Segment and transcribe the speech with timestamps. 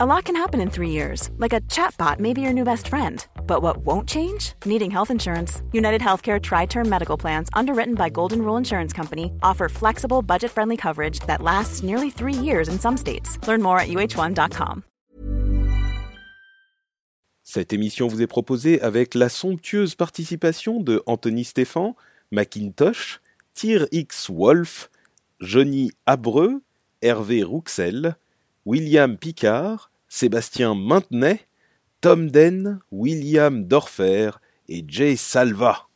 [0.00, 2.86] A lot can happen in three years, like a chatbot may be your new best
[2.86, 3.26] friend.
[3.48, 4.52] But what won't change?
[4.64, 5.60] Needing health insurance.
[5.72, 10.52] United Healthcare Tri Term Medical Plans, underwritten by Golden Rule Insurance Company, offer flexible, budget
[10.52, 13.44] friendly coverage that lasts nearly three years in some states.
[13.48, 14.84] Learn more at uh1.com.
[17.42, 21.96] Cette émission vous est proposée avec la somptueuse participation de Anthony Stéphan,
[22.30, 23.18] Macintosh,
[23.52, 24.90] Tyr X Wolf,
[25.40, 26.62] Johnny Abreu,
[27.02, 28.14] Hervé Rouxel,
[28.68, 31.40] William Picard, Sébastien Maintenay,
[32.02, 34.32] Tom Den, William Dorfer
[34.68, 35.86] et Jay Salva.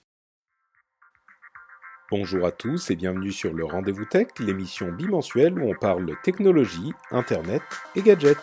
[2.11, 6.95] Bonjour à tous et bienvenue sur le Rendez-vous Tech, l'émission bimensuelle où on parle technologie,
[7.11, 7.61] internet
[7.95, 8.39] et gadgets.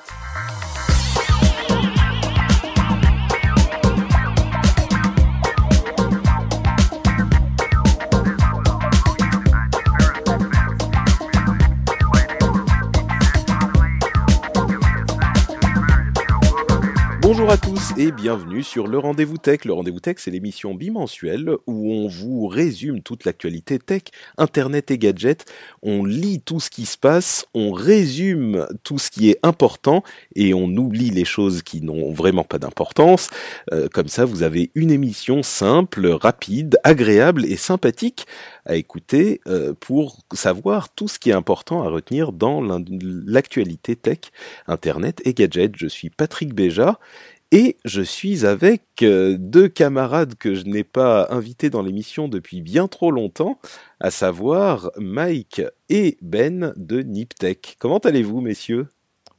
[17.31, 19.63] Bonjour à tous et bienvenue sur le Rendez-vous Tech.
[19.63, 24.01] Le Rendez-vous Tech, c'est l'émission bimensuelle où on vous résume toute l'actualité tech,
[24.39, 25.45] internet et gadgets.
[25.83, 30.03] On lit tout ce qui se passe, on résume tout ce qui est important
[30.35, 33.29] et on oublie les choses qui n'ont vraiment pas d'importance.
[33.73, 38.25] Euh, comme ça, vous avez une émission simple, rapide, agréable et sympathique
[38.65, 44.19] à écouter euh, pour savoir tout ce qui est important à retenir dans l'actualité tech,
[44.67, 45.75] internet et gadgets.
[45.75, 46.99] Je suis Patrick Béja
[47.51, 52.61] et je suis avec euh, deux camarades que je n'ai pas invités dans l'émission depuis
[52.61, 53.59] bien trop longtemps,
[53.99, 57.77] à savoir Mike et Ben de Niptech.
[57.79, 58.87] Comment allez-vous, messieurs?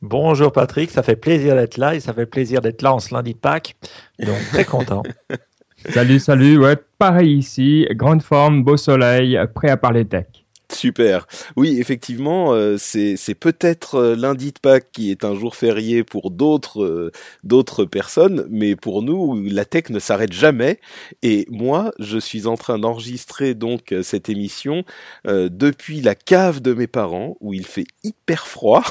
[0.03, 3.15] Bonjour Patrick, ça fait plaisir d'être là et ça fait plaisir d'être là en ce
[3.15, 3.77] lundi de Pâques.
[4.19, 5.03] Donc très content.
[5.89, 10.27] salut, salut, ouais, pareil ici, grande forme, beau soleil, prêt à parler tech.
[10.73, 11.27] Super.
[11.57, 16.31] Oui, effectivement, euh, c'est peut-être euh, lundi de Pâques qui est un jour férié pour
[16.31, 20.79] d'autres euh, d'autres personnes, mais pour nous, la tech ne s'arrête jamais.
[21.23, 24.85] Et moi, je suis en train d'enregistrer donc cette émission
[25.25, 28.83] depuis la cave de mes parents où il fait hyper froid.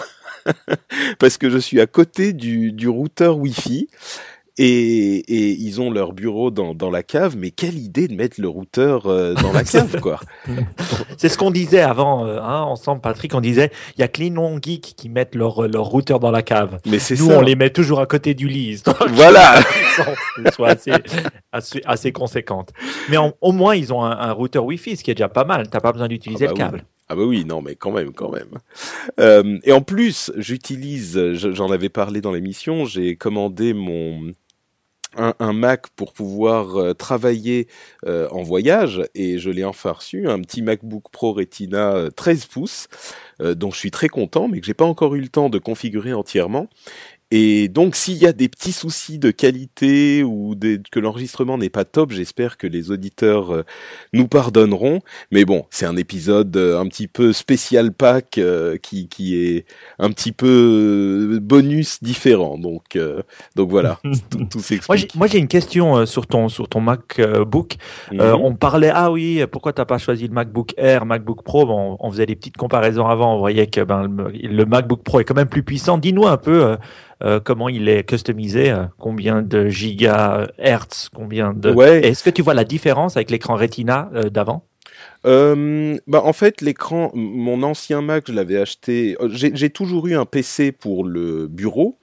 [1.19, 3.87] parce que je suis à côté du routeur Wi-Fi
[4.61, 8.41] et, et, ils ont leur bureau dans, dans, la cave, mais quelle idée de mettre
[8.41, 10.19] le routeur euh, dans la cave, quoi.
[11.17, 14.19] C'est ce qu'on disait avant, euh, hein, ensemble, Patrick, on disait, il y a que
[14.19, 16.79] les non-geeks qui mettent leur, leur routeur dans la cave.
[16.85, 18.83] Mais c'est Nous, on les met toujours à côté du lit.
[19.11, 19.61] Voilà.
[20.53, 20.91] soit assez,
[21.53, 22.73] assez, assez conséquente.
[23.09, 25.69] Mais au moins, ils ont un, un, routeur Wi-Fi, ce qui est déjà pas mal.
[25.69, 26.83] T'as pas besoin d'utiliser ah le câble.
[27.07, 28.59] Ah bah oui, non, mais quand même, quand même.
[29.19, 34.31] Euh, et en plus, j'utilise, j'en avais parlé dans l'émission, j'ai commandé mon
[35.17, 37.67] un, Mac pour pouvoir euh, travailler
[38.05, 42.47] euh, en voyage et je l'ai enfin reçu, un petit MacBook Pro Retina 13 euh,
[42.51, 42.87] pouces
[43.39, 46.13] dont je suis très content mais que j'ai pas encore eu le temps de configurer
[46.13, 46.67] entièrement
[47.31, 50.55] et donc, s'il y a des petits soucis de qualité ou
[50.91, 53.65] que l'enregistrement n'est pas top, j'espère que les auditeurs euh,
[54.13, 55.01] nous pardonneront.
[55.31, 59.65] Mais bon, c'est un épisode euh, un petit peu spécial pack euh, qui, qui est
[59.99, 62.57] un petit peu bonus différent.
[62.57, 62.97] Donc,
[63.55, 63.99] donc voilà,
[64.31, 65.13] tout, tout s'explique.
[65.13, 67.75] Moi, j'ai une question sur ton sur ton MacBook.
[68.11, 68.21] Mhm.
[68.21, 71.67] on parlait ah oui, pourquoi t'as pas choisi le MacBook Air, MacBook Pro?
[71.67, 73.35] Bon, on, faisait des petites comparaisons avant.
[73.35, 75.99] On voyait que ben, le, MacBook Pro est quand même plus puissant.
[75.99, 76.75] Dis-nous un peu.
[77.21, 81.77] Euh, comment il est customisé, euh, combien de gigahertz, combien de.
[81.81, 84.65] Est-ce que tu vois la différence avec l'écran Retina euh, d'avant?
[85.25, 89.17] Bah en fait, l'écran, mon ancien Mac, je l'avais acheté.
[89.29, 91.97] J'ai toujours eu un PC pour le bureau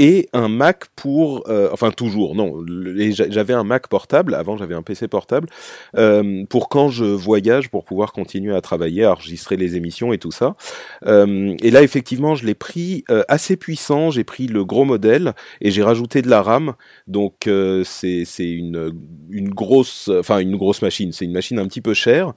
[0.00, 2.64] et un Mac pour, euh, enfin toujours, non,
[3.10, 5.50] j'avais un Mac portable, avant j'avais un PC portable,
[5.98, 10.18] euh, pour quand je voyage, pour pouvoir continuer à travailler, à enregistrer les émissions et
[10.18, 10.56] tout ça.
[11.04, 15.70] Euh, et là, effectivement, je l'ai pris assez puissant, j'ai pris le gros modèle et
[15.70, 16.72] j'ai rajouté de la RAM,
[17.06, 17.50] donc
[17.84, 18.92] c'est une,
[19.28, 22.32] une grosse, enfin une grosse machine, c'est une machine un petit peu chère.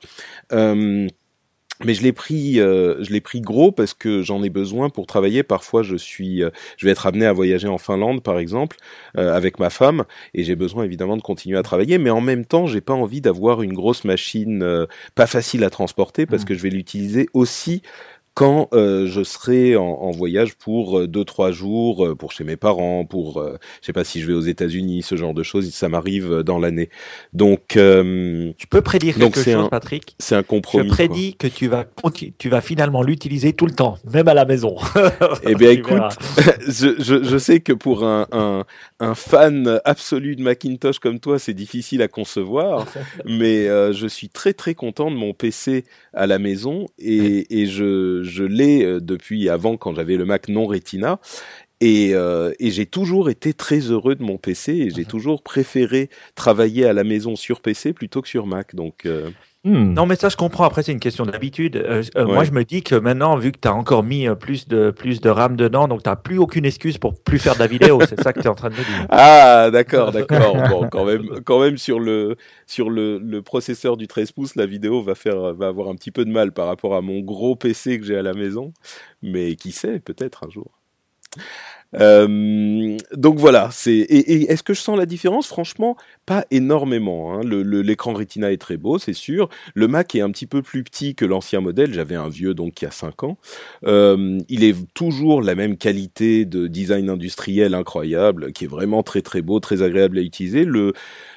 [0.51, 1.07] Euh,
[1.85, 5.05] mais je l'ai pris, euh, je l'ai pris gros parce que j'en ai besoin pour
[5.05, 5.43] travailler.
[5.43, 8.77] Parfois, je suis, euh, je vais être amené à voyager en Finlande, par exemple,
[9.17, 10.03] euh, avec ma femme,
[10.33, 11.97] et j'ai besoin évidemment de continuer à travailler.
[11.97, 16.25] Mais en même temps, j'ai pas envie d'avoir une grosse machine pas facile à transporter
[16.25, 16.45] parce mmh.
[16.45, 17.81] que je vais l'utiliser aussi
[18.33, 22.43] quand euh, je serai en, en, voyage pour euh, deux trois jours, euh, pour chez
[22.43, 25.43] mes parents, pour euh, je sais pas si je vais aux États-Unis, ce genre de
[25.43, 26.89] choses, ça m'arrive dans l'année.
[27.33, 30.15] Donc tu peux prédire quelque chose, Patrick?
[30.17, 30.89] C'est un compromis.
[30.89, 31.85] Je prédis que tu vas
[32.37, 34.77] tu vas finalement l'utiliser tout le temps, même à la maison.
[35.43, 36.01] eh bien, écoute,
[36.67, 38.63] je, je, je, sais que pour un, un,
[38.99, 42.87] un fan absolu de Macintosh comme toi, c'est difficile à concevoir,
[43.25, 48.22] mais je suis très très content de mon PC à la maison et, et je
[48.23, 51.19] je l'ai euh, depuis avant quand j'avais le Mac non Retina.
[51.81, 55.07] Et, et j'ai toujours été très heureux de mon PC et j'ai mhm.
[55.07, 58.73] toujours préféré travailler à la maison sur PC plutôt que sur Mac.
[58.73, 59.05] Donc
[59.65, 59.93] Hmm.
[59.93, 60.65] Non, mais ça, je comprends.
[60.65, 61.77] Après, c'est une question d'habitude.
[61.77, 64.35] Euh, euh, moi, je me dis que maintenant, vu que tu as encore mis euh,
[64.35, 67.53] plus de, plus de RAM dedans, donc tu n'as plus aucune excuse pour plus faire
[67.53, 68.01] de la vidéo.
[68.05, 69.07] c'est ça que tu es en train de me dire.
[69.09, 70.57] Ah, d'accord, d'accord.
[70.69, 72.35] bon, quand même, quand même sur le,
[72.67, 76.11] sur le, le, processeur du 13 pouces, la vidéo va faire, va avoir un petit
[76.11, 78.73] peu de mal par rapport à mon gros PC que j'ai à la maison.
[79.21, 80.71] Mais qui sait, peut-être un jour.
[81.99, 85.47] Euh, donc voilà, c'est et, est-ce que je sens la différence?
[85.47, 85.95] Franchement,
[86.25, 87.33] pas énormément.
[87.33, 87.41] Hein.
[87.43, 89.49] L'écran Retina est très beau, c'est sûr.
[89.75, 91.93] Le Mac est un petit peu plus petit que l'ancien modèle.
[91.93, 93.37] J'avais un vieux donc qui a 5 ans.
[93.85, 99.21] Euh, il est toujours la même qualité de design industriel incroyable, qui est vraiment très
[99.21, 100.65] très beau, très agréable à utiliser.
[100.65, 100.93] Le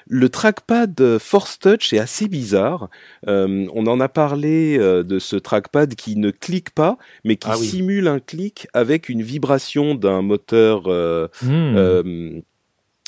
[0.09, 2.89] le trackpad Force Touch est assez bizarre.
[3.27, 7.49] Euh, on en a parlé euh, de ce trackpad qui ne clique pas, mais qui
[7.51, 12.41] ah simule un clic avec une vibration d'un moteur, euh, hmm.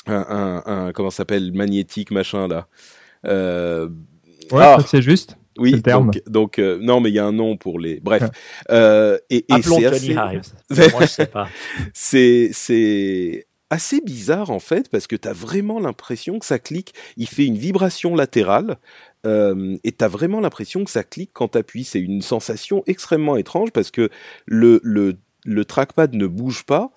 [0.07, 2.67] un, un, comment s'appelle, magnétique machin là.
[3.23, 3.89] ouais,
[4.53, 4.77] ah.
[4.85, 5.37] c'est juste.
[5.57, 7.99] Oui, donc, donc non, mais il y a un nom pour les.
[7.99, 8.23] Bref,
[8.71, 10.13] euh, et, et c'est assez.
[10.93, 11.49] Moi, je sais pas.
[11.93, 17.27] c'est c'est assez bizarre en fait parce que tu vraiment l'impression que ça clique, il
[17.27, 18.77] fait une vibration latérale
[19.25, 21.83] euh, et tu as vraiment l'impression que ça clique quand tu appuies.
[21.83, 24.09] C'est une sensation extrêmement étrange parce que
[24.45, 26.91] le, le, le trackpad ne bouge pas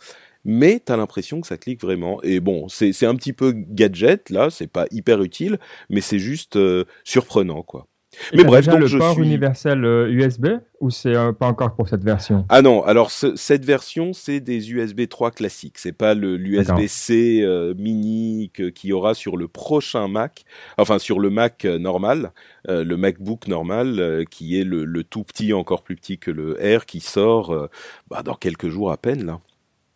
[0.45, 2.21] mais tu as l'impression que ça clique vraiment.
[2.23, 5.59] Et bon, c'est un petit peu gadget là, c'est pas hyper utile,
[5.89, 7.87] mais c'est juste euh, surprenant quoi
[8.35, 12.05] mais bref, donc le port universel USB euh, ou c'est euh, pas encore pour cette
[12.05, 12.45] version?
[12.49, 17.75] Ah non, alors cette version c'est des USB 3 classiques, c'est pas le l'USB-C euh,
[17.77, 20.45] mini qu'il y aura sur le prochain Mac,
[20.79, 22.33] enfin sur le Mac normal,
[22.69, 26.87] le MacBook normal qui est le, le, tout petit, encore plus petit que le R
[26.87, 27.69] qui sort
[28.09, 29.41] bah, dans quelques jours à peine là.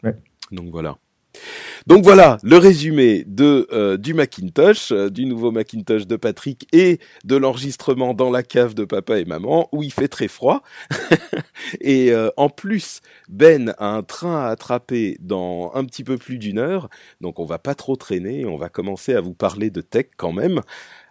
[0.03, 0.15] Ouais.
[0.53, 0.97] Donc voilà.
[1.87, 6.99] Donc voilà le résumé de euh, du Macintosh, euh, du nouveau Macintosh de Patrick et
[7.25, 10.63] de l'enregistrement dans la cave de papa et maman où il fait très froid.
[11.81, 16.39] et euh, en plus, Ben a un train à attraper dans un petit peu plus
[16.39, 16.89] d'une heure,
[17.21, 20.33] donc on va pas trop traîner, on va commencer à vous parler de tech quand
[20.33, 20.63] même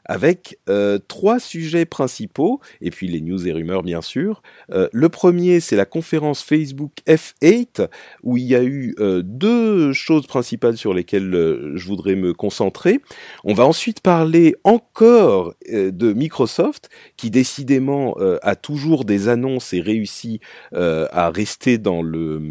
[0.06, 4.42] avec euh, trois sujets principaux, et puis les news et rumeurs bien sûr.
[4.72, 7.88] Euh, le premier, c'est la conférence Facebook F8,
[8.24, 11.32] où il y a eu euh, deux choses principales sur lesquelles
[11.76, 13.00] je voudrais me concentrer.
[13.44, 20.42] On va ensuite parler encore de Microsoft, qui décidément a toujours des annonces et réussit
[20.74, 22.42] à rester dans le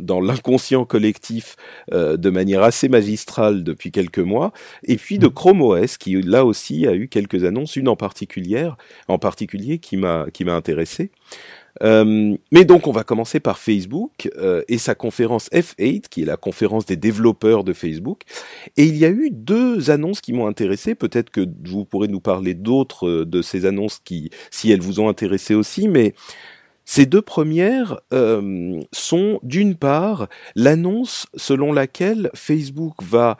[0.00, 1.56] dans l'inconscient collectif
[1.92, 4.52] de manière assez magistrale depuis quelques mois,
[4.84, 5.32] et puis de mmh.
[5.32, 8.70] Chrome OS, qui là aussi a eu quelques annonces, une en particulier,
[9.08, 11.10] en particulier qui m'a qui m'a intéressé.
[11.82, 16.26] Euh, mais donc on va commencer par Facebook euh, et sa conférence F8, qui est
[16.26, 18.22] la conférence des développeurs de Facebook.
[18.76, 20.94] Et il y a eu deux annonces qui m'ont intéressé.
[20.94, 25.00] Peut-être que vous pourrez nous parler d'autres euh, de ces annonces qui, si elles vous
[25.00, 26.14] ont intéressé aussi, mais
[26.86, 27.98] ces deux premières
[28.92, 33.38] sont d'une part l'annonce selon laquelle Facebook va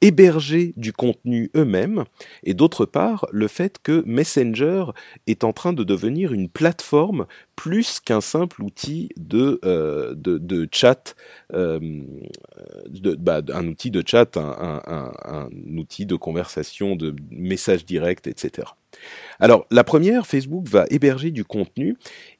[0.00, 2.04] héberger du contenu eux-mêmes,
[2.44, 4.86] et d'autre part le fait que Messenger
[5.26, 7.26] est en train de devenir une plateforme
[7.56, 11.14] plus qu'un simple outil de, euh, de, chat,
[11.54, 11.80] euh,
[13.18, 18.68] bah, un outil de chat, un, outil de conversation, de messages directs, etc.
[19.38, 21.96] Alors, la première, Facebook va héberger du contenu.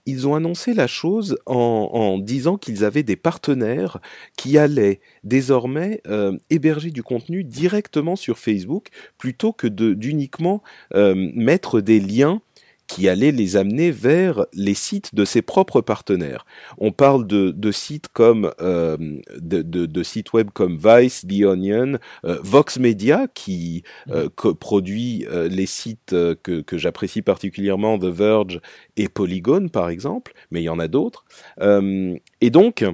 [0.06, 3.98] Ils ont annoncé la chose en, disant qu'ils avaient des partenaires
[4.36, 10.62] qui allaient désormais euh, héberger du contenu directement sur Facebook plutôt que d'uniquement
[10.94, 12.40] euh, mettre des liens
[12.86, 16.46] qui allait les amener vers les sites de ses propres partenaires.
[16.78, 18.96] On parle de, de sites comme euh,
[19.36, 25.26] de, de, de, sites web comme Vice, The Onion, euh, Vox Media qui euh, produit
[25.30, 28.60] euh, les sites que, que j'apprécie particulièrement, The Verge
[28.96, 31.24] et Polygon par exemple, mais il y en a d'autres.
[31.60, 32.84] et donc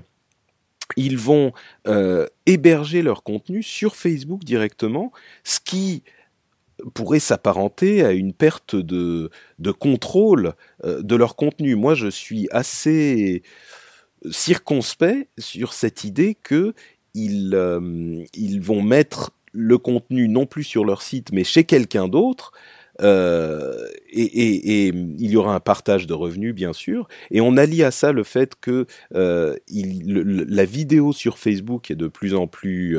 [0.96, 1.52] ils vont
[2.46, 5.12] héberger leur contenu sur Facebook directement,
[5.44, 6.02] ce qui
[6.95, 11.75] pourrait s'apparenter à une perte de, de contrôle euh, de leur contenu.
[11.75, 13.43] Moi, je suis assez
[14.31, 16.75] circonspect sur cette idée que
[17.15, 22.09] ils, euh, ils vont mettre le contenu non plus sur leur site, mais chez quelqu'un
[22.09, 22.53] d'autre.
[23.01, 27.09] Euh, et, et, il y aura un partage de revenus, bien sûr.
[27.31, 32.35] Et on allie à ça le fait que la vidéo sur Facebook est de plus
[32.35, 32.99] en plus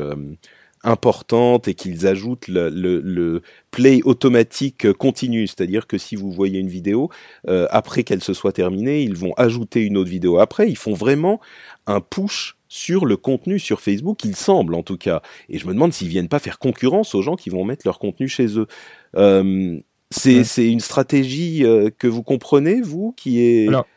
[0.83, 6.59] importante et qu'ils ajoutent le, le, le, play automatique continu, c'est-à-dire que si vous voyez
[6.59, 7.09] une vidéo,
[7.47, 10.93] euh, après qu'elle se soit terminée, ils vont ajouter une autre vidéo après, ils font
[10.93, 11.39] vraiment
[11.87, 15.21] un push sur le contenu sur Facebook, il semble en tout cas.
[15.49, 17.99] Et je me demande s'ils viennent pas faire concurrence aux gens qui vont mettre leur
[17.99, 18.67] contenu chez eux.
[19.15, 19.79] Euh,
[20.11, 23.67] c'est une stratégie euh, que vous comprenez, vous, qui est...
[23.67, 23.87] Alors,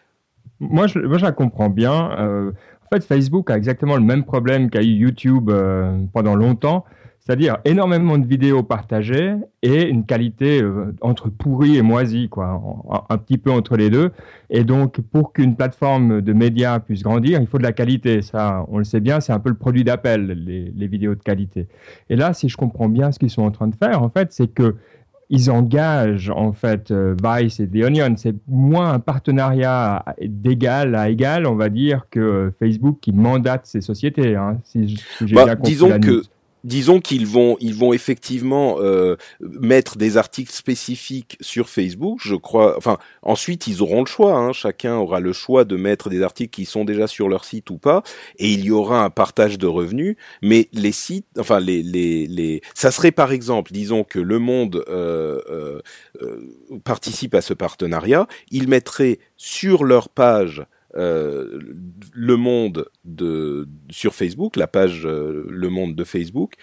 [0.60, 2.54] moi, je, moi, je la comprends bien.
[2.92, 5.50] Euh, en fait, Facebook a exactement le même problème qu'a eu YouTube
[6.12, 6.84] pendant longtemps
[7.26, 12.62] c'est-à-dire énormément de vidéos partagées et une qualité euh, entre pourri et moisi, quoi,
[13.08, 14.12] un, petit peu entre les deux.
[14.48, 18.22] Et donc, pour qu'une plateforme de médias puisse grandir, il faut de la qualité.
[18.22, 21.66] Ça, on le sait bien, c'est un peu le produit d'appel, les, vidéos de qualité.
[22.10, 24.32] Et là, si je comprends bien ce qu'ils sont en train de faire, en fait,
[24.32, 24.76] c'est que
[25.28, 28.14] ils engagent en fait euh, Vice et The Onion.
[28.16, 33.80] C'est moins un partenariat d'égal à égal, on va dire, que Facebook qui mandate ces
[33.80, 34.36] sociétés.
[34.36, 35.00] Hein, si,
[35.32, 36.22] bah, disons que
[36.66, 42.18] disons qu'ils vont, ils vont effectivement euh, mettre des articles spécifiques sur Facebook.
[42.22, 42.76] Je crois.
[42.76, 44.36] Enfin, ensuite ils auront le choix.
[44.36, 47.70] Hein, chacun aura le choix de mettre des articles qui sont déjà sur leur site
[47.70, 48.02] ou pas,
[48.38, 50.16] et il y aura un partage de revenus.
[50.42, 54.84] Mais les sites, enfin les les les, ça serait par exemple, disons que Le Monde
[54.88, 55.80] euh,
[56.20, 56.40] euh,
[56.84, 61.58] participe à ce partenariat, ils mettraient sur leur page euh,
[62.12, 66.54] le Monde de sur Facebook, la page euh, Le Monde de Facebook,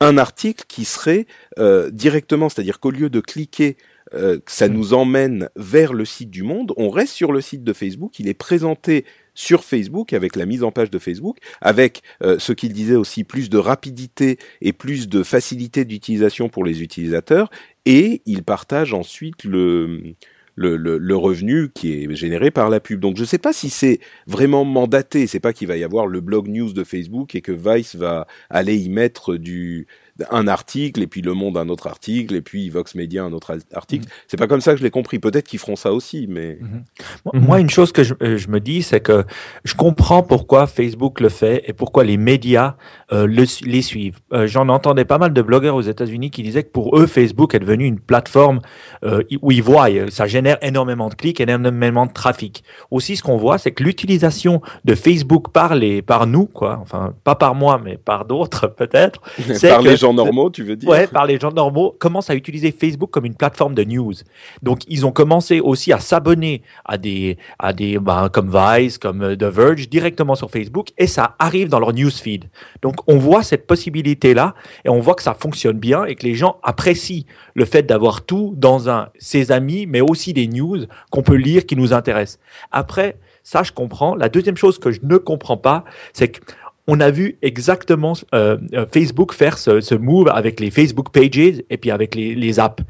[0.00, 1.26] un article qui serait
[1.58, 3.76] euh, directement, c'est-à-dire qu'au lieu de cliquer
[4.12, 7.72] que ça nous emmène vers le site du Monde, on reste sur le site de
[7.72, 12.52] Facebook, il est présenté sur Facebook avec la mise en page de Facebook, avec ce
[12.52, 17.50] qu'il disait aussi plus de rapidité et plus de facilité d'utilisation pour les utilisateurs,
[17.86, 20.14] et il partage ensuite le
[20.56, 23.00] le, revenu qui est généré par la pub.
[23.00, 25.26] Donc je ne sais pas si c'est vraiment mandaté.
[25.26, 28.26] C'est pas qu'il va y avoir le blog news de Facebook et que Vice va
[28.50, 29.86] aller y mettre du
[30.30, 33.56] un article et puis Le Monde un autre article et puis Vox Media un autre
[33.72, 34.06] article.
[34.06, 34.12] Mhm.
[34.28, 35.18] C'est pas comme ça que je l'ai compris.
[35.18, 37.40] Peut-être qu'ils feront ça aussi, mais mhm.
[37.40, 39.24] moi, une chose que je, euh, je me dis, c'est que
[39.64, 42.76] je comprends pourquoi Facebook le fait et pourquoi les médias
[43.12, 44.18] euh, le, les suivent.
[44.32, 47.54] Euh, J'en entendais pas mal de blogueurs aux États-Unis qui disaient que pour eux, Facebook
[47.54, 48.60] est devenu une plateforme
[49.04, 52.64] euh, où ils voient, ça génère énormément de clics, énormément de trafic.
[52.90, 57.14] Aussi, ce qu'on voit, c'est que l'utilisation de Facebook par les, par nous, quoi, enfin
[57.24, 61.06] pas par moi, mais par d'autres peut-être, c'est que gens normaux, tu veux dire Ouais,
[61.06, 64.14] par les gens normaux, commencent à utiliser Facebook comme une plateforme de news.
[64.62, 69.22] Donc, ils ont commencé aussi à s'abonner à des, à des, ben, comme Vice, comme
[69.22, 72.44] euh, The Verge, directement sur Facebook, et ça arrive dans leur newsfeed.
[72.82, 76.34] Donc, on voit cette possibilité-là, et on voit que ça fonctionne bien, et que les
[76.34, 81.22] gens apprécient le fait d'avoir tout dans un, ses amis, mais aussi des news qu'on
[81.22, 82.38] peut lire qui nous intéressent.
[82.72, 84.14] Après, ça, je comprends.
[84.14, 85.84] La deuxième chose que je ne comprends pas,
[86.14, 86.40] c'est que
[86.86, 91.62] on a vu exactement euh, euh, Facebook faire ce, ce, move avec les Facebook Pages
[91.70, 92.82] et puis avec les, les, apps.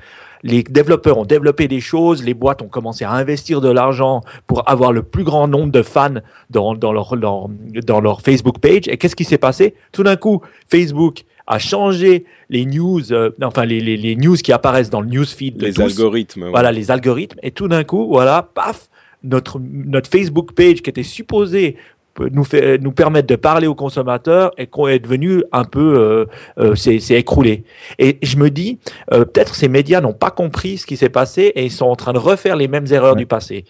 [0.42, 4.68] Les développeurs ont développé des choses, les boîtes ont commencé à investir de l'argent pour
[4.68, 6.20] avoir le plus grand nombre de fans
[6.50, 7.50] dans, dans, leur, dans,
[7.86, 8.88] dans leur Facebook page.
[8.88, 9.74] Et qu'est-ce qui s'est passé?
[9.92, 14.52] Tout d'un coup, Facebook a changé les news, euh, enfin les, les, les, news qui
[14.52, 15.60] apparaissent dans le newsfeed.
[15.62, 16.48] Les algorithmes.
[16.50, 17.38] Voilà, les algorithmes.
[17.42, 18.88] Et tout d'un coup, voilà, paf,
[19.24, 21.76] notre, notre Facebook page qui était supposé
[22.20, 26.26] nous, fait, nous permettre de parler aux consommateurs et qu'on est devenu un peu, euh,
[26.58, 27.64] euh, c'est écroulé.
[27.98, 28.78] Et je me dis,
[29.12, 31.96] euh, peut-être ces médias n'ont pas compris ce qui s'est passé et ils sont en
[31.96, 33.64] train de refaire les mêmes erreurs du passé.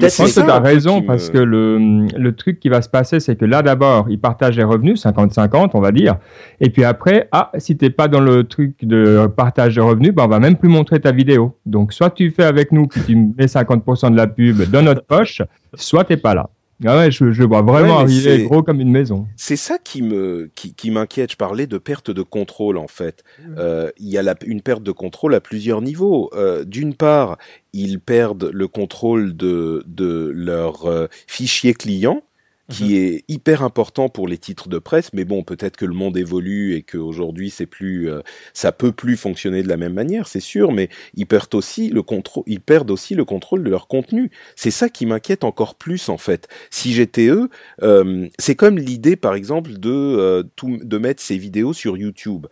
[0.00, 3.36] Mais c'est tu as raison, parce que le, le truc qui va se passer, c'est
[3.36, 6.16] que là, d'abord, ils partagent les revenus, 50-50, on va dire.
[6.60, 10.24] Et puis après, ah, si t'es pas dans le truc de partage de revenus, ben,
[10.24, 11.58] on va même plus montrer ta vidéo.
[11.66, 15.04] Donc, soit tu fais avec nous, puis tu mets 50% de la pub dans notre
[15.04, 15.42] poche,
[15.74, 16.48] soit t'es pas là.
[16.84, 19.26] Ah ouais, je, je vois vraiment arriver gros comme une maison.
[19.36, 21.32] C'est ça qui me qui, qui m'inquiète.
[21.32, 23.24] Je parlais de perte de contrôle en fait.
[23.40, 23.54] Mmh.
[23.58, 26.30] Euh, il y a la, une perte de contrôle à plusieurs niveaux.
[26.34, 27.36] Euh, D'une part,
[27.72, 32.22] ils perdent le contrôle de de leurs euh, fichiers clients
[32.70, 32.94] qui mhm.
[32.94, 36.74] est hyper important pour les titres de presse, mais bon, peut-être que le monde évolue
[36.74, 38.20] et qu'aujourd'hui c'est plus, euh,
[38.52, 42.02] ça peut plus fonctionner de la même manière, c'est sûr, mais ils perdent aussi le
[42.02, 44.30] contrôle, ils perdent aussi le contrôle de leur contenu.
[44.54, 46.48] C'est ça qui m'inquiète encore plus en fait.
[46.70, 47.48] Si j'étais eux,
[47.82, 52.46] euh, c'est comme l'idée par exemple de euh, tout, de mettre ces vidéos sur YouTube.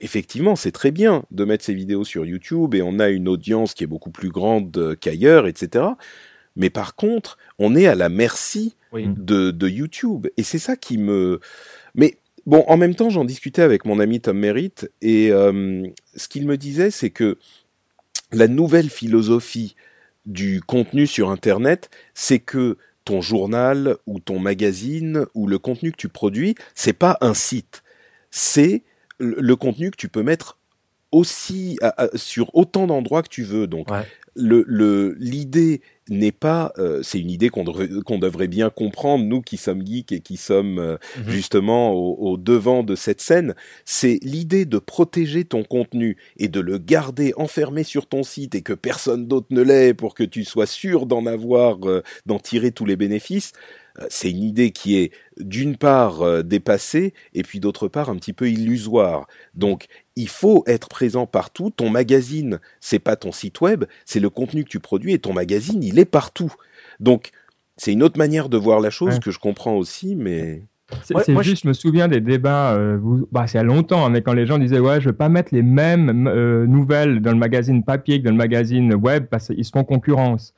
[0.00, 3.74] effectivement, c'est très bien de mettre ces vidéos sur YouTube et on a une audience
[3.74, 5.84] qui est beaucoup plus grande qu'ailleurs, etc.
[6.56, 10.26] Mais par contre, on est à la merci de, de, YouTube.
[10.36, 11.40] Et c'est ça qui me...
[11.94, 16.28] Mais bon, en même temps, j'en discutais avec mon ami Tom Merritt, et euh, ce
[16.28, 17.38] qu'il me disait, c'est que
[18.32, 19.76] la nouvelle philosophie
[20.26, 25.96] du contenu sur Internet, c'est que ton journal ou ton magazine ou le contenu que
[25.96, 27.82] tu produis, c'est pas un site,
[28.30, 28.82] c'est
[29.18, 30.58] le contenu que tu peux mettre
[31.10, 31.78] aussi
[32.14, 33.66] sur autant d'endroits que tu veux.
[33.66, 33.88] Donc
[34.38, 35.80] le l'idée
[36.10, 40.12] n'est pas, euh, c'est une idée qu'on qu'on devrait bien comprendre, nous qui sommes geeks
[40.12, 41.28] et qui sommes euh, mhm.
[41.28, 43.54] justement au, au, devant de cette scène,
[43.84, 48.62] c'est l'idée de protéger ton contenu et de le garder enfermé sur ton site et
[48.62, 52.72] que personne d'autre ne l'ait pour que tu sois sûr d'en avoir, euh, d'en tirer
[52.72, 53.52] tous les bénéfices.
[54.08, 58.48] C'est une idée qui est d'une part dépassée et puis d'autre part un petit peu
[58.48, 59.26] illusoire.
[59.54, 59.86] Donc
[60.18, 61.70] il faut être présent partout.
[61.70, 65.32] Ton magazine, c'est pas ton site web, c'est le contenu que tu produis et ton
[65.32, 66.52] magazine, il est partout.
[67.00, 67.30] Donc,
[67.76, 70.64] c'est une autre manière de voir la chose que je comprends aussi, mais.
[71.04, 71.68] C'est juste, je...
[71.68, 72.98] me souviens des débats, euh,
[73.30, 75.14] bah, c'est il y a longtemps, hein, mais quand les gens disaient ouais, je veux
[75.14, 79.26] pas mettre les mêmes euh, nouvelles dans le magazine papier que dans le magazine web
[79.26, 80.54] parce qu'ils se font concurrence.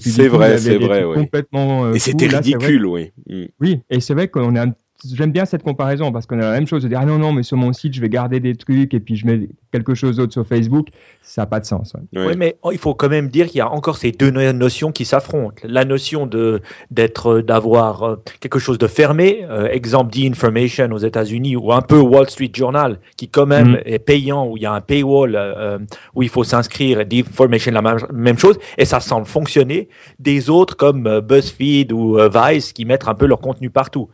[0.00, 1.14] C'est vrai, c'est vrai, oui.
[1.14, 3.12] Complètement, euh, et c'était ridicule, oui.
[3.28, 3.44] Mm.
[3.60, 4.72] Oui, et c'est vrai qu'on est un
[5.14, 7.32] j'aime bien cette comparaison parce qu'on a la même chose de dire ah non non
[7.32, 10.16] mais sur mon site je vais garder des trucs et puis je mets quelque chose
[10.16, 10.88] d'autre sur Facebook.
[11.22, 13.70] Ça n'a pas de sens oui mais il faut quand même dire qu'il y a
[13.70, 15.62] encore ces deux notions qui s'affrontent.
[15.64, 21.56] La notion de d'être d'avoir euh, quelque chose de fermé euh, exemple d'e-information aux États-Unis
[21.56, 23.82] ou un peu Wall Street Journal qui quand même mm.
[23.84, 25.78] est payant où il y a un paywall euh,
[26.14, 29.88] où il faut s'inscrire d'e-information la même chose et ça semble fonctionner.
[30.18, 34.08] Des autres comme BuzzFeed ou Vice qui mettent un peu leur contenu partout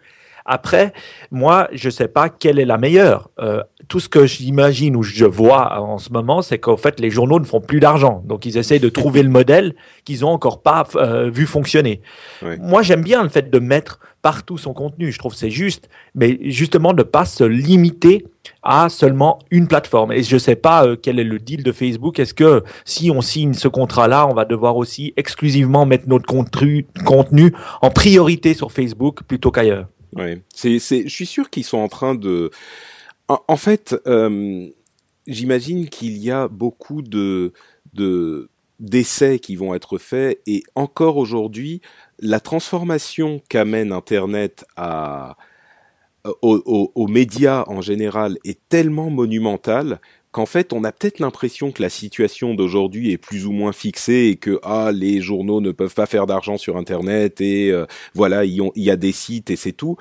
[0.48, 0.94] après,
[1.30, 3.28] moi, je ne sais pas quelle est la meilleure.
[3.38, 7.10] Euh, tout ce que j'imagine ou je vois en ce moment, c'est qu'en fait, les
[7.10, 8.22] journaux ne font plus d'argent.
[8.24, 9.74] Donc, ils essayent de trouver le modèle
[10.04, 12.00] qu'ils n'ont encore pas euh, vu fonctionner.
[12.58, 15.12] Moi, j'aime bien le fait de mettre partout son contenu.
[15.12, 18.24] Je trouve c'est juste, mais justement de ne pas se limiter
[18.62, 20.12] à seulement une plateforme.
[20.12, 22.18] Et je ne sais pas euh, quel est le deal de Facebook.
[22.18, 26.86] Est-ce que si on signe ce contrat-là, on va devoir aussi exclusivement mettre notre contenu,
[27.04, 27.52] contenu
[27.82, 29.86] en priorité sur Facebook plutôt qu'ailleurs?
[30.18, 32.50] Ouais, c'est, c'est, je suis sûr qu'ils sont en train de.
[33.28, 34.68] En, fait, euh,
[35.26, 37.52] j'imagine qu'il y a beaucoup de,
[37.92, 38.48] de
[38.80, 41.82] d'essais qui vont être faits et encore aujourd'hui,
[42.20, 45.36] la transformation qu'amène Internet à
[46.42, 50.00] aux, aux, médias en général est tellement monumentale
[50.32, 54.28] qu'en fait, on a peut-être l'impression que la situation d'aujourd'hui est plus ou moins fixée
[54.30, 58.44] et que ah les journaux ne peuvent pas faire d'argent sur Internet et euh, voilà
[58.44, 59.96] il y, a des sites et c'est tout.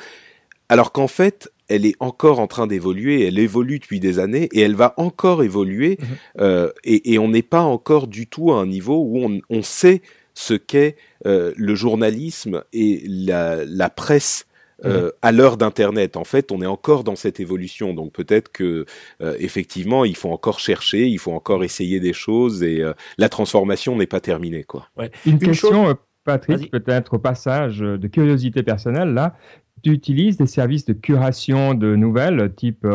[0.69, 4.61] Alors qu'en fait, elle est encore en train d'évoluer, elle évolue depuis des années et
[4.61, 6.07] elle va encore évoluer mhm.
[6.41, 9.61] euh, et, et, on n'est pas encore du tout à un niveau où on, on
[9.61, 10.01] sait
[10.33, 14.45] ce qu'est euh, le journalisme et la, la presse
[14.85, 16.17] euh, à l'heure d'Internet.
[16.17, 18.85] En fait, on est encore dans cette évolution, donc peut-être que
[19.21, 23.27] euh, effectivement, il faut encore chercher, il faut encore essayer des choses, et euh, la
[23.27, 24.87] transformation n'est pas terminée, quoi.
[25.25, 29.35] Une, question, Patrick, peut-être au passage de curiosité personnelle là.
[29.83, 32.85] Tu utilises des services de curation de nouvelles, type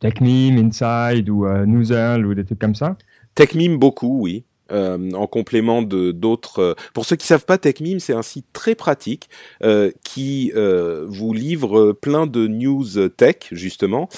[0.00, 2.96] TechMeme, Inside ou Newsel ou des trucs comme ça?
[3.34, 4.44] TechMeme beaucoup, oui.
[4.70, 6.60] Euh, en complément de d'autres.
[6.60, 9.28] Euh, pour ceux qui savent pas, TechMeme, c'est un site très pratique
[9.62, 14.08] euh, qui vous livre plein de news tech justement,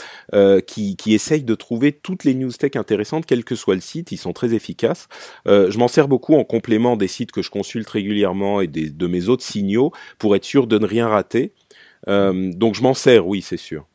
[0.66, 4.12] qui qui essaye de trouver toutes les news tech intéressantes, quel que soit le site.
[4.12, 5.09] Ils sont très efficaces.
[5.46, 9.07] je m'en sers beaucoup en complément des sites que je consulte régulièrement et des, de
[9.07, 11.52] mes autres signaux pour être sûr de ne rien rater.
[12.07, 13.87] donc je m'en sers, oui, c'est sûr.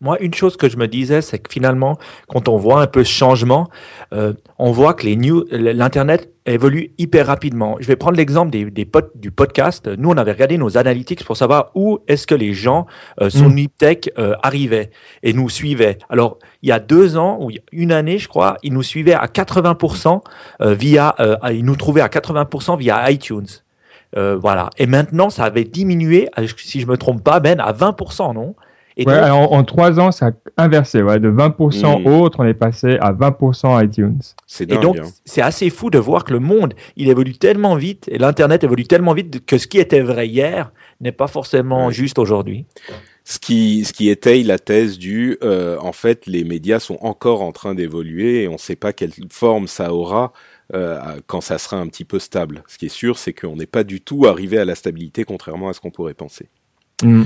[0.00, 1.96] Moi, une chose que je me disais, c'est que finalement,
[2.28, 3.68] quand on voit un peu ce changement,
[4.12, 7.76] euh, on voit que les news, l'internet évolue hyper rapidement.
[7.80, 9.88] Je vais prendre l'exemple des, des du podcast.
[9.88, 12.86] Nous, on avait regardé nos analytics pour savoir où est-ce que les gens
[13.20, 13.68] euh, sur mmh.
[13.78, 14.90] Tech euh, arrivaient
[15.22, 15.98] et nous suivaient.
[16.10, 19.26] Alors, il y a deux ans ou une année, je crois, ils nous suivaient à
[19.26, 20.20] 80%
[20.60, 23.46] euh, via, euh, ils nous trouvaient à 80% via iTunes.
[24.16, 24.70] Euh, voilà.
[24.78, 28.54] Et maintenant, ça avait diminué, si je me trompe pas, Ben, à 20%, non?
[29.02, 31.02] En, trois ans, ça a inversé.
[31.02, 32.06] Ouais, de 20% hmm.
[32.06, 34.20] autres, on est passé à 20% iTunes.
[34.46, 35.08] C'est Et donc, hein.
[35.24, 38.84] c'est assez fou de voir que le monde, il évolue tellement vite et l'Internet évolue
[38.84, 42.66] tellement vite que ce qui était vrai hier n'est pas forcément juste aujourd'hui.
[43.24, 47.40] Ce qui, ce qui étaye la thèse du, euh, en fait, les médias sont encore
[47.40, 50.32] en train d'évoluer et on ne sait pas quelle forme ça aura.
[50.72, 52.64] Euh, quand ça sera un petit peu stable.
[52.68, 55.68] Ce qui est sûr, c'est qu'on n'est pas du tout arrivé à la stabilité, contrairement
[55.68, 56.48] à ce qu'on pourrait penser.
[57.02, 57.24] Hmm.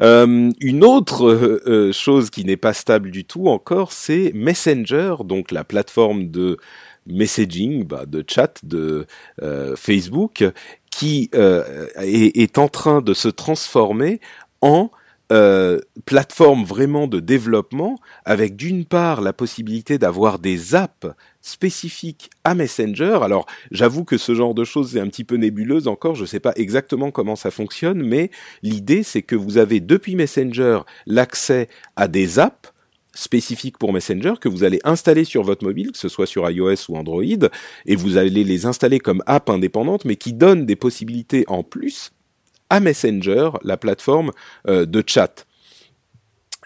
[0.00, 5.16] Euh, une autre euh, euh, chose qui n'est pas stable du tout encore, c'est Messenger,
[5.24, 6.56] donc la plateforme de
[7.06, 9.06] messaging, bah, de chat de
[9.76, 10.44] Facebook,
[10.90, 14.20] qui est, est, en train de se transformer
[14.60, 14.90] en
[16.04, 21.06] plateforme vraiment de développement avec d'une part la possibilité d'avoir des apps
[21.42, 23.18] spécifiques à Messenger.
[23.22, 26.26] Alors j'avoue que ce genre de choses est un petit peu nébuleuse encore, je ne
[26.26, 28.30] sais pas exactement comment ça fonctionne, mais
[28.62, 32.72] l'idée c'est que vous avez depuis Messenger l'accès à des apps
[33.14, 36.88] spécifiques pour Messenger que vous allez installer sur votre mobile, que ce soit sur iOS
[36.88, 37.22] ou Android,
[37.86, 42.12] et vous allez les installer comme app indépendante, mais qui donnent des possibilités en plus
[42.70, 44.32] à Messenger, la plateforme
[44.66, 45.46] euh, de chat.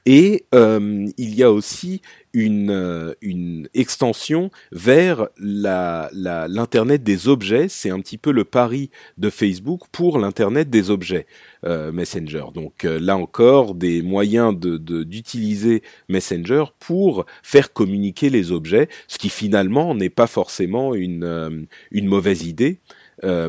[0.04, 7.68] Et euh, il y a aussi une, euh, une extension vers l'Internet la, des objets.
[7.68, 11.26] C'est un petit peu le pari de Facebook pour l'Internet des objets
[11.64, 12.46] euh, Messenger.
[12.54, 19.18] Donc euh, là encore, des moyens d'utiliser de, Messenger pour faire communiquer les objets, ce
[19.18, 22.80] qui finalement n'est pas forcément une, une mauvaise idée.
[23.24, 23.48] Euh,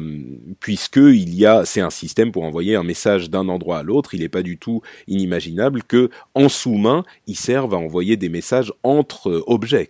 [0.59, 4.13] puisque il y a, c'est un système pour envoyer un message d'un endroit à l'autre.
[4.13, 8.71] Il n'est pas du tout inimaginable que en sous-main, il serve à envoyer des messages
[8.83, 9.89] entre euh, objets.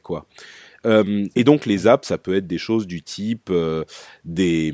[0.85, 3.51] Euh, et donc les apps, ça peut être des choses du type
[4.25, 4.73] des,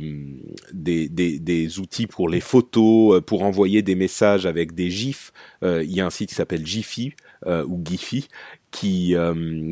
[1.80, 5.32] outils pour les photos, pour envoyer des messages avec des gifs.
[5.64, 7.14] il y a un site qui s'appelle Giphy
[7.46, 8.28] ou Giphy
[8.72, 9.16] qui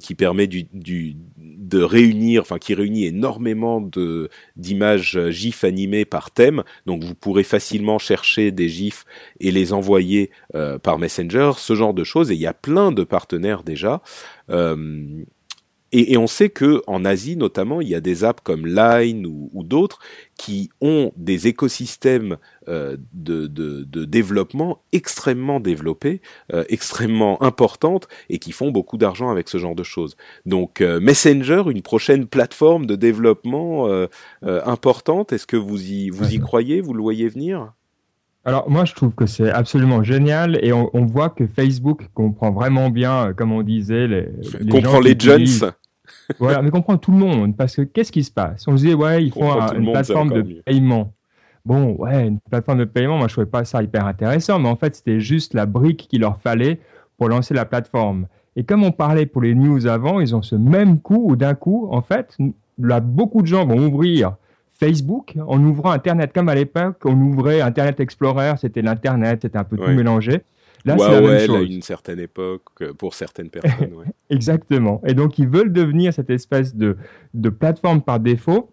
[0.02, 6.64] qui permet de réunir, enfin qui réunit énormément de d'images GIF animées par thème.
[6.86, 9.06] Donc vous pourrez facilement chercher des GIFs
[9.40, 10.32] et les envoyer
[10.82, 12.32] par Messenger, ce genre de choses.
[12.32, 14.02] Et il y a plein de partenaires déjà.
[14.50, 15.26] Euh,
[15.92, 19.26] et, et, on sait que en Asie notamment, il y a des apps comme Line
[19.26, 20.00] ou, ou d'autres
[20.38, 26.22] qui ont des écosystèmes euh, de, de, de, développement extrêmement développés,
[26.54, 30.18] euh, extrêmement importantes et qui font beaucoup d'argent avec ce genre de choses.
[30.46, 33.88] Donc euh, Messenger, une prochaine plateforme de développement
[34.42, 37.74] importante, est-ce que vous y vous y croyez, vous le voyez venir?
[38.48, 42.52] Alors moi je trouve que c'est absolument génial et on, on, voit que Facebook comprend
[42.52, 44.30] vraiment bien, comme on disait, les,
[44.62, 45.46] les comprend les jeunes.
[46.40, 48.66] voilà, mais comprend tout le monde parce que qu'est-ce qui se passe?
[48.68, 50.62] On se dit ouais, ils font un, une plateforme de mieux.
[50.66, 51.14] paiement.
[51.66, 54.78] Bon, ouais, une plateforme de paiement, moi je trouvais pas ça hyper intéressant, mais en
[54.78, 56.80] fait c'était juste la brique qu'il leur fallait
[57.18, 58.28] pour lancer la plateforme.
[58.56, 61.54] Et comme on parlait pour les news avant, ils ont ce même coup où d'un
[61.54, 62.38] coup, en fait,
[62.80, 64.38] là, beaucoup de gens vont ouvrir
[64.80, 69.64] Facebook, en ouvrant Internet comme à l'époque, on ouvrait Internet Explorer, c'était l'Internet, c'était un
[69.64, 70.44] peu tout mélangé.
[70.86, 71.56] Là, c'est la même chose.
[71.56, 73.94] à une certaine époque, euh, pour certaines personnes.
[73.94, 74.06] Ouais.
[74.30, 75.02] Exactement.
[75.06, 76.96] Et donc, ils veulent devenir cette espèce de,
[77.34, 78.72] de plateforme par défaut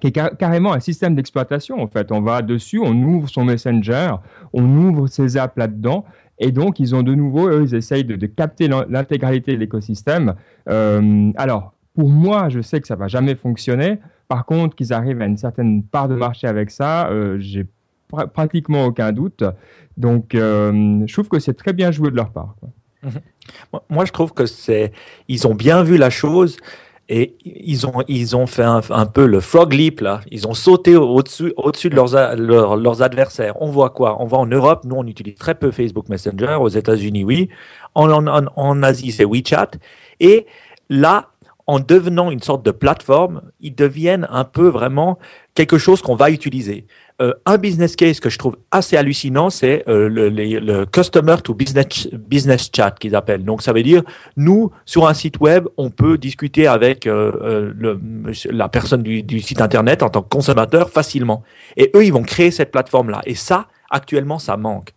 [0.00, 1.80] qui est car carrément un système d'exploitation.
[1.80, 4.16] En fait, on va dessus, on ouvre son Messenger,
[4.52, 6.04] on ouvre ses apps là-dedans.
[6.38, 10.34] Et donc, ils ont de nouveau, eux, ils essayent de, de capter l'intégralité de l'écosystème.
[10.68, 13.98] Euh, alors, pour moi, je sais que ça va jamais fonctionner.
[14.28, 17.64] Par contre, qu'ils arrivent à une certaine part de marché avec ça, euh, j'ai
[18.08, 19.44] pr pratiquement aucun doute.
[19.96, 22.54] Donc, euh, je trouve que c'est très bien joué de leur part.
[23.90, 24.92] Moi, je trouve que c'est,
[25.28, 26.56] ils ont bien vu la chose
[27.08, 30.20] et ils ont, ils ont fait un, peu le frog leap là.
[30.30, 33.60] Ils ont sauté au-dessus, au-dessus de leurs, leurs, adversaires.
[33.62, 34.20] On voit quoi?
[34.20, 36.56] On voit en Europe, nous on utilise très peu Facebook Messenger.
[36.60, 37.48] Aux États-Unis, oui.
[37.94, 39.70] En Asie, c'est WeChat.
[40.18, 40.46] Et
[40.90, 41.30] là,
[41.66, 45.18] en devenant une sorte de plateforme, ils deviennent un peu vraiment
[45.54, 46.86] quelque chose qu'on va utiliser.
[47.20, 51.54] Euh, un business case que je trouve assez hallucinant, c'est euh, le, le, customer to
[51.54, 53.44] business business chat qu'ils appellent.
[53.44, 54.02] Donc ça veut dire
[54.36, 57.98] nous sur un site web, on peut discuter avec euh, euh le,
[58.50, 61.42] la personne du, du, site internet en tant que consommateur facilement.
[61.76, 63.22] Et eux, ils vont créer cette plateforme là.
[63.24, 64.92] Et ça, actuellement, ça manque.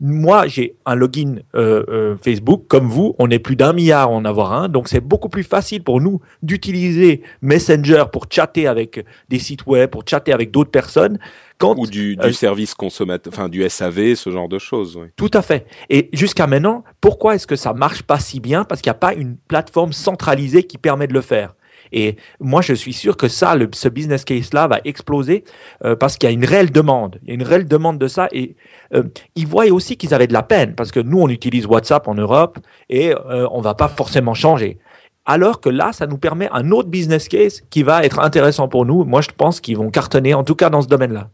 [0.00, 4.12] Moi, j'ai un login euh, euh, Facebook, comme vous, on est plus d'un milliard à
[4.12, 9.04] en avoir un, donc c'est beaucoup plus facile pour nous d'utiliser Messenger pour chatter avec
[9.28, 11.18] des sites web, pour chatter avec d'autres personnes.
[11.58, 14.96] Quand, Ou du, du euh, service consommateur, enfin du SAV, ce genre de choses.
[14.96, 15.08] Oui.
[15.16, 15.66] Tout à fait.
[15.90, 18.64] Et jusqu'à maintenant, pourquoi est-ce que ça marche pas si bien?
[18.64, 21.54] Parce qu'il n'y a pas une plateforme centralisée qui permet de le faire.
[21.92, 25.44] Et moi, je suis sûr que ça, le, ce business case-là va exploser
[25.84, 27.18] euh, parce qu'il y a une réelle demande.
[27.22, 28.28] Il y a une réelle demande de ça.
[28.32, 28.56] Et
[28.94, 29.04] euh,
[29.36, 32.14] ils voyaient aussi qu'ils avaient de la peine parce que nous, on utilise WhatsApp en
[32.14, 34.78] Europe et euh, on va pas forcément changer.
[35.26, 38.86] Alors que là, ça nous permet un autre business case qui va être intéressant pour
[38.86, 39.04] nous.
[39.04, 41.28] Moi, je pense qu'ils vont cartonner, en tout cas dans ce domaine-là.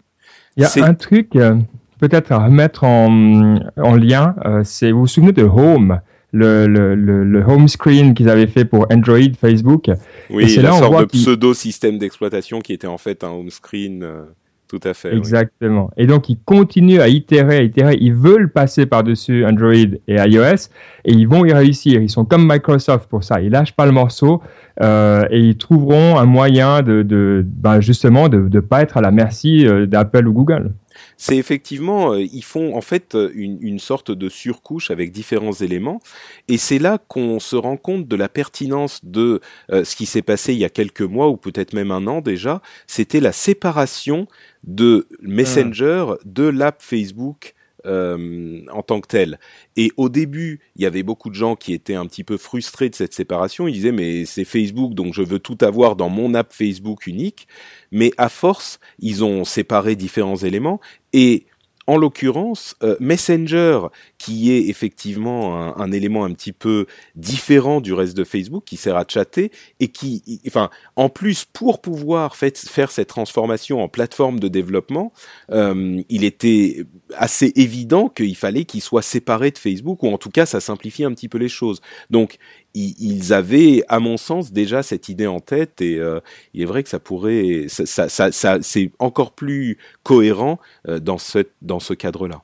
[0.57, 1.57] Il y a un truc euh,
[1.99, 6.01] peut-être à remettre en, en lien, euh, c'est vous vous souvenez de Home?
[6.37, 9.90] Le, le, le, le home screen qu'ils avaient fait pour Android, Facebook.
[10.31, 14.03] Oui, c'est là sorte de pseudo système d'exploitation qui était en fait un home screen.
[14.03, 14.25] Euh,
[14.68, 15.14] tout à fait.
[15.14, 15.90] Exactement.
[15.96, 16.05] Oui.
[16.05, 17.96] Et donc ils continuent à itérer, à itérer.
[18.01, 19.72] Ils veulent passer par-dessus Android
[20.09, 20.70] et iOS
[21.05, 22.03] et ils vont y réussir.
[22.03, 23.40] Ils sont comme Microsoft pour ça.
[23.40, 24.42] Ils lâchent pas le morceau
[24.83, 29.01] euh, et ils trouveront un moyen de, de ben justement de ne pas être à
[29.01, 30.72] la merci euh, d'Apple ou Google
[31.16, 35.52] c'est effectivement, euh, ils font en fait euh, une, une, sorte de surcouche avec différents
[35.52, 36.00] éléments,
[36.48, 39.40] et c'est là qu'on se rend compte de la pertinence de
[39.72, 42.20] euh, ce qui s'est passé il y a quelques mois ou peut-être même un an
[42.20, 42.61] déjà.
[42.87, 44.26] C'était la séparation
[44.64, 47.56] de Messenger de l'app Facebook
[47.87, 49.38] en tant que tel.
[49.77, 52.88] Et au début, il y avait beaucoup de gens qui étaient un petit peu frustrés
[52.88, 53.68] de cette séparation.
[53.68, 57.46] Ils disaient mais c'est Facebook, donc je veux tout avoir dans mon app Facebook unique.
[57.92, 60.81] Mais à force, ils ont séparé différents éléments
[61.12, 61.46] et
[61.87, 63.81] en l'occurrence, euh, Messenger,
[64.18, 68.96] qui est effectivement un, élément un petit peu différent du reste de Facebook, qui sert
[68.96, 74.49] à chatter, et qui, enfin, en plus, pour pouvoir faire cette transformation en plateforme de
[74.49, 75.12] développement,
[75.53, 80.31] euh, il était assez évident qu'il fallait qu'il soit séparé de Facebook, ou en tout
[80.31, 81.81] cas, ça simplifie un petit peu les choses.
[82.11, 82.38] Donc,
[82.75, 86.21] ils avaient, à mon sens, déjà cette idée en tête et euh,
[86.53, 91.16] il est vrai que ça pourrait, ça, ça, ça, c'est encore plus cohérent euh, dans
[91.16, 92.42] ce dans ce cadre-là.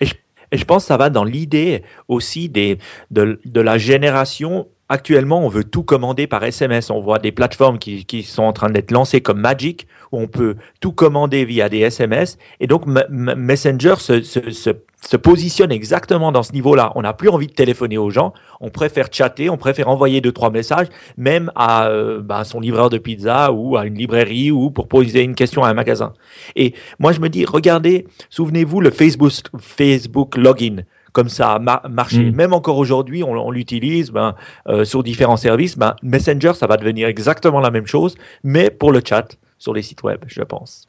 [0.00, 0.14] Et, je,
[0.50, 2.78] et, je, pense que ça va dans l'idée aussi des
[3.10, 6.90] de, de la génération Actuellement, on veut tout commander par SMS.
[6.90, 10.26] On voit des plateformes qui, qui sont en train d'être lancées comme Magic, où on
[10.26, 12.36] peut tout commander via des SMS.
[12.60, 14.70] Et donc, Messenger se, se, se,
[15.08, 16.92] se, positionne exactement dans ce niveau-là.
[16.94, 18.34] On n'a plus envie de téléphoner aux gens.
[18.60, 22.90] On préfère chatter, on préfère envoyer deux, trois messages, même à euh, bah, son livreur
[22.90, 26.12] de pizza ou à une librairie ou pour poser une question à un magasin.
[26.54, 32.30] Et moi, je me dis, regardez, souvenez-vous le Facebook, Facebook Login comme ça a marché.
[32.30, 32.34] Mm.
[32.34, 34.34] Même encore aujourd'hui, on, l'utilise ben,
[34.68, 35.76] euh, sur différents services.
[35.76, 39.82] Ben, Messenger, ça va devenir exactement la même chose, mais pour le chat sur les
[39.82, 40.86] sites web, je pense.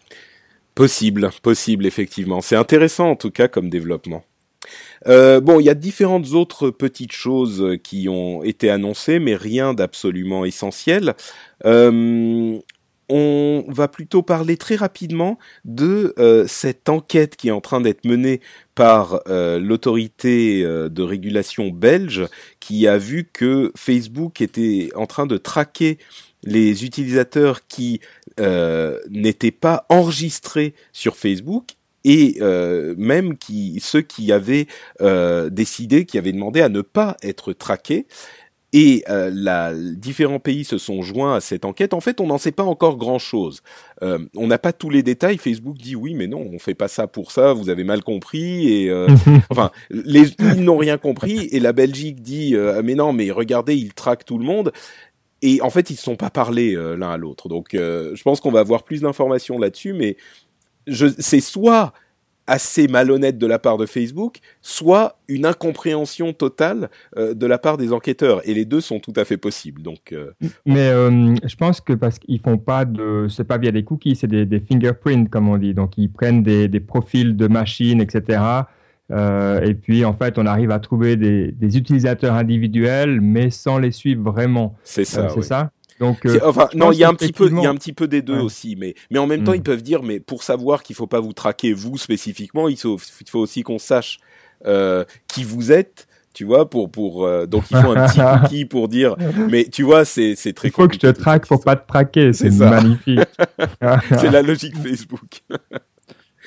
[0.76, 2.42] Possible, possible, effectivement.
[2.42, 4.24] C'est intéressant en tout cas comme développement.
[5.08, 9.74] Euh, bon, il y a différentes autres petites choses qui ont été annoncées, mais rien
[9.74, 11.14] d'absolument essentiel.
[11.66, 12.60] Euh,
[13.10, 18.06] on va plutôt parler très rapidement de euh, cette enquête qui est en train d'être
[18.06, 18.40] menée
[18.76, 22.28] par euh, l'autorité euh, de régulation belge
[22.60, 25.98] qui a vu que Facebook était en train de traquer
[26.44, 28.02] les utilisateurs qui
[29.10, 32.38] n'étaient pas enregistrés sur Facebook et
[32.98, 34.68] même qui ceux qui avaient
[35.50, 38.08] décidé, qui avaient demandé à ne pas être traqués.
[38.76, 41.94] Et euh, la, différents pays se sont joints à cette enquête.
[41.94, 43.62] En fait, on n'en sait pas encore grand-chose.
[44.02, 45.38] Euh, on n'a pas tous les détails.
[45.38, 47.54] Facebook dit oui, mais non, on fait pas ça pour ça.
[47.54, 48.74] Vous avez mal compris.
[48.74, 49.08] Et euh,
[49.52, 51.48] enfin, les, ils n'ont rien compris.
[51.52, 54.72] Et la Belgique dit euh, mais non, mais regardez, ils traquent tout le monde.
[55.44, 57.50] Et en fait, ils ne sont pas parlé euh, l'un à l'autre.
[57.50, 59.94] Donc, je pense qu'on va avoir plus d'informations là-dessus.
[59.94, 60.18] Mais
[61.20, 61.94] c'est soit
[62.48, 67.78] assez malhonnête de la part de Facebook, soit une incompréhension totale euh, de la part
[67.78, 68.48] des enquêteurs.
[68.48, 69.82] Et les deux sont tout à fait possibles.
[69.82, 70.32] Donc, euh,
[70.66, 74.16] Mais euh, je pense que parce qu'ils font pas de, c'est pas via des cookies,
[74.16, 75.74] c'est des, des, fingerprints comme on dit.
[75.74, 78.42] Donc ils prennent des, des profils de machines, etc.
[79.10, 83.92] et puis en fait, on arrive à trouver des, des, utilisateurs individuels, mais sans les
[83.92, 84.76] suivre vraiment.
[84.84, 85.30] C'est ça.
[85.30, 85.72] c'est ça?
[86.00, 87.94] Donc, euh, enfin, non, il y a un petit peu, il y a un petit
[87.94, 89.58] peu des deux aussi, mais mais en même temps, hmm.
[89.58, 93.00] ils peuvent dire, mais pour savoir qu'il faut pas vous traquer vous spécifiquement, il faut,
[93.22, 94.20] il faut aussi qu'on sache
[94.66, 96.08] euh, qui vous êtes.
[96.34, 99.16] Tu vois, pour pour euh, donc il faut un petit cookie pour dire.
[99.50, 100.70] Mais tu vois, c'est c'est très.
[100.70, 102.34] Il faut que je te traque pour pas te traquer.
[102.34, 103.20] C'est magnifique.
[104.20, 105.44] c'est la logique Facebook.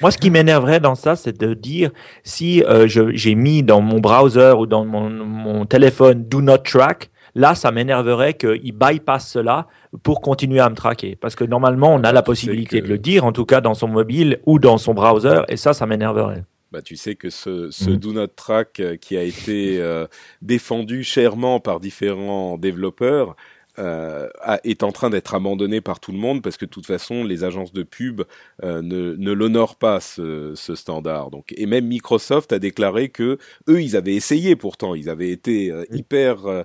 [0.02, 1.90] Moi, ce qui m'énerverait dans ça, c'est de dire
[2.22, 7.10] si euh, j'ai mis dans mon browser ou dans mon, mon téléphone Do Not Track,
[7.36, 9.66] Là, ça m'énerverait qu'il bypasse cela
[10.02, 11.16] pour continuer à me traquer.
[11.16, 13.88] Parce que normalement, on a la possibilité de le dire, en tout cas dans son
[13.88, 16.44] mobile ou dans son browser, et ça, ça m'énerverait.
[16.72, 17.96] Bah, tu sais que ce, ce mm.
[17.96, 20.06] Do Not Track euh, qui a été euh,
[20.40, 23.36] défendu chèrement par différents développeurs,
[23.78, 24.28] euh,
[24.64, 27.44] est en train d'être abandonné par tout le monde parce que de toute façon les
[27.44, 28.22] agences de pub
[28.64, 31.30] euh, ne, ne l'honorent pas ce, ce, standard.
[31.30, 35.70] Donc et même Microsoft a déclaré que eux ils avaient essayé pourtant, ils avaient été
[35.70, 36.64] euh, hyper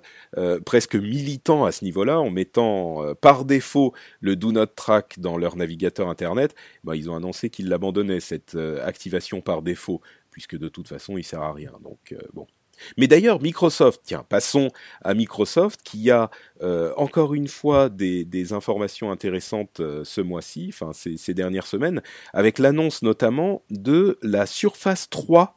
[0.66, 5.56] presque militants à ce niveau-là en mettant par défaut le Do Not Track dans leur
[5.56, 6.56] navigateur internet.
[6.84, 11.24] Bah, ils ont annoncé qu'ils l'abandonnaient cette activation par défaut puisque de toute façon il
[11.24, 11.74] sert à rien.
[11.84, 12.48] Donc bon.
[12.98, 14.70] Mais d'ailleurs, Microsoft, tiens, passons
[15.04, 16.30] à Microsoft qui a
[16.62, 21.68] euh, encore une fois des, des informations intéressantes euh, ce mois-ci, enfin ces, ces, dernières
[21.68, 22.02] semaines,
[22.34, 25.56] avec l'annonce notamment de la Surface 3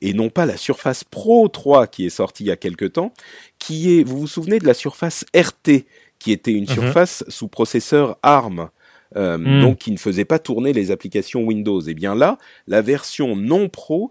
[0.00, 3.12] et non pas la Surface Pro 3 qui est sortie il y a quelque temps,
[3.58, 5.84] qui est, vous vous souvenez de la Surface RT,
[6.18, 6.74] qui était une mhm.
[6.74, 8.70] surface sous processeur ARM.
[9.16, 9.60] Euh, mm.
[9.60, 11.80] donc qui ne faisait pas tourner les applications Windows.
[11.80, 14.10] Et bien là, la version non pro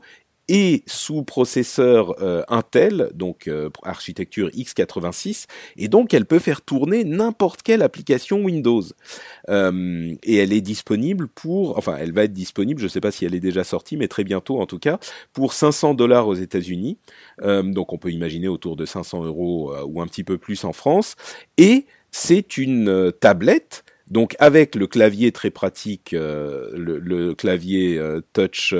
[0.49, 5.45] et sous processeur euh, Intel, donc euh, architecture x86,
[5.77, 8.83] et donc elle peut faire tourner n'importe quelle application Windows.
[9.49, 13.11] Euh, et elle est disponible pour, enfin elle va être disponible, je ne sais pas
[13.11, 14.99] si elle est déjà sortie, mais très bientôt en tout cas,
[15.31, 16.97] pour 500 dollars aux États-Unis.
[17.41, 21.15] donc on peut imaginer autour de 500 euros ou un petit peu plus en France.
[21.57, 27.99] Et c'est une tablette donc avec le clavier très pratique, le, le, clavier
[28.33, 28.75] touch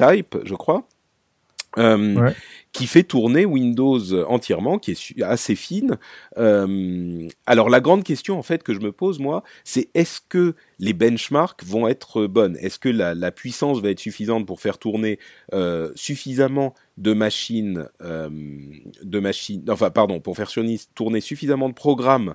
[0.00, 0.86] Type, je crois.
[1.78, 2.30] Euh,
[2.72, 5.98] qui fait tourner Windows entièrement, qui est assez fine.
[6.36, 10.54] Euh, alors la grande question en fait que je me pose moi, c'est est-ce que
[10.80, 12.56] les benchmarks vont être bonnes?
[12.60, 15.20] Est-ce que la, la, puissance va être suffisante pour faire tourner
[15.52, 20.50] euh, suffisamment de machines, de machines, enfin pardon, pour faire
[20.94, 22.34] tourner suffisamment de programmes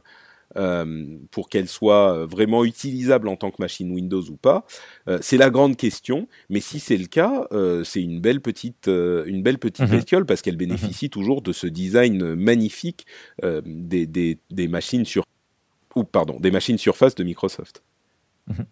[0.58, 4.66] euh, pour qu'elle soit vraiment utilisable en tant que machine Windows ou pas
[5.10, 6.28] euh, C'est la grande question.
[6.50, 9.92] Mais si c'est le cas, euh, c'est une belle petite, une belle petite mhm.
[9.92, 11.10] bestiole parce qu'elle bénéficie mhm.
[11.10, 13.06] toujours de ce design magnifique
[13.44, 15.24] des, des, des, machines sur
[15.96, 17.84] ou pardon des machines Surface de Microsoft.
[18.48, 18.66] Mhm.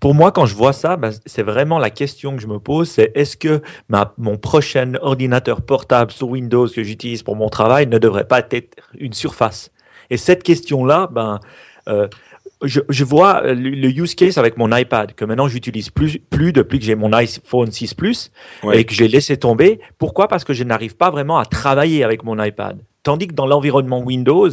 [0.00, 2.90] Pour moi, quand je vois ça, ben, c'est vraiment la question que je me pose,
[2.90, 7.86] c'est est-ce que ma, mon prochain ordinateur portable sur Windows que j'utilise pour mon travail
[7.86, 9.70] ne devrait pas être une surface?
[10.14, 11.40] Et cette question-là, ben,
[11.88, 12.06] euh,
[12.62, 16.78] je, je, vois le, use case avec mon iPad que maintenant j'utilise plus, plus depuis
[16.78, 18.30] que j'ai mon iPhone 6 Plus
[18.72, 19.80] et que j'ai laissé tomber.
[19.98, 20.28] Pourquoi?
[20.28, 22.78] Parce que je n'arrive pas vraiment à travailler avec mon iPad.
[23.02, 24.48] Tandis que dans l'environnement Windows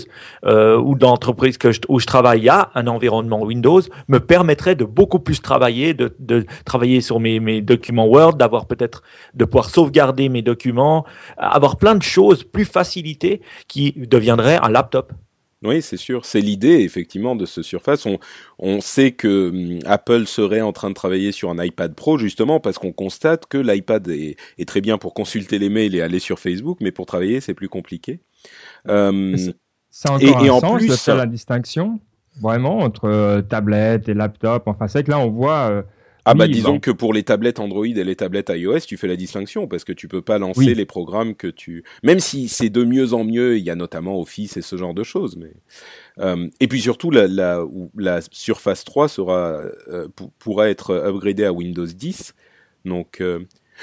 [0.46, 4.20] euh, ou dans l'entreprise que où je travaille, il y a un environnement Windows me
[4.20, 9.04] permettrait de beaucoup plus travailler, de, de travailler sur mes, mes documents Word, d'avoir peut-être
[9.36, 11.06] de pouvoir sauvegarder mes documents,
[11.38, 15.14] avoir plein de choses plus facilitées qui deviendraient un laptop.
[15.64, 16.26] Oui, c'est sûr.
[16.26, 18.06] C'est l'idée, effectivement, de ce Surface.
[18.08, 18.18] On,
[18.58, 22.60] on sait que hum, Apple serait en train de travailler sur un iPad Pro, justement,
[22.60, 26.20] parce qu'on constate que l'iPad est, est, très bien pour consulter les mails et aller
[26.20, 28.22] sur Facebook, mais pour travailler, c'est plus compliqué.
[28.88, 29.38] Euh,
[29.92, 32.00] c'est encore et, un en sens plus, de faire la distinction,
[32.40, 34.64] vraiment, entre euh, tablette et laptop.
[34.66, 35.70] Enfin, c'est que là, on voit...
[35.70, 35.82] Euh,
[36.26, 39.16] ah bah disons que pour les tablettes Android et les tablettes iOS, tu fais la
[39.16, 41.84] distinction parce que tu peux pas lancer les programmes que tu.
[42.04, 44.94] Même si c'est de mieux en mieux, il y a notamment Office et ce genre
[44.94, 45.38] de choses.
[45.38, 45.54] Mais
[46.20, 47.66] euh, et puis surtout la, la,
[47.98, 50.08] la Surface 3 sera euh,
[50.40, 52.36] pourra être upgradée à Windows 10.
[52.86, 53.40] Donc euh,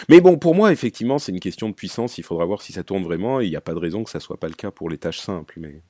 [0.08, 2.18] mais bon, pour moi, effectivement, c'est une question de puissance.
[2.18, 3.40] Il faudra voir si ça tourne vraiment.
[3.40, 5.18] Il n'y a pas de raison que ça soit pas le cas pour les tâches
[5.18, 5.54] simples.
[5.58, 5.80] Mais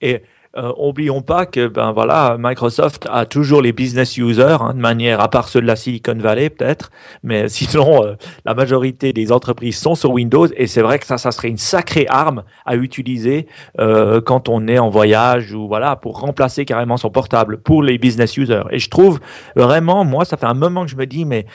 [0.00, 0.22] et
[0.56, 5.20] euh, oublions pas que ben voilà, Microsoft a toujours les business users hein, de manière
[5.20, 6.90] à part ceux de la Silicon Valley peut-être,
[7.22, 11.16] mais sinon euh, la majorité des entreprises sont sur Windows et c'est vrai que ça,
[11.16, 13.46] ça serait une sacrée arme à utiliser
[13.80, 17.96] euh, quand on est en voyage ou voilà pour remplacer carrément son portable pour les
[17.96, 18.64] business users.
[18.70, 19.20] Et je trouve
[19.56, 21.46] vraiment, moi, ça fait un moment que je me dis mais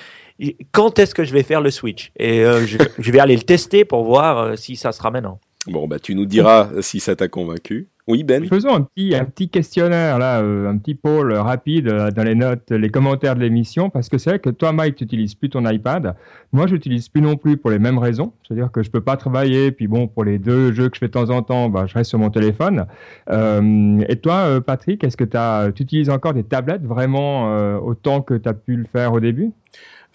[0.71, 2.11] quand est-ce que je vais faire le switch?
[2.17, 5.39] Et euh, je, vais aller le tester pour voir si ça sera maintenant.
[5.67, 7.89] Bon, bah tu nous diras si ça t'a convaincu.
[8.07, 8.45] Oui, Ben.
[8.45, 12.35] Faisons un petit, un petit questionnaire, là, euh, un petit poll rapide euh, dans les
[12.35, 15.49] notes, les commentaires de l'émission, parce que c'est vrai que toi, Mike, tu n'utilises plus
[15.49, 16.15] ton iPad.
[16.53, 18.31] Moi, je n'utilise plus non plus pour les mêmes raisons.
[18.47, 20.99] C'est-à-dire que je ne peux pas travailler, puis bon, pour les deux jeux que je
[20.99, 22.85] fais de temps en temps, bah, je reste sur mon téléphone.
[23.29, 25.25] Euh, et toi, Patrick, est-ce que
[25.71, 29.51] tu utilises encore des tablettes vraiment autant que tu as pu le faire au début?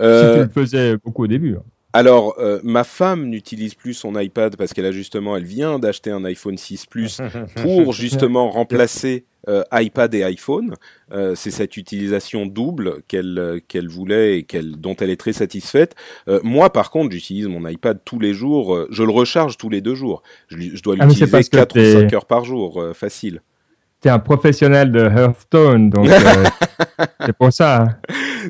[0.01, 1.57] Si tu le faisais beaucoup au début.
[1.57, 1.63] Hein.
[1.93, 6.11] Alors, euh, ma femme n'utilise plus son iPad parce qu'elle a justement, elle vient d'acheter
[6.11, 7.21] un iPhone 6 Plus
[7.57, 10.75] pour justement remplacer euh, iPad et iPhone.
[11.13, 15.95] Euh, c'est cette utilisation double qu'elle qu'elle voulait et qu'elle dont elle est très satisfaite.
[16.43, 18.87] moi, par contre, j'utilise mon iPad tous les jours.
[18.91, 20.23] je le recharge tous les deux jours.
[20.49, 23.43] Je, je dois ah, l'utiliser 4 ou 5 heures par jour, facile
[24.03, 26.45] tu un professionnel de Hearthstone, donc euh,
[27.25, 27.83] c'est pour ça.
[27.83, 27.89] Hein.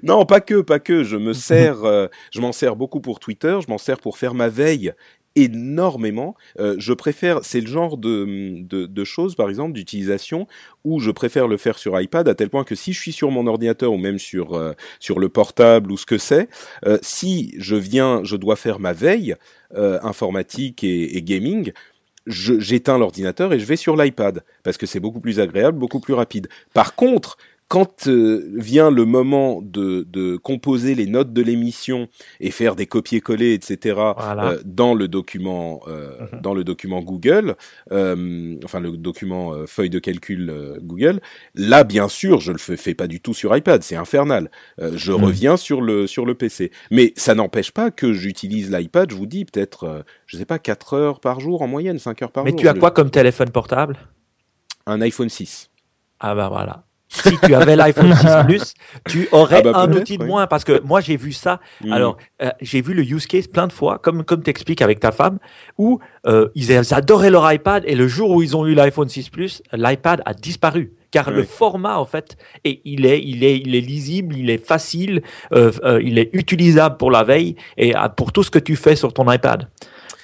[0.03, 1.05] Non, pas que, pas que.
[1.05, 3.59] Je me sers, euh, je m'en sers beaucoup pour Twitter.
[3.63, 4.95] Je m'en sers pour faire ma veille
[5.35, 6.35] énormément.
[6.59, 10.47] Euh, je préfère, c'est le genre de, de, de choses, par exemple, d'utilisation
[10.85, 13.31] où je préfère le faire sur iPad à tel point que si je suis sur
[13.31, 16.49] mon ordinateur ou même sur sur le portable ou ce que c'est,
[17.03, 19.37] si je viens, je dois faire ma veille
[19.75, 21.73] informatique et, et gaming,
[22.27, 26.15] j'éteins l'ordinateur et je vais sur l'iPad parce que c'est beaucoup plus agréable, beaucoup plus
[26.15, 26.49] rapide.
[26.73, 27.37] Par contre,
[27.73, 32.07] quand euh, vient le moment de, de, composer les notes de l'émission
[32.39, 33.99] et faire des copier-coller, etc.
[33.99, 36.43] Euh, dans le document, euh, mhm.
[36.43, 37.57] dans le document Google,
[37.91, 41.23] enfin le document feuille de calcul Google,
[41.55, 44.51] là bien sûr je le fais, fais pas du tout sur iPad, c'est infernal.
[44.79, 45.25] je mhm.
[45.25, 49.11] reviens sur le sur le PC, mais ça n'empêche pas que j'utilise l'iPad.
[49.11, 52.33] Je vous dis peut-être, je sais pas, 4 heures par jour en moyenne, 5 heures
[52.33, 52.55] par jour.
[52.55, 53.97] Mais tu as quoi comme téléphone portable?
[54.85, 55.71] Un iPhone 6.
[56.21, 58.75] Ah bah voilà si tu avais l'iPhone 6 Plus,
[59.09, 60.47] tu aurais ah bah un outil de moins.
[60.47, 61.61] Parce que moi, j'ai vu ça.
[61.85, 61.93] Mm.
[61.93, 65.13] Alors, euh, j'ai vu le use case plein de fois, comme, comme t'expliques avec ta
[65.13, 65.39] femme,
[65.79, 69.29] où euh, ils, adoraient leur iPad et le jour où ils ont eu l'iPhone 6
[69.29, 73.75] Plus, l'iPad a disparu car le format en fait et il est il est il
[73.75, 75.21] est lisible il est facile
[75.53, 75.71] euh,
[76.03, 79.31] il est utilisable pour la veille et pour tout ce que tu fais sur ton
[79.31, 79.69] iPad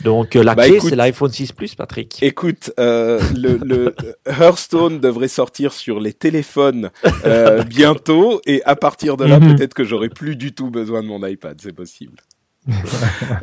[0.05, 2.23] donc euh, la bah, clé, c'est l'iPhone 6 Plus, Patrick.
[2.23, 3.95] Écoute, euh, le, le
[4.27, 6.91] Hearthstone devrait sortir sur les téléphones
[7.25, 9.57] euh, bientôt, et à partir de là, mhm.
[9.57, 12.19] peut-être que j'aurai plus du tout besoin de mon iPad, c'est possible.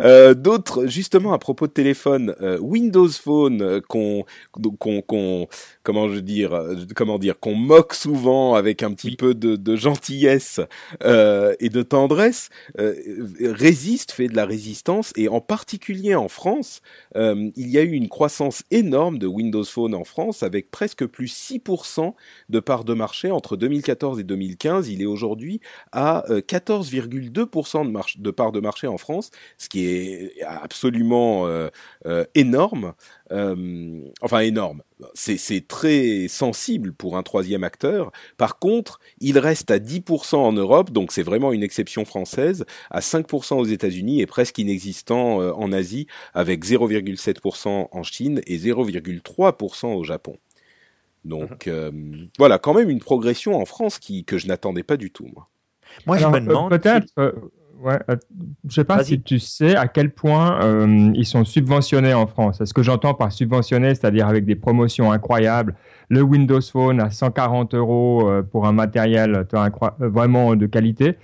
[0.01, 5.47] euh, D'autres, justement, à propos de téléphone, euh, Windows Phone, euh, qu'on, qu'on, qu'on,
[5.86, 9.75] comment je dire, euh, comment dire, qu'on moque souvent avec un petit peu de, de
[9.75, 10.59] gentillesse
[11.03, 16.81] et de tendresse, résiste, fait de la résistance, et en particulier en France,
[17.15, 21.27] il y a eu une croissance énorme de Windows Phone en France, avec presque plus
[21.27, 22.13] 6%
[22.49, 24.89] de part de marché entre 2014 et 2015.
[24.89, 25.61] Il est aujourd'hui
[25.91, 31.69] à 14,2% de, marche, de part de marché en France, ce qui est absolument euh,
[32.05, 32.93] euh, énorme.
[33.32, 34.84] Euh, enfin énorme.
[35.15, 38.11] C'est très sensible pour un troisième acteur.
[38.38, 42.99] Par contre, il reste à 10% en Europe, donc c'est vraiment une exception française, à
[42.99, 50.03] 5% aux États-Unis et presque inexistant en Asie, avec 0,7% en Chine et 0,3% au
[50.03, 50.38] Japon.
[51.23, 52.30] Donc mhm.
[52.38, 55.49] voilà, quand même une progression en France qui, que je n'attendais pas du tout, moi.
[56.05, 56.69] Moi, je me demande.
[56.69, 57.07] Peut-être.
[57.82, 61.43] Ouais, euh, je ne sais pas si tu sais à quel point euh, ils sont
[61.43, 62.63] subventionnés en France.
[62.63, 65.76] Ce que j'entends par subventionné, c'est-à-dire avec des promotions incroyables.
[66.09, 69.45] Le Windows Phone à 140 euros euh, pour un matériel
[69.99, 71.17] vraiment de qualité.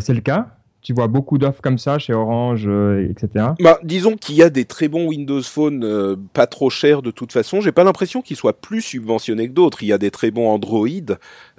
[0.00, 3.46] c'est le cas tu vois beaucoup d'offres comme ça chez Orange, euh, etc.
[3.60, 7.10] Bah, disons qu'il y a des très bons Windows Phone euh, pas trop chers de
[7.10, 7.60] toute façon.
[7.60, 9.82] J'ai pas l'impression qu'ils soient plus subventionnés que d'autres.
[9.82, 10.86] Il y a des très bons Android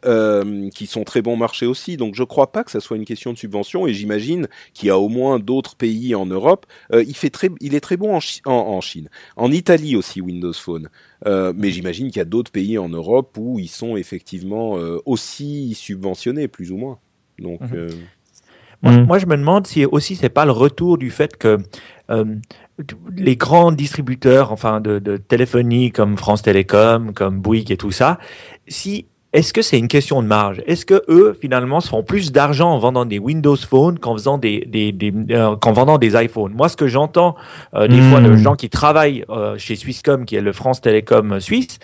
[0.06, 1.98] euh, qui sont très bons marché aussi.
[1.98, 3.88] Donc je crois pas que ça soit une question de subvention.
[3.88, 6.66] Et j'imagine qu'il y a au moins d'autres pays en Europe.
[6.94, 10.90] il fait très, il est très bon en, en, Chine, en Italie aussi Windows Phone.
[11.26, 16.48] mais j'imagine qu'il y a d'autres pays en Europe où ils sont effectivement aussi subventionnés
[16.48, 17.00] plus ou moins.
[17.38, 17.62] Donc
[18.84, 19.06] Mm.
[19.06, 21.58] Moi, je me demande si aussi c'est pas le retour du fait que
[22.10, 22.26] euh,
[23.16, 28.20] les grands distributeurs, enfin de, de, téléphonie comme France Télécom, comme Bouygues et tout ça,
[28.68, 30.64] si est-ce que c'est une question de marge?
[30.66, 34.40] Est-ce que eux finalement se font plus d'argent en vendant des Windows Phone qu'en faisant
[34.40, 36.54] des, des, des euh, qu'en vendant des iPhones?
[36.54, 37.36] Moi, ce que j'entends
[37.76, 38.38] euh, des fois de mm.
[38.38, 41.78] gens qui travaillent euh, chez Swisscom, qui est le France Télécom suisse,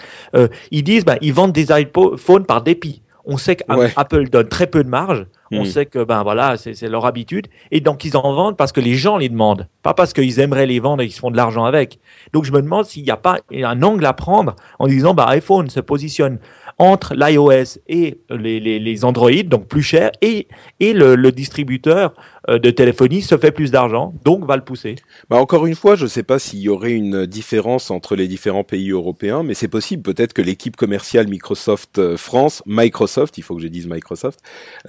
[0.71, 3.03] ils disent ben ils vendent des iPhones par dépit.
[3.25, 5.27] On sait qu'Apple donne très peu de marge.
[5.57, 5.65] On hmm.
[5.65, 8.95] sait que ben voilà, c'est leur habitude et donc ils en vendent parce que les
[8.95, 11.65] gens les demandent, pas parce qu'ils aimeraient les vendre et qu'ils se font de l'argent
[11.65, 11.99] avec.
[12.33, 15.25] Donc je me demande s'il n'y a pas un angle à prendre en disant bah
[15.29, 16.39] iPhone se positionne
[16.77, 20.47] entre l'iOS et les, les, les, Android, donc plus cher, et,
[20.79, 22.13] et le, le distributeur
[22.47, 24.95] de téléphonie se fait plus d'argent, donc va le pousser.
[25.29, 28.27] Bah encore une fois, je ne sais pas s'il y aurait une différence entre les
[28.27, 30.03] différents pays européens, mais c'est possible.
[30.03, 34.39] Peut-être que l'équipe commerciale Microsoft euh, France, Microsoft, il faut que je dise Microsoft,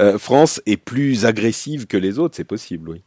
[0.00, 3.02] euh, France est plus agressive que les autres, c'est possible, oui.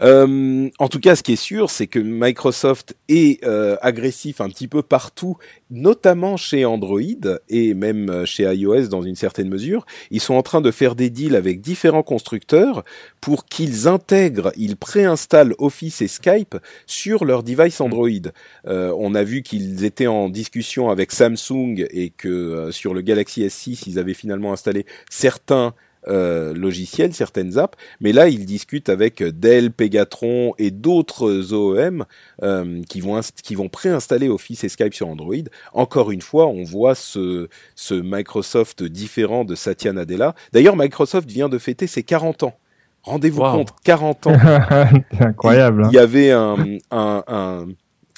[0.00, 4.48] Euh, en tout cas, ce qui est sûr, c'est que Microsoft est euh, agressif un
[4.48, 5.36] petit peu partout,
[5.70, 7.00] notamment chez Android
[7.48, 9.84] et même euh, chez iOS dans une certaine mesure.
[10.10, 12.84] Ils sont en train de faire des deals avec différents constructeurs
[13.20, 17.82] pour qu'ils intègrent, ils préinstallent Office et Skype sur leur device mm.
[17.82, 18.32] Android.
[18.64, 23.84] on a vu qu'ils étaient en discussion avec Samsung et que sur le Galaxy S6,
[23.86, 25.74] ils avaient finalement installé certains
[26.08, 32.04] euh, logiciels, certaines apps, mais là ils discutent avec Dell, Pegatron et d'autres OEM
[32.42, 35.34] euh, qui vont qui vont préinstaller Office et Skype sur Android.
[35.72, 40.34] Encore une fois, on voit ce, ce Microsoft différent de Satya Nadella.
[40.52, 42.58] D'ailleurs, Microsoft vient de fêter ses 40 ans.
[43.02, 44.36] Rendez-vous compte, 40 ans.
[45.12, 45.88] C'est incroyable.
[45.90, 46.02] Il, il y hein.
[46.02, 46.56] avait un,
[46.90, 47.66] un, un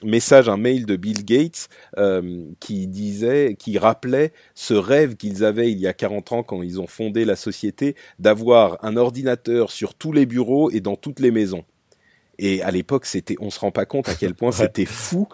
[0.04, 5.70] message, un mail de Bill Gates euh, qui disait, qui rappelait ce rêve qu'ils avaient
[5.70, 9.94] il y a 40 ans quand ils ont fondé la société d'avoir un ordinateur sur
[9.94, 11.64] tous les bureaux et dans toutes les maisons.
[12.38, 15.28] Et à l'époque, c'était, on se rend pas compte à quel point c'était fou.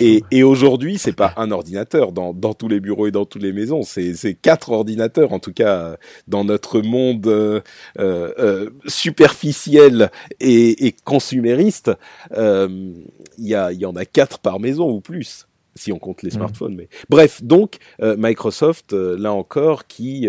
[0.00, 3.42] Et, et aujourd'hui, c'est pas un ordinateur dans, dans tous les bureaux et dans toutes
[3.42, 3.82] les maisons.
[3.82, 5.96] C'est, c'est quatre ordinateurs, en tout cas,
[6.28, 7.60] dans notre monde euh,
[7.98, 11.90] euh, superficiel et, et consumériste.
[12.36, 12.92] Euh,
[13.38, 16.22] il y, a, il y en a quatre par maison ou plus si on compte
[16.22, 16.32] les mmh.
[16.32, 16.74] smartphones.
[16.74, 20.26] Mais bref, donc euh, Microsoft, euh, là encore, qui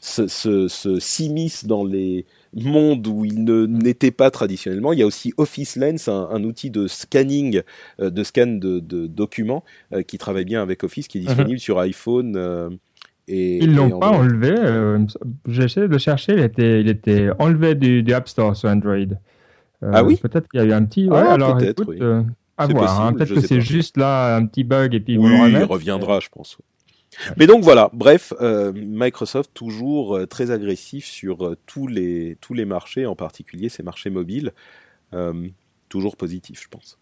[0.00, 4.92] se, se, se s'immisce dans les monde où il n'était pas traditionnellement.
[4.92, 7.62] Il y a aussi Office Lens, un, outil de scanning,
[8.00, 11.26] euh, de scan de, documents euh, qui travaille bien avec Office, qui est mhm.
[11.26, 12.34] disponible sur iPhone.
[12.36, 12.70] Euh,
[13.26, 14.54] et, Ils l'ont pas enlevé.
[15.48, 16.34] J'ai essayé de chercher.
[16.34, 19.16] Il était, il était enlevé du, App Store sur Android.
[19.82, 20.16] ah oui?
[20.16, 21.08] Peut-être qu'il y a eu un petit.
[21.08, 21.58] Ouais, ah, alors
[22.56, 23.00] à voir.
[23.00, 23.12] Hein.
[23.12, 26.58] Peut-être que c'est juste là un petit bug et puis oui, il reviendra, je pense.
[27.36, 32.54] Mais donc voilà, bref, euh, Microsoft toujours euh, très agressif sur euh, tous les tous
[32.54, 34.52] les marchés, en particulier ces marchés mobiles,
[35.88, 36.98] toujours positif, je pense.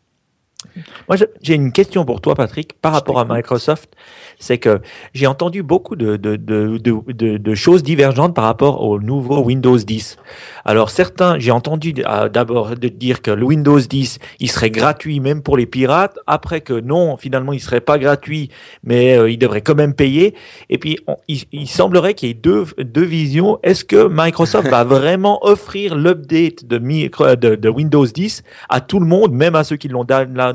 [1.08, 3.94] Moi, j'ai une question pour toi, Patrick, par rapport à Microsoft.
[4.38, 4.80] C'est que
[5.14, 10.16] j'ai entendu beaucoup de, de, de, de, choses divergentes par rapport au nouveau Windows 10.
[10.64, 15.20] Alors, certains, j'ai entendu euh, d'abord de dire que le Windows 10, il serait gratuit
[15.20, 16.18] même pour les pirates.
[16.26, 18.50] Après que non, finalement, il serait pas gratuit,
[18.82, 20.34] mais euh, il devrait quand même payer.
[20.70, 20.98] Et puis,
[21.28, 23.58] il, semblerait qu'il y ait deux, deux visions.
[23.62, 29.06] Est-ce que Microsoft va vraiment offrir l'update de, de, de Windows 10 à tout le
[29.06, 30.51] monde, même à ceux qui l'ont downloadé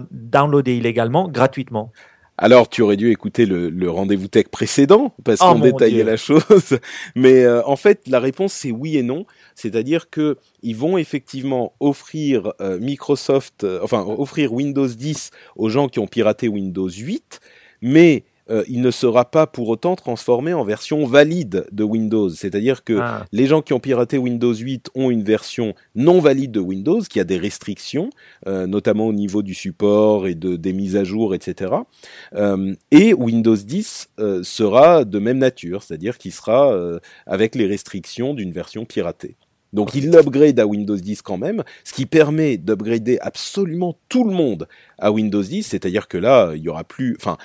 [0.65, 1.91] illégalement, gratuitement
[2.39, 6.77] alors, tu aurais dû écouter le, rendez-vous tech précédent parce oh qu'on détaillait la chose.
[7.15, 9.25] Mais euh, en fait, la réponse c'est oui et non.
[9.55, 15.87] C'est-à-dire que ils vont effectivement offrir euh, Microsoft, euh, enfin offrir Windows 10 aux gens
[15.87, 17.39] qui ont piraté Windows 8,
[17.81, 22.29] mais euh, il ne sera pas pour autant transformé en version valide de Windows.
[22.29, 23.25] C'est-à-dire que ah.
[23.31, 27.19] les gens qui ont piraté Windows 8 ont une version non valide de Windows qui
[27.19, 28.09] a des restrictions,
[28.47, 31.73] euh, notamment au niveau du support et de, des mises à jour, etc.
[32.35, 34.09] Euh, et Windows 10
[34.43, 36.73] sera de même nature, c'est-à-dire qu'il sera
[37.25, 39.35] avec les restrictions d'une version piratée.
[39.73, 44.31] Donc il l'upgrade à Windows 10 quand même, ce qui permet d'upgrader absolument tout le
[44.31, 44.67] monde
[44.97, 47.37] à Windows 10, c'est-à-dire que là, il y aura plus, enfin,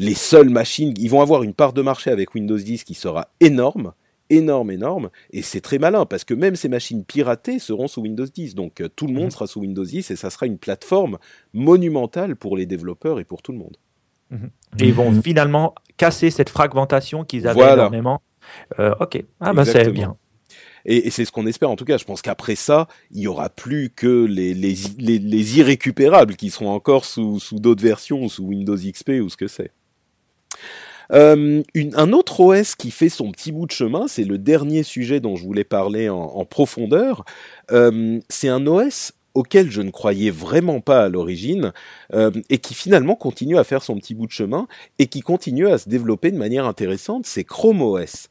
[0.00, 3.28] les seules machines, ils vont avoir une part de marché avec Windows 10 qui sera
[3.38, 3.92] énorme,
[4.30, 8.24] énorme, énorme, et c'est très malin parce que même ces machines piratées seront sous Windows
[8.24, 9.30] 10, donc euh, tout le monde mhm.
[9.30, 11.18] sera sous Windows 10 et ça sera une plateforme
[11.52, 13.76] monumentale pour les développeurs et pour tout le monde.
[14.30, 14.50] Mhm.
[14.78, 18.22] Et ils vont finalement casser cette fragmentation qu'ils avaient énormément.
[18.78, 20.16] Euh, ok, ah bah c'est bien.
[20.86, 21.98] Et, c'est ce qu'on espère en tout cas.
[21.98, 26.70] Je pense qu'après ça, il y aura plus que les, les, les, irrécupérables qui seront
[26.70, 29.72] encore sous, sous d'autres versions, sous Windows XP ou ce que c'est.
[31.12, 35.20] Euh, un autre OS qui fait son petit bout de chemin, c'est le dernier sujet
[35.20, 37.24] dont je voulais parler en, profondeur.
[37.72, 41.72] Euh, c'est un OS auquel je ne croyais vraiment pas à l'origine
[42.12, 44.66] euh, et qui finalement continue à faire son petit bout de chemin
[44.98, 48.28] et qui continue à se développer de manière intéressante, c'est Chrome OS.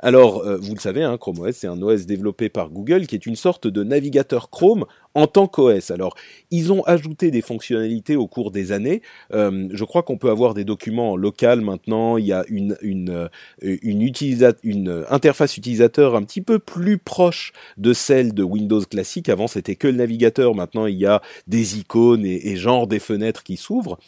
[0.00, 3.26] Alors, vous le savez, hein, Chrome OS, c'est un OS développé par Google qui est
[3.26, 4.86] une sorte de navigateur Chrome
[5.18, 5.90] en tant qu'OS.
[5.90, 6.14] Alors,
[6.52, 9.02] ils ont ajouté des fonctionnalités au cours des années.
[9.34, 12.18] Euh, je crois qu'on peut avoir des documents local maintenant.
[12.18, 12.76] Il y a une
[13.10, 19.28] euh, interface utilisateur un petit peu plus proche de celle de Windows classique.
[19.28, 20.54] Avant, c'était que le navigateur.
[20.54, 23.98] Maintenant, il y a des icônes et, et genre des fenêtres qui s'ouvrent.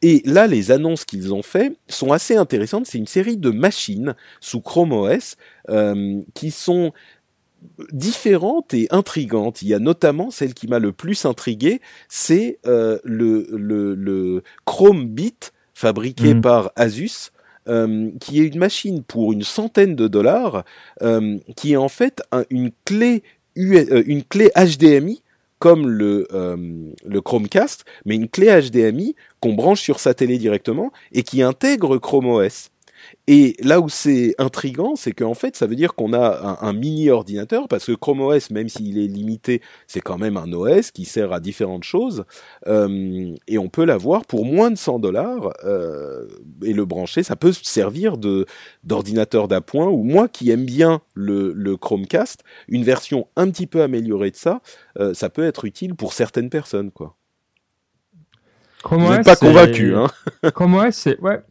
[0.00, 2.86] Et là, les annonces qu'ils ont fait sont assez intéressantes.
[2.86, 5.36] C'est une série de machines sous Chrome OS
[5.68, 6.92] euh, qui sont
[7.92, 9.62] différentes et intrigantes.
[9.62, 14.42] Il y a notamment celle qui m'a le plus intrigué, c'est euh, le, le, le,
[14.64, 16.40] Chrome Bit fabriqué mhm.
[16.40, 17.30] par Asus.
[17.66, 20.64] Euh, qui est une machine pour une centaine de dollars,
[21.00, 23.22] euh, qui est en fait une clé
[23.56, 25.22] une clé HDMI
[25.60, 26.28] comme le,
[27.06, 31.96] le Chromecast, mais une clé HDMI qu'on branche sur sa télé directement et qui intègre
[31.96, 32.68] Chrome OS.
[33.26, 37.08] Et là où c'est intrigant, c'est qu'en fait, ça veut dire qu'on a un, mini
[37.08, 41.06] ordinateur, parce que Chrome OS, même s'il est limité, c'est quand même un OS qui
[41.06, 42.24] sert à différentes choses,
[42.66, 46.26] euh, et on peut l'avoir pour moins de 100 dollars euh,
[46.62, 47.22] et le brancher.
[47.22, 48.44] Ça peut servir de
[48.82, 49.88] d'ordinateur d'appoint.
[49.88, 54.36] Ou moi, qui aime bien le, le, Chromecast, une version un petit peu améliorée de
[54.36, 54.60] ça,
[54.98, 57.16] euh, ça peut être utile pour certaines personnes, quoi.
[58.82, 60.08] Chrome OS, pas convaincu, hein
[60.54, 61.42] Chrome OS, c'est ouais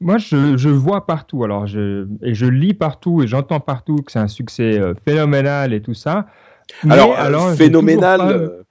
[0.00, 4.18] moi, je, vois partout, alors je, et je lis partout et j'entends partout que c'est
[4.18, 6.26] un succès euh, phénoménal et tout ça.
[6.88, 8.62] alors, alors phénoménal, euh,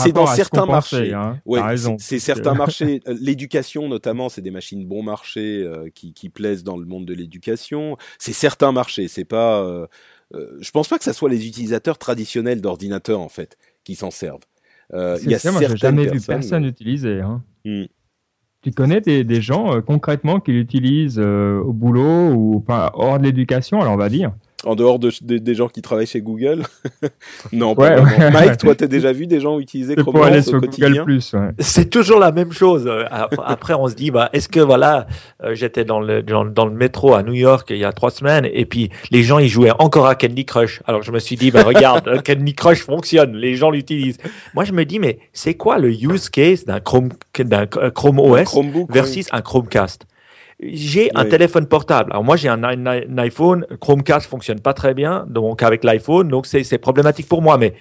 [0.00, 1.12] c'est dans certains marchés.
[1.12, 1.40] Hein.
[1.98, 3.02] c'est certains marchés.
[3.06, 7.14] L'éducation, notamment, c'est des machines bon marché euh, qui, qui, plaisent dans le monde de
[7.14, 7.96] l'éducation.
[8.18, 9.08] C'est certains marchés.
[9.08, 9.86] C'est pas.
[10.32, 14.44] je pense pas que ça soit les utilisateurs traditionnels d'ordinateurs en fait qui s'en servent.
[14.92, 17.20] Il y a ça, moi, jamais vu personne utiliser.
[17.20, 17.42] Hein.
[17.64, 17.84] Hmm.
[18.64, 23.24] Tu connais des, gens euh, concrètement qui l'utilisent euh, au boulot ou pas hors de
[23.24, 24.32] l'éducation, alors on va dire?
[24.66, 26.62] En dehors de, des gens qui travaillent chez Google
[27.52, 28.00] Non, pas.
[28.30, 31.04] Mike, toi, t'as déjà vu des gens utiliser Chrome OS au quotidien
[31.58, 32.86] C'est toujours la même chose.
[32.86, 33.04] Euh,
[33.44, 35.06] après, on se dit, bah, est-ce que voilà,
[35.42, 38.48] euh, j'étais dans le dans, le métro à New York il y a trois semaines
[38.50, 40.82] et puis les gens ils jouaient encore à Candy Crush.
[40.86, 44.18] Alors je me suis dit, bah regarde, Candy Crush fonctionne, les gens l'utilisent.
[44.54, 48.54] Moi, je me dis, mais c'est quoi le use case d'un Chrome d'un Chrome OS
[48.88, 50.06] versus un Chromecast?
[50.60, 52.10] J'ai un téléphone portable.
[52.12, 52.62] Alors moi j'ai un,
[53.18, 57.58] iPhone, Chromecast fonctionne pas très bien, donc avec l'iPhone, donc c'est problématique pour moi.
[57.58, 57.74] Mais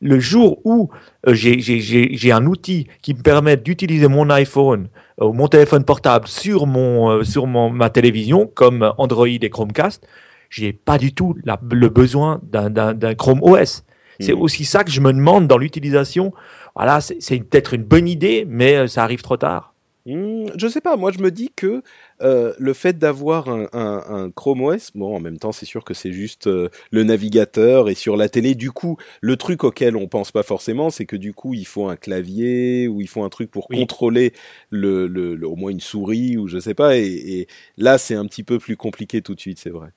[0.00, 0.90] le jour où
[1.26, 4.88] euh, j'ai un outil qui me permet d'utiliser mon iPhone
[5.20, 9.50] euh, ou mon téléphone portable sur mon euh, sur mon ma télévision comme Android et
[9.50, 10.06] Chromecast,
[10.48, 13.84] j'ai pas du tout le besoin d'un Chrome OS.
[14.18, 14.40] C'est mmh.
[14.40, 16.32] aussi ça que je me demande dans l'utilisation
[16.76, 19.74] voilà, c'est peut-être une bonne idée, mais ça arrive trop tard.
[20.06, 21.82] Hmm, je sais pas, moi je me dis que
[22.22, 25.84] euh, le fait d'avoir un, un, un, Chrome OS, bon en même temps c'est sûr
[25.84, 29.96] que c'est juste euh, le navigateur et sur la télé, du coup le truc auquel
[29.96, 33.24] on pense pas forcément c'est que du coup il faut un clavier ou il faut
[33.24, 34.32] un truc pour contrôler
[34.70, 36.96] le, le, au moins une souris ou je sais pas.
[36.96, 39.90] Et, et là c'est un petit peu plus compliqué tout de suite c'est vrai.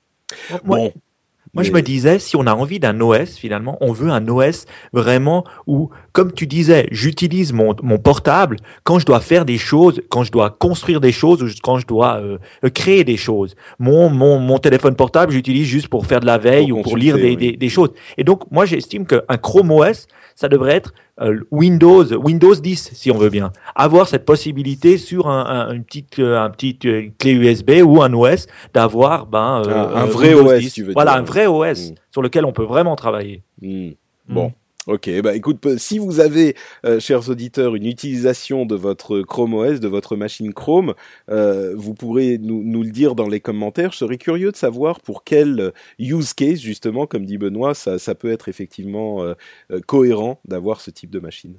[0.64, 0.92] Bon,
[1.54, 4.66] moi, je me disais, si on a envie d'un OS, finalement, on veut un OS
[4.92, 10.02] vraiment où, comme tu disais, j'utilise mon, mon portable quand je dois faire des choses,
[10.08, 12.38] quand je dois construire des choses ou quand je dois euh,
[12.70, 13.54] créer des choses.
[13.78, 17.16] Mon, mon, mon téléphone portable, j'utilise juste pour faire de la veille ou pour lire
[17.16, 17.90] des, des, des, choses.
[18.18, 20.92] Et donc, moi, j'estime qu'un Chrome OS, ça devrait être
[21.50, 23.52] Windows, Windows 10, si on veut bien.
[23.76, 28.12] Avoir cette possibilité sur un, une petite, euh, un petit euh, clé USB ou un
[28.12, 32.52] OS d'avoir ben, un, vrai OS, tu veux voilà, un vrai OS sur lequel on
[32.52, 33.42] peut vraiment travailler.
[33.62, 33.90] Hmm.
[34.28, 34.52] Bon.
[34.86, 36.54] Ok, bah écoute, si vous avez,
[36.84, 40.92] euh, chers auditeurs, une utilisation de votre Chrome OS, de votre machine Chrome,
[41.30, 43.92] euh, vous pourrez nous, le dire dans les commentaires.
[43.92, 48.30] Je serais curieux de savoir pour quel use case, justement, comme dit Benoît, ça, peut
[48.30, 49.34] être effectivement euh,
[49.86, 51.54] cohérent d'avoir ce type de machine.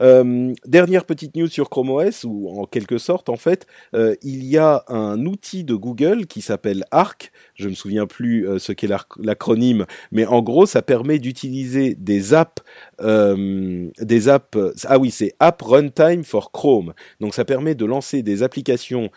[0.00, 4.44] Euh, dernière petite news sur Chrome OS, ou en quelque sorte, en fait, euh, il
[4.44, 7.32] y a un outil de Google qui s'appelle Arc.
[7.54, 8.88] Je me souviens plus euh, ce qu'est
[9.18, 12.62] l'acronyme, mais en gros, ça permet d'utiliser des apps,
[13.00, 14.58] des apps.
[14.84, 16.94] Ah oui, c'est App Runtime for Chrome.
[17.20, 19.10] Donc, ça permet de lancer des applications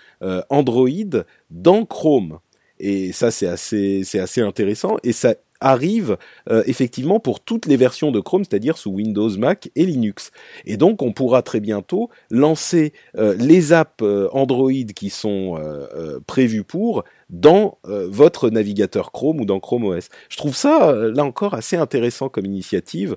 [0.50, 0.90] Android
[1.50, 2.40] dans Chrome.
[2.80, 4.98] Et ça, c'est assez, c'est assez intéressant.
[5.04, 6.18] Et ça arrive
[6.50, 10.32] euh, effectivement pour toutes les versions de Chrome, c'est-à-dire sous Windows, Mac et Linux.
[10.66, 15.26] Et donc on pourra très bientôt lancer euh, les apps euh, Android qui sont
[16.28, 20.10] prévues pour dans votre navigateur Chrome ou dans Chrome OS.
[20.30, 23.16] Je trouve ça là encore assez intéressant comme initiative.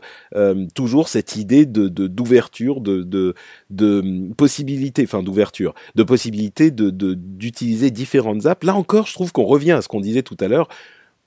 [0.75, 3.35] toujours cette idée d'ouverture, de, de,
[3.71, 8.65] de, de possibilité, d'ouverture, de possibilité d'utiliser différentes apps.
[8.65, 10.69] Là encore, je trouve qu'on revient à ce qu'on disait tout à l'heure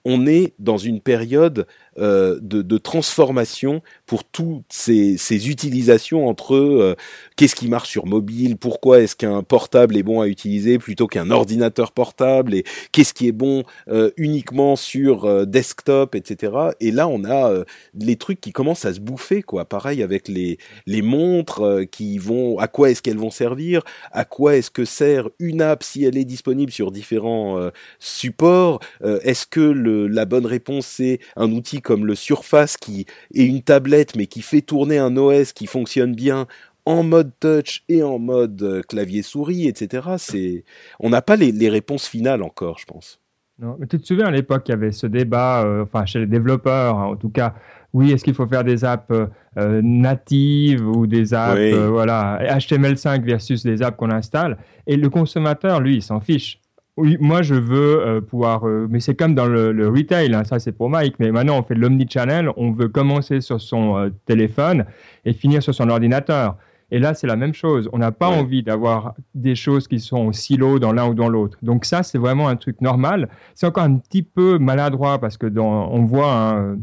[0.06, 1.68] on est dans une période
[2.00, 6.96] euh, de, transformation pour toutes ces, utilisations entre euh,
[7.36, 11.30] qu'est-ce qui marche sur mobile, pourquoi est-ce qu'un portable est bon à utiliser plutôt qu'un
[11.32, 12.64] ordinateur portable, et
[12.94, 16.54] qu'est-ce qui est bon euh, uniquement sur desktop, etc.
[16.80, 17.64] Et là, on a
[17.94, 19.66] les trucs qui commencent à se bouffer, quoi.
[19.66, 23.82] Pareil avec les, les montres qui vont, à quoi est-ce qu'elles vont servir,
[24.12, 27.70] à quoi est-ce que sert une app si elle est disponible sur différents
[28.00, 33.62] supports, est-ce que la bonne réponse c'est un outil comme le Surface qui est une
[33.62, 36.48] tablette mais qui fait tourner un OS qui fonctionne bien
[36.86, 40.16] en mode touch et en mode euh, clavier souris, etc.
[40.18, 40.64] C'est,
[41.00, 43.20] on n'a pas les, réponses finales encore, je pense.
[43.60, 46.20] Non, mais tu te souviens à l'époque, il y avait ce débat, euh, enfin chez
[46.20, 47.54] les développeurs, hein, en tout cas,
[47.94, 53.64] oui, est-ce qu'il faut faire des apps euh, natives ou des apps, voilà, HTML5 versus
[53.64, 54.58] des apps qu'on installe?
[54.88, 56.61] Et le consommateur, lui, il s'en fiche.
[56.98, 60.60] Oui, moi je veux euh, pouvoir, euh, mais c'est comme dans le, retail, hein, ça
[60.60, 64.86] c'est pour Mike, mais maintenant on fait l'omnichannel, on veut commencer sur son euh, téléphone
[65.24, 66.58] et finir sur son ordinateur.
[66.92, 70.18] Et là c'est la même chose, on n'a pas envie d'avoir des choses qui sont
[70.18, 71.58] en silo dans l'un ou dans l'autre.
[71.62, 73.30] Donc ça c'est vraiment un truc normal.
[73.56, 76.78] C'est encore un petit peu maladroit parce que dans, on voit hein,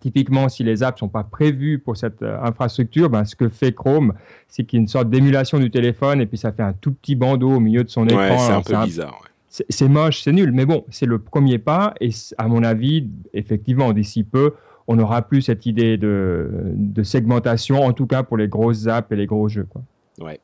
[0.00, 4.14] typiquement, si les apps sont pas prévues pour cette infrastructure, ben, ce que fait Chrome,
[4.48, 6.92] c'est qu'il y a une sorte d'émulation du téléphone et puis ça fait un tout
[6.92, 8.38] petit bandeau au milieu de son écran.
[8.38, 9.20] c'est un peu bizarre
[9.68, 11.94] c'est moche, c'est nul, mais bon, c'est le premier pas.
[12.00, 14.54] Et à mon avis, effectivement, d'ici peu,
[14.88, 19.16] on n'aura plus cette idée de, segmentation, en tout cas pour les grosses apps et
[19.16, 19.66] les gros jeux.
[19.70, 19.82] Quoi.
[20.20, 20.40] Ouais.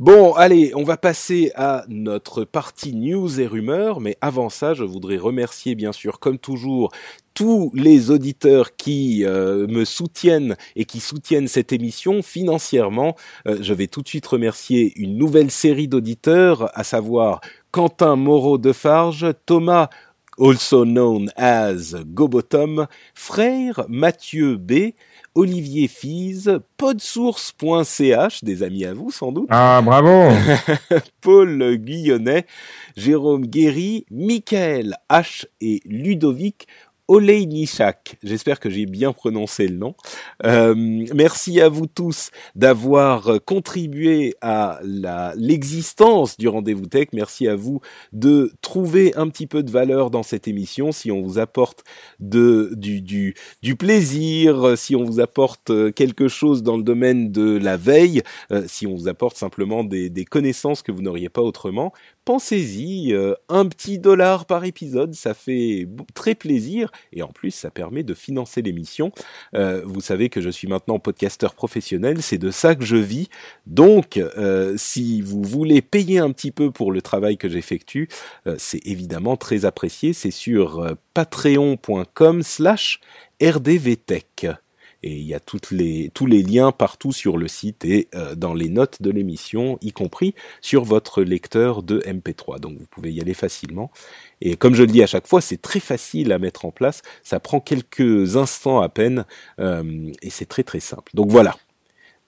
[0.00, 4.82] Bon, allez, on va passer à notre partie news et rumeurs, mais avant ça, je
[4.82, 6.90] voudrais remercier bien sûr, comme toujours,
[7.34, 13.14] tous les auditeurs qui euh, me soutiennent et qui soutiennent cette émission financièrement.
[13.46, 18.56] Euh, je vais tout de suite remercier une nouvelle série d'auditeurs, à savoir Quentin Moreau
[18.56, 19.90] de Farge, Thomas
[20.40, 24.94] also known as Gobotom, Frère Mathieu B,
[25.34, 29.48] Olivier Fize, podsource.ch, des amis à vous sans doute.
[29.50, 30.34] Ah, bravo
[31.20, 32.46] Paul Guillonnet,
[32.96, 36.66] Jérôme Guéry, Michael H et Ludovic
[37.10, 38.18] Olejnichak.
[38.22, 39.96] J'espère que j'ai bien prononcé le nom.
[40.44, 40.74] Euh,
[41.12, 44.78] merci à vous tous d'avoir contribué à
[45.34, 47.08] l'existence du rendez-vous tech.
[47.12, 47.80] Merci à vous
[48.12, 50.92] de trouver un petit peu de valeur dans cette émission.
[50.92, 51.82] Si on vous apporte
[52.20, 53.34] du,
[53.76, 58.86] plaisir, si on vous apporte quelque chose dans le domaine de la veille, euh, si
[58.86, 61.92] on vous apporte simplement des connaissances que vous n'auriez pas autrement,
[62.30, 63.12] pensez-y.
[63.12, 68.04] Euh, un petit dollar par épisode, ça fait très plaisir et en plus ça permet
[68.04, 69.10] de financer l'émission.
[69.56, 73.30] Euh, vous savez que je suis maintenant podcasteur professionnel, c'est de ça que je vis.
[73.66, 78.08] Donc euh, si vous voulez payer un petit peu pour le travail que j'effectue,
[78.58, 80.12] c'est évidemment très apprécié.
[80.12, 83.00] C'est sur patreon.com slash
[83.42, 84.46] rdvtech
[85.02, 88.34] et il y a toutes les, tous les liens partout sur le site et euh,
[88.34, 92.60] dans les notes de l'émission, y compris sur votre lecteur de MP3.
[92.60, 93.90] Donc vous pouvez y aller facilement.
[94.40, 97.02] Et comme je le dis à chaque fois, c'est très facile à mettre en place.
[97.22, 99.24] Ça prend quelques instants à peine
[99.58, 101.10] euh, et c'est très très simple.
[101.14, 101.56] Donc voilà.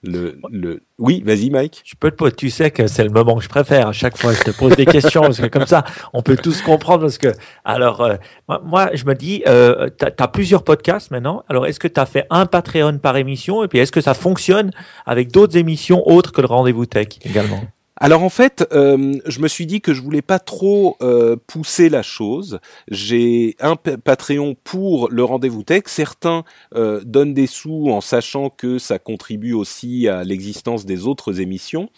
[0.03, 0.83] Le, le...
[0.99, 1.81] Oui, vas-y Mike.
[1.85, 3.87] Je peux te tu sais que c'est le moment que je préfère.
[3.87, 6.61] À chaque fois, je te pose des questions parce que comme ça, on peut tous
[6.61, 7.03] comprendre.
[7.03, 7.29] Parce que
[7.63, 8.15] alors, euh,
[8.63, 11.43] moi, je me dis, euh, tu as, plusieurs podcasts maintenant.
[11.47, 14.13] Alors, est-ce que tu as fait un Patreon par émission et puis est-ce que ça
[14.13, 14.71] fonctionne
[15.05, 17.07] avec d'autres émissions autres que le Rendez-vous Tech?
[17.23, 17.61] Également
[17.97, 21.89] alors en fait, euh, je me suis dit que je voulais pas trop euh, pousser
[21.89, 22.59] la chose.
[22.89, 25.83] J'ai un Patreon pour le rendez-vous tech.
[25.85, 26.43] Certains
[26.75, 31.89] euh, donnent des sous en sachant que ça contribue aussi à l'existence des autres émissions.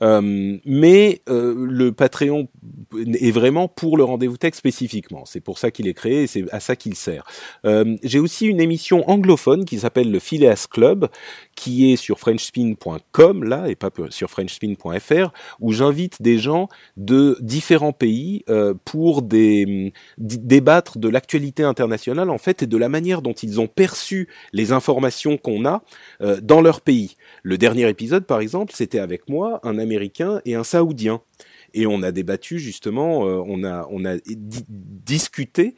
[0.00, 2.48] mais le Patreon
[2.96, 5.24] est vraiment pour le rendez-vous tech spécifiquement.
[5.26, 7.24] C'est pour ça qu'il est créé et c'est à ça qu'il sert.
[8.02, 11.08] J'ai aussi une émission anglophone qui s'appelle le Phileas Club,
[11.56, 15.30] qui est sur frenchspin.com là et pas sur frenchspin.fr
[15.60, 22.38] où j'invite des gens de différents pays euh, pour des, débattre de l'actualité internationale en
[22.38, 25.82] fait et de la manière dont ils ont perçu les informations qu'on a
[26.20, 27.16] euh, dans leur pays.
[27.42, 31.20] Le dernier épisode par exemple, c'était avec moi, un Américain et un Saoudien
[31.74, 34.16] et on a débattu justement, euh, on a
[34.68, 35.74] discuté,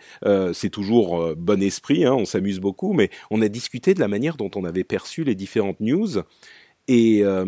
[0.52, 4.36] c'est toujours bon esprit, hein, on s'amuse beaucoup, mais on a discuté de la manière
[4.36, 6.24] dont on avait perçu les différentes news
[6.88, 7.44] et, euh,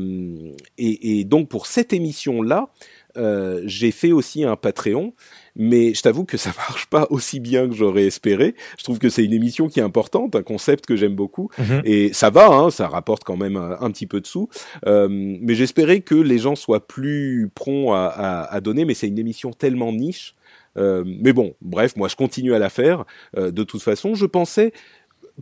[0.79, 2.71] et, et, donc pour cette émission-là,
[3.17, 5.15] euh, j'ai fait aussi un Patreon,
[5.55, 8.55] mais je t'avoue que ça marche pas aussi bien que j'aurais espéré.
[8.79, 11.83] Je trouve que c'est une émission qui est importante, un concept que j'aime beaucoup, mhm.
[11.85, 14.49] et ça va, hein, ça rapporte quand même un, petit peu de sous.
[14.87, 19.09] Euh, mais j'espérais que les gens soient plus prompts à, à, à donner, mais c'est
[19.09, 20.35] une émission tellement niche.
[20.77, 23.05] Euh, mais bon, bref, moi je continue à la faire.
[23.37, 24.73] Euh, de toute façon, je pensais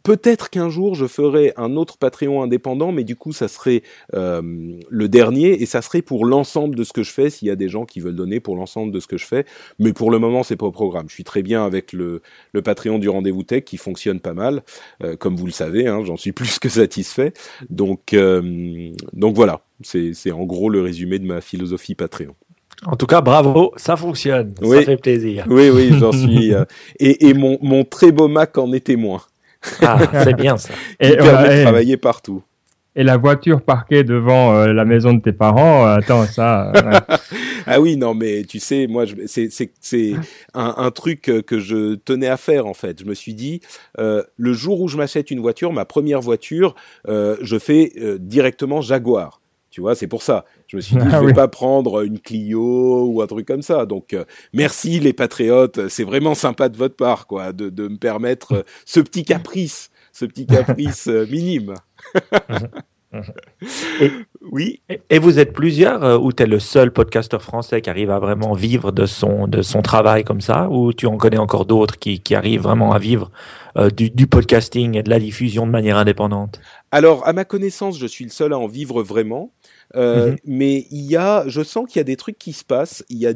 [0.02, 3.82] Peut-être qu'un jour je ferai un autre Patreon indépendant, mais du coup ça serait
[4.14, 4.42] euh,
[4.88, 7.56] le dernier et ça serait pour l'ensemble de ce que je fais s'il y a
[7.56, 9.44] des gens qui veulent donner pour l'ensemble de ce que je fais.
[9.78, 11.06] Mais pour le moment c'est pas au programme.
[11.08, 12.22] Je suis très bien avec le,
[12.52, 14.62] le Patreon du rendez-vous tech qui fonctionne pas mal,
[15.04, 15.86] euh, comme vous le savez.
[15.86, 17.32] Hein, J'en suis plus que satisfait.
[17.70, 22.34] Donc euh, donc voilà, c'est en gros le résumé de ma philosophie Patreon.
[22.86, 25.46] En tout cas, bravo, ça fonctionne, ça fait plaisir.
[25.48, 26.52] Oui, oui, j'en suis.
[26.98, 29.22] et, et mon, mon très beau Mac en est témoin.
[29.82, 30.74] Ah, c'est bien ça.
[31.00, 32.42] et, permet de travailler partout.
[32.96, 36.70] Et la voiture parquée devant euh, la maison de tes parents, euh, attends, ça.
[36.76, 37.16] Euh,
[37.66, 40.14] ah oui, non, mais tu sais, moi, c'est c'est
[40.54, 43.00] un, un, truc que je tenais à faire en fait.
[43.00, 43.60] Je me suis dit,
[43.98, 46.76] le jour où je m'achète une voiture, ma première voiture,
[47.08, 49.40] je fais directement Jaguar.
[49.70, 50.44] Tu vois, c'est pour ça.
[50.74, 53.62] Je me suis dit, ah je vais pas prendre une Clio ou un truc comme
[53.62, 53.86] ça.
[53.86, 55.88] Donc, euh, merci les patriotes.
[55.88, 59.90] C'est vraiment sympa de votre part, quoi, de, de me permettre euh, ce petit caprice,
[60.12, 61.74] ce petit caprice euh, minime.
[64.00, 64.10] et,
[64.50, 64.80] oui.
[65.10, 68.54] Et vous êtes plusieurs ou tu es le seul podcasteur français qui arrive à vraiment
[68.54, 72.18] vivre de son, de son travail comme ça Ou tu en connais encore d'autres qui,
[72.18, 73.30] qui arrivent vraiment à vivre
[73.96, 76.60] du, du, podcasting et de la diffusion de manière indépendante?
[76.90, 79.52] Alors, à ma connaissance, je suis le seul à en vivre vraiment.
[79.96, 80.38] Euh, mm -hmm.
[80.44, 83.04] Mais il y a, je sens qu'il y a des trucs qui se passent.
[83.08, 83.32] Il y a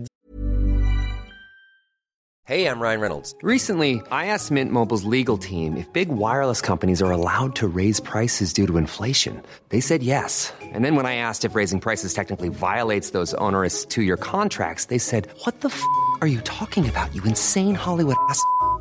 [2.50, 3.34] Hey, I'm Ryan Reynolds.
[3.42, 8.00] Recently, I asked Mint Mobile's legal team if big wireless companies are allowed to raise
[8.00, 9.42] prices due to inflation.
[9.68, 10.54] They said yes.
[10.72, 14.98] And then when I asked if raising prices technically violates those onerous two-year contracts, they
[14.98, 15.82] said, "What the f***
[16.22, 17.14] are you talking about?
[17.14, 18.40] You insane Hollywood ass."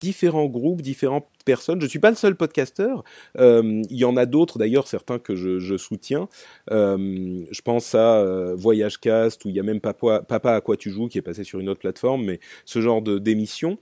[0.00, 1.80] Différents groupes, différentes personnes.
[1.80, 3.04] Je suis pas le seul podcasteur.
[3.38, 6.28] Euh, il y en a d'autres d'ailleurs, certains que je, soutiens.
[6.70, 10.76] Euh, je pense à euh, Voyage Cast où il y a même Papa, à quoi
[10.76, 13.78] tu joues qui est passé sur une autre plateforme, mais ce genre d'émission.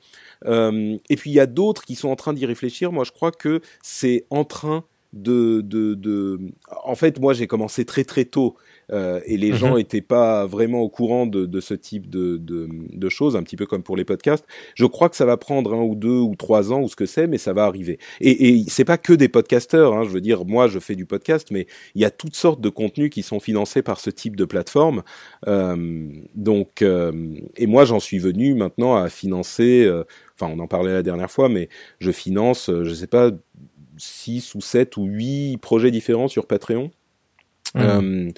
[0.47, 2.93] Euh, et puis il y a d'autres qui sont en train d'y réfléchir.
[2.93, 6.39] Moi, je crois que c'est en train de, de...
[6.85, 8.57] En fait, moi, j'ai commencé très très tôt
[8.93, 12.69] euh, et les gens étaient pas vraiment au courant de, de ce type de, de,
[12.71, 14.45] de, choses, un petit peu comme pour les podcasts.
[14.75, 17.07] Je crois que ça va prendre un ou deux ou trois ans ou ce que
[17.07, 17.99] c'est, mais ça va arriver.
[18.21, 19.95] Et, et c'est pas que des podcasteurs.
[19.95, 22.61] Hein, je veux dire, moi, je fais du podcast, mais il y a toutes sortes
[22.61, 25.03] de contenus qui sont financés par ce type de plateforme.
[25.47, 29.91] Euh, donc, euh, et moi, j'en suis venu maintenant à financer.
[30.39, 31.69] Enfin, on en parlait la dernière fois, mais
[31.99, 33.31] je finance, je sais pas,
[33.97, 36.91] six ou sept ou huit projets différents sur Patreon.
[37.75, 37.81] Mmh.
[37.81, 38.31] Euh,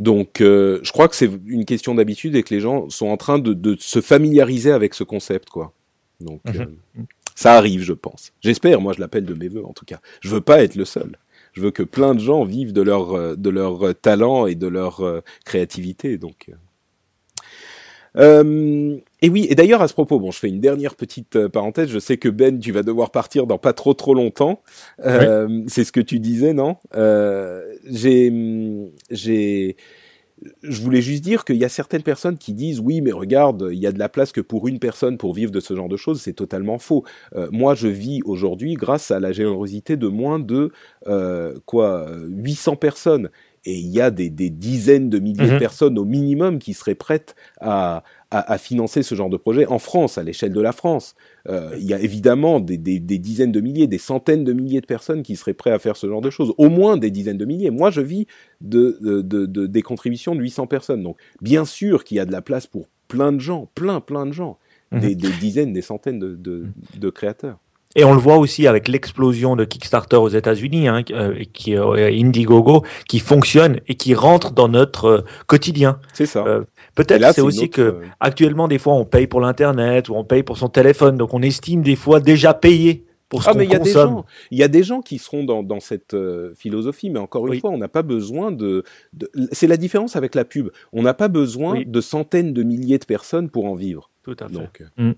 [0.00, 3.18] donc, euh, je crois que c'est une question d'habitude et que les gens sont en
[3.18, 5.74] train de, de, se familiariser avec ce concept, quoi.
[6.20, 6.60] Donc, mmh.
[6.60, 7.02] euh,
[7.34, 8.32] ça arrive, je pense.
[8.40, 8.80] J'espère.
[8.80, 10.00] Moi, je l'appelle de mes voeux, en tout cas.
[10.22, 11.16] Je veux pas être le seul.
[11.52, 14.66] Je veux que plein de gens vivent de leur euh, de leur talent et de
[14.66, 16.16] leur euh, créativité.
[16.16, 16.50] Donc.
[18.16, 21.48] Euh, et oui, et d'ailleurs à ce propos, bon, je fais une dernière petite euh,
[21.48, 21.88] parenthèse.
[21.90, 24.62] Je sais que Ben, tu vas devoir partir dans pas trop trop longtemps.
[25.04, 25.64] Euh, oui.
[25.68, 26.76] C'est ce que tu disais, non?
[26.96, 28.32] Euh, J'ai,
[29.10, 29.76] j'ai,
[30.62, 33.78] je voulais juste dire qu'il y a certaines personnes qui disent oui, mais regarde, il
[33.78, 35.96] y a de la place que pour une personne pour vivre de ce genre de
[35.98, 36.20] choses.
[36.22, 37.04] C'est totalement faux.
[37.36, 40.72] Euh, moi, je vis aujourd'hui grâce à la générosité de moins de
[41.06, 43.28] euh, quoi 800 personnes
[43.64, 45.54] et il y a des, des dizaines de milliers mmh.
[45.54, 49.66] de personnes au minimum qui seraient prêtes à, à, à, financer ce genre de projet
[49.66, 51.14] en France, à l'échelle de la France.
[51.48, 54.80] Euh, il y a évidemment des, des, des, dizaines de milliers, des centaines de milliers
[54.80, 57.38] de personnes qui seraient prêtes à faire ce genre de choses, au moins des dizaines
[57.38, 57.70] de milliers.
[57.70, 58.26] Moi, je vis
[58.62, 61.02] de, de, de, de des contributions de 800 personnes.
[61.02, 64.24] Donc, bien sûr qu'il y a de la place pour plein de gens, plein, plein
[64.24, 64.58] de gens,
[64.92, 65.00] mmh.
[65.00, 67.58] des, dizaines, des centaines de créateurs.
[67.96, 72.08] Et on le voit aussi avec l'explosion de Kickstarter aux États-Unis, hein, euh, qui euh,
[72.12, 75.98] Indiegogo, qui fonctionne et qui rentre dans notre euh, quotidien.
[76.12, 76.44] C'est ça.
[76.46, 76.62] Euh,
[76.94, 77.76] Peut-être c'est aussi autre...
[77.76, 81.34] que actuellement des fois on paye pour l'internet ou on paye pour son téléphone, donc
[81.34, 84.26] on estime des fois déjà payer pour ce ah, mais il y a des gens,
[84.50, 87.52] il y a des gens qui seront dans, dans cette euh, philosophie, mais encore une
[87.52, 87.60] oui.
[87.60, 88.82] fois, on n'a pas besoin de.
[89.12, 90.70] de c'est la différence avec la pub.
[90.92, 91.86] On n'a pas besoin oui.
[91.86, 94.10] de centaines de milliers de personnes pour en vivre.
[94.24, 94.52] Tout à fait.
[94.52, 95.12] Donc, mm.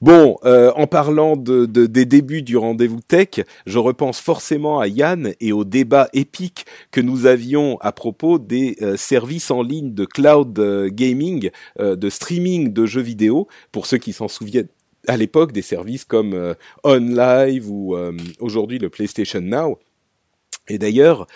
[0.00, 4.86] Bon, euh, en parlant de, de, des débuts du rendez-vous tech, je repense forcément à
[4.86, 9.94] Yann et au débat épique que nous avions à propos des euh, services en ligne
[9.94, 13.48] de cloud euh, gaming, de streaming de jeux vidéo.
[13.72, 14.68] Pour ceux qui s'en souviennent,
[15.08, 17.96] à l'époque, des services comme OnLive ou
[18.40, 19.78] aujourd'hui le PlayStation Now.
[20.68, 21.26] Et d'ailleurs,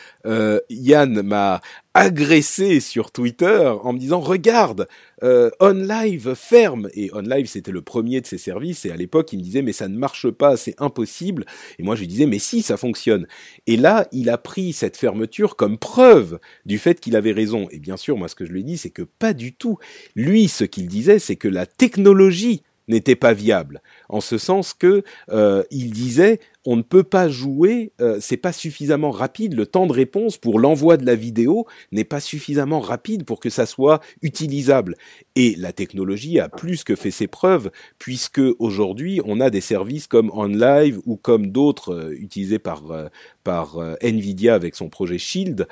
[0.70, 1.60] Yann m'a
[1.98, 4.86] agressé sur Twitter en me disant regarde,
[5.24, 6.88] euh, OnLive ferme.
[6.94, 8.84] Et OnLive c'était le premier de ses services.
[8.84, 11.44] Et à l'époque il me disait mais ça ne marche pas, c'est impossible.
[11.80, 13.26] Et moi je lui disais mais si ça fonctionne.
[13.66, 17.66] Et là il a pris cette fermeture comme preuve du fait qu'il avait raison.
[17.72, 19.78] Et bien sûr moi ce que je lui ai dit c'est que pas du tout.
[20.14, 25.02] Lui ce qu'il disait c'est que la technologie n'était pas viable, en ce sens que
[25.30, 26.40] euh, il disait
[26.70, 30.60] on ne peut pas jouer, euh, c'est pas suffisamment rapide, le temps de réponse pour
[30.60, 34.94] l'envoi de la vidéo n'est pas suffisamment rapide pour que ça soit utilisable.
[35.34, 40.06] Et la technologie a plus que fait ses preuves, puisque aujourd'hui on a des services
[40.06, 43.08] comme OnLive ou comme d'autres euh, utilisés par euh,
[43.44, 45.66] par Nvidia avec son projet Shield,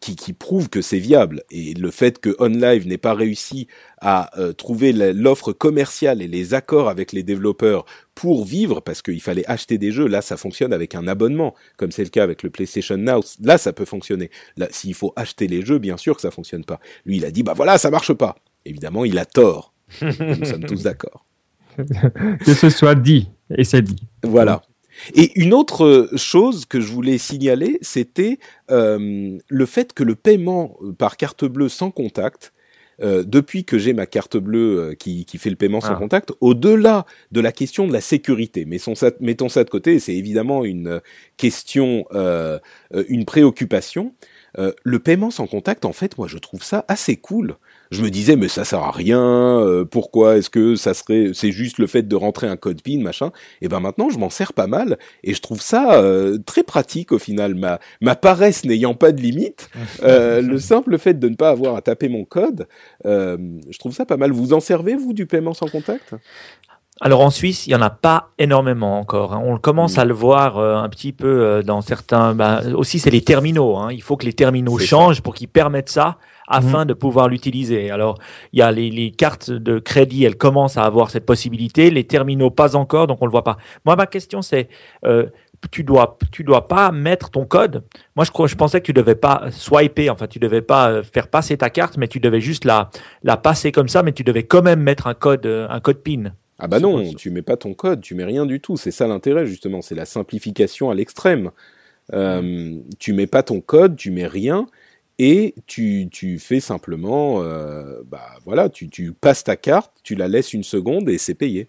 [0.00, 1.42] qui, qui prouvent que c'est viable.
[1.50, 3.66] Et le fait que OnLive n'ait pas réussi
[4.00, 7.86] à trouver l'offre commerciale et les accords avec les développeurs
[8.18, 11.92] pour vivre, parce qu'il fallait acheter des jeux, là ça fonctionne avec un abonnement, comme
[11.92, 14.28] c'est le cas avec le PlayStation Now, là ça peut fonctionner.
[14.56, 16.80] Là, s'il faut acheter les jeux, bien sûr que ça fonctionne pas.
[17.06, 18.34] Lui, il a dit, bah voilà, ça marche pas.
[18.64, 19.72] Évidemment, il a tort.
[20.02, 20.12] Nous
[20.44, 21.26] sommes tous d'accord.
[22.44, 24.02] que ce soit dit, et c'est dit.
[24.24, 24.62] Voilà.
[25.14, 28.40] Et une autre chose que je voulais signaler, c'était
[28.72, 32.52] euh, le fait que le paiement par carte bleue sans contact,
[33.00, 35.96] euh, depuis que j'ai ma carte bleue euh, qui, qui, fait le paiement sans ah.
[35.96, 40.14] contact, au-delà de la question de la sécurité, mettons ça, mettons ça de côté, c'est
[40.14, 41.00] évidemment une
[41.36, 42.58] question, euh,
[43.08, 44.14] une préoccupation.
[44.58, 47.56] Euh, le paiement sans contact, en fait, moi, je trouve ça assez cool.
[47.90, 49.20] Je me disais, mais ça sert à rien.
[49.20, 53.00] Euh, pourquoi est-ce que ça serait C'est juste le fait de rentrer un code PIN,
[53.02, 53.30] machin.
[53.62, 57.12] Et ben maintenant, je m'en sers pas mal et je trouve ça euh, très pratique
[57.12, 57.54] au final.
[57.54, 59.70] Ma ma paresse n'ayant pas de limite,
[60.02, 62.66] euh, le simple fait de ne pas avoir à taper mon code,
[63.04, 64.32] je trouve ça pas mal.
[64.32, 66.14] Vous en servez vous du paiement sans contact?
[67.00, 69.32] Alors en Suisse, il y en a pas énormément encore.
[69.32, 69.40] Hein.
[69.44, 70.00] On commence Mm.
[70.00, 72.34] à le voir euh, un petit peu euh, dans certains.
[72.34, 73.76] bah, aussi, c'est les terminaux.
[73.76, 73.92] hein.
[73.92, 76.18] Il faut que les terminaux changent pour qu'ils permettent ça
[76.48, 77.90] afin de pouvoir l'utiliser.
[77.90, 78.18] Alors,
[78.52, 81.90] il y a les, les cartes de crédit, elles commencent à avoir cette possibilité.
[81.90, 83.58] Les terminaux, pas encore, donc on le voit pas.
[83.84, 84.68] Moi, ma question, c'est
[85.04, 85.26] euh,
[85.70, 87.84] tu dois tu dois pas mettre ton code.
[88.16, 90.10] Moi, je pensais que tu devais pas swiper.
[90.10, 92.90] Enfin, tu devais pas euh, faire passer ta carte, mais tu devais juste la
[93.22, 96.02] la passer comme ça, mais tu devais quand même mettre un code euh, un code
[96.02, 96.32] PIN.
[96.60, 98.76] Ah bah non, tu mets pas ton code, tu mets rien du tout.
[98.76, 101.50] C'est ça l'intérêt justement, c'est la simplification à l'extrême.
[102.12, 102.76] Euh.
[102.98, 104.66] Tu mets pas ton code, tu mets rien
[105.18, 110.28] et tu, tu fais simplement, euh, bah voilà, tu, tu passes ta carte, tu la
[110.28, 111.68] laisses une seconde et c'est payé.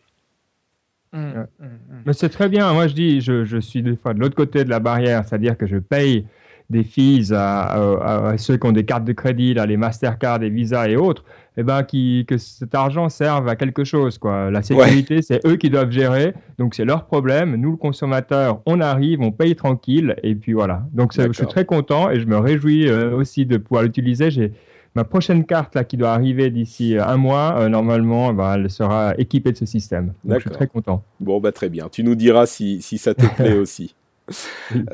[2.06, 2.72] Mais c'est très bien.
[2.74, 5.58] Moi, je dis, je, je suis des fois de l'autre côté de la barrière, c'est-à-dire
[5.58, 6.26] que je paye
[6.70, 10.38] des fees à, à- à ceux qui ont des cartes de crédit, là, les Mastercard,
[10.38, 11.24] les Visa et autres,
[11.60, 14.18] et ben, qui, que cet argent serve à quelque chose.
[14.18, 14.50] Quoi.
[14.50, 17.56] La sécurité, c'est eux qui doivent gérer, donc c'est leur problème.
[17.58, 20.84] Nous, le consommateur, on arrive, on paye tranquille, et puis voilà.
[20.94, 24.32] Donc je suis très content et je me réjouis euh, aussi de pouvoir l'utiliser.
[24.32, 24.54] J'ai
[24.96, 28.70] ma prochaine carte là, qui doit arriver d'ici euh, un mois, euh, normalement, ben, elle
[28.70, 30.14] sera équipée de ce système.
[30.24, 31.04] Donc je suis très content.
[31.20, 33.96] Bon bah très bien, tu nous diras si, si ça te plaît aussi.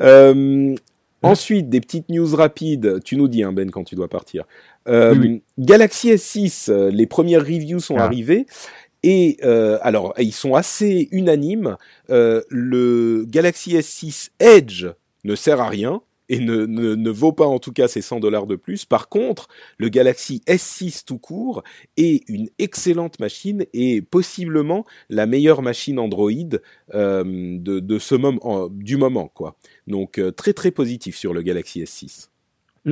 [0.00, 0.74] Euh,
[1.22, 3.02] ensuite, des petites news rapides.
[3.04, 4.44] Tu nous dis, hein, Ben, quand tu dois partir.
[4.88, 5.42] Euh, Oui, oui.
[5.58, 8.04] Galaxy S6, euh, les premières reviews sont Ah.
[8.04, 8.46] arrivées.
[9.02, 11.76] Et euh, alors, ils sont assez unanimes.
[12.10, 14.86] Euh, le Galaxy S6 Edge
[15.24, 18.18] ne sert à rien et ne, ne, ne vaut pas en tout cas ses 100
[18.18, 18.84] dollars de plus.
[18.84, 19.46] Par contre,
[19.78, 21.62] le Galaxy S6 tout court
[21.96, 26.30] est une excellente machine et possiblement la meilleure machine Android
[26.94, 29.56] euh, de, de ce moment, en- du moment quoi.
[29.86, 32.28] Donc très très positif sur le Galaxy S6.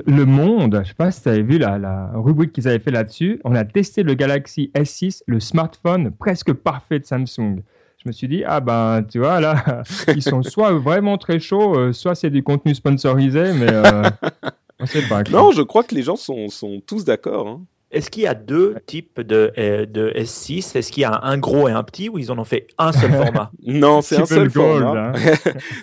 [0.07, 2.90] Le Monde, je sais pas si tu avais vu la, la rubrique qu'ils avaient fait
[2.90, 7.62] là-dessus, on a testé le Galaxy S6, le smartphone presque parfait de Samsung.
[8.03, 11.78] Je me suis dit, ah ben, tu vois, là, ils sont soit vraiment très chauds,
[11.78, 14.03] euh, soit c'est du contenu sponsorisé, mais euh,
[14.80, 15.22] on sait pas.
[15.22, 15.32] quoi.
[15.32, 17.47] Non, je crois que les gens sont, sont tous d'accord.
[17.49, 17.61] Hein.
[17.92, 21.38] Est-ce qu'il y a deux types de, euh, de S6 Est-ce qu'il y a un
[21.38, 23.53] gros et un petit ou ils en ont fait un seul format?
[23.64, 25.11] Non, c'est un seul gold, format.
[25.11, 25.12] hein.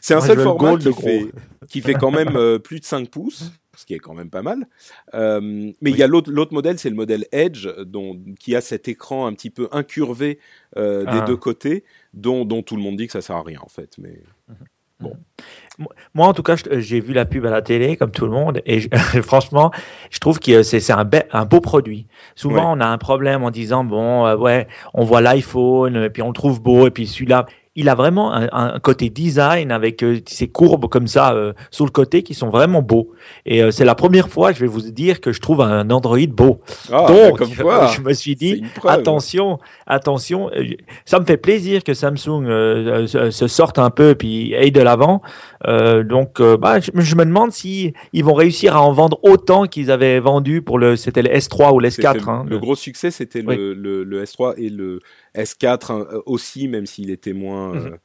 [0.01, 1.27] c'est un Moi, seul format qui fait,
[1.69, 3.49] qui fait quand même euh, plus de 5 pouces, ce
[3.91, 4.67] qui est quand même pas mal.
[5.13, 5.41] Euh,
[5.81, 8.87] mais il y a l'autre l'autre modèle, c'est le modèle Edge, dont, qui a cet
[8.87, 10.39] écran un petit peu incurvé
[10.77, 11.25] euh, des Ah.
[11.27, 11.83] deux côtés,
[12.13, 13.97] dont, dont tout le monde dit que ça sert à rien en fait.
[13.97, 14.21] Mais
[16.13, 18.31] Moi, en tout cas, je- j'ai vu la pub à la télé, comme tout le
[18.31, 18.89] monde, et je-
[19.23, 19.71] franchement,
[20.11, 22.05] je trouve que c'est c'est un, un beau produit.
[22.35, 22.77] Souvent, Ouais.
[22.77, 26.27] on a un problème en disant, bon, euh, ouais, on voit l'iPhone, et puis on
[26.27, 30.19] le trouve beau, et puis celui-là, il a vraiment un, un côté design avec euh,
[30.27, 33.11] ces courbes comme ça euh, sur le côté qui sont vraiment beaux.
[33.45, 36.17] Et euh, c'est la première fois, je vais vous dire, que je trouve un Android
[36.27, 36.59] beau.
[36.91, 39.57] ah, Donc, comme quoi, je me suis dit, attention,
[39.87, 40.65] attention, euh,
[41.05, 42.43] ça me fait plaisir que Samsung
[43.07, 45.21] se, sorte un peu puis aille de l'avant.
[45.65, 49.91] Donc, bah, je, je me demande si ils vont réussir à en vendre autant qu'ils
[49.91, 52.29] avaient vendu pour le, c'était le S3 ou le C'était- S4.
[52.29, 53.55] hein, le gros succès, c'était Oui.
[53.55, 54.99] le, le, le S3 et le
[55.35, 57.85] S4 hein, euh, aussi, même s'il était moins Mhm.
[57.85, 57.97] euh,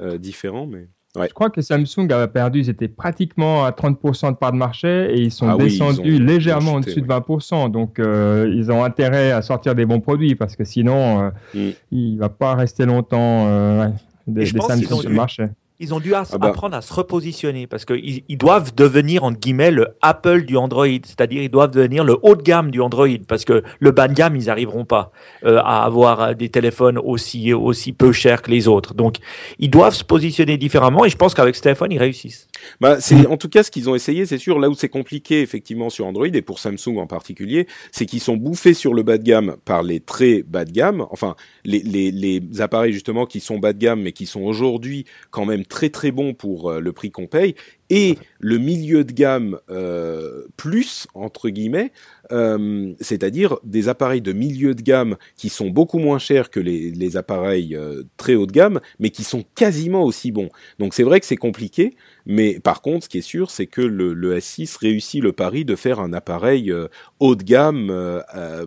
[0.00, 0.66] euh, différent.
[0.66, 1.28] Mais ouais.
[1.28, 5.12] Je crois que Samsung avait perdu, ils étaient pratiquement à 30% de part de marché
[5.14, 7.70] et ils sont Ah oui, ils descendus légèrement au-dessus de 20%.
[7.70, 11.70] Donc euh, ils ont intérêt à sortir des bons produits parce que sinon euh, Mm.
[11.92, 13.92] il va pas rester longtemps euh, ouais,
[14.26, 15.44] des, des Samsung sur le marché.
[15.80, 16.48] Ils ont dû Ah bah.
[16.48, 20.86] apprendre à se repositionner parce qu'ils ils doivent devenir, entre guillemets, le Apple du Android.
[20.86, 24.14] C'est-à-dire, ils doivent devenir le haut de gamme du Android parce que le bas de
[24.14, 25.10] gamme, ils n'arriveront pas
[25.44, 28.94] euh, à avoir euh, des téléphones aussi, aussi peu chers que les autres.
[28.94, 29.16] Donc,
[29.58, 32.46] ils doivent se positionner différemment et je pense qu'avec ce téléphone, ils réussissent.
[32.80, 34.60] Bah, c'est en tout cas ce qu'ils ont essayé, c'est sûr.
[34.60, 38.36] Là où c'est compliqué effectivement sur Android et pour Samsung en particulier, c'est qu'ils sont
[38.36, 41.04] bouffés sur le bas de gamme par les très bas de gamme.
[41.10, 45.04] Enfin, les, les, les appareils justement qui sont bas de gamme mais qui sont aujourd'hui
[45.30, 47.54] quand même très très bons pour euh, le prix qu'on paye
[47.90, 51.92] et le milieu de gamme euh, plus entre guillemets,
[52.32, 56.90] euh, c'est-à-dire des appareils de milieu de gamme qui sont beaucoup moins chers que les,
[56.90, 60.48] les appareils euh, très haut de gamme, mais qui sont quasiment aussi bons.
[60.78, 61.96] Donc c'est vrai que c'est compliqué,
[62.26, 65.64] mais par contre, ce qui est sûr, c'est que le, le S6 réussit le pari
[65.64, 66.72] de faire un appareil
[67.20, 68.22] haut de gamme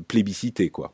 [0.08, 0.94] plébiscité, quoi.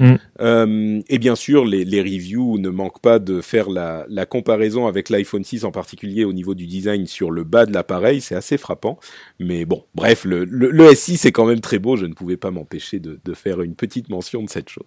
[0.00, 0.14] Mm.
[0.40, 4.86] Euh, et bien sûr, les, les reviews ne manquent pas de faire la, la comparaison
[4.86, 8.34] avec l'iPhone 6 en particulier au niveau du design sur le bas de l'appareil, c'est
[8.34, 8.98] assez frappant.
[9.38, 12.36] Mais bon, bref, le, le, le S6 est quand même très beau, je ne pouvais
[12.36, 14.84] pas m'empêcher de, de faire une petite mention de cette chose.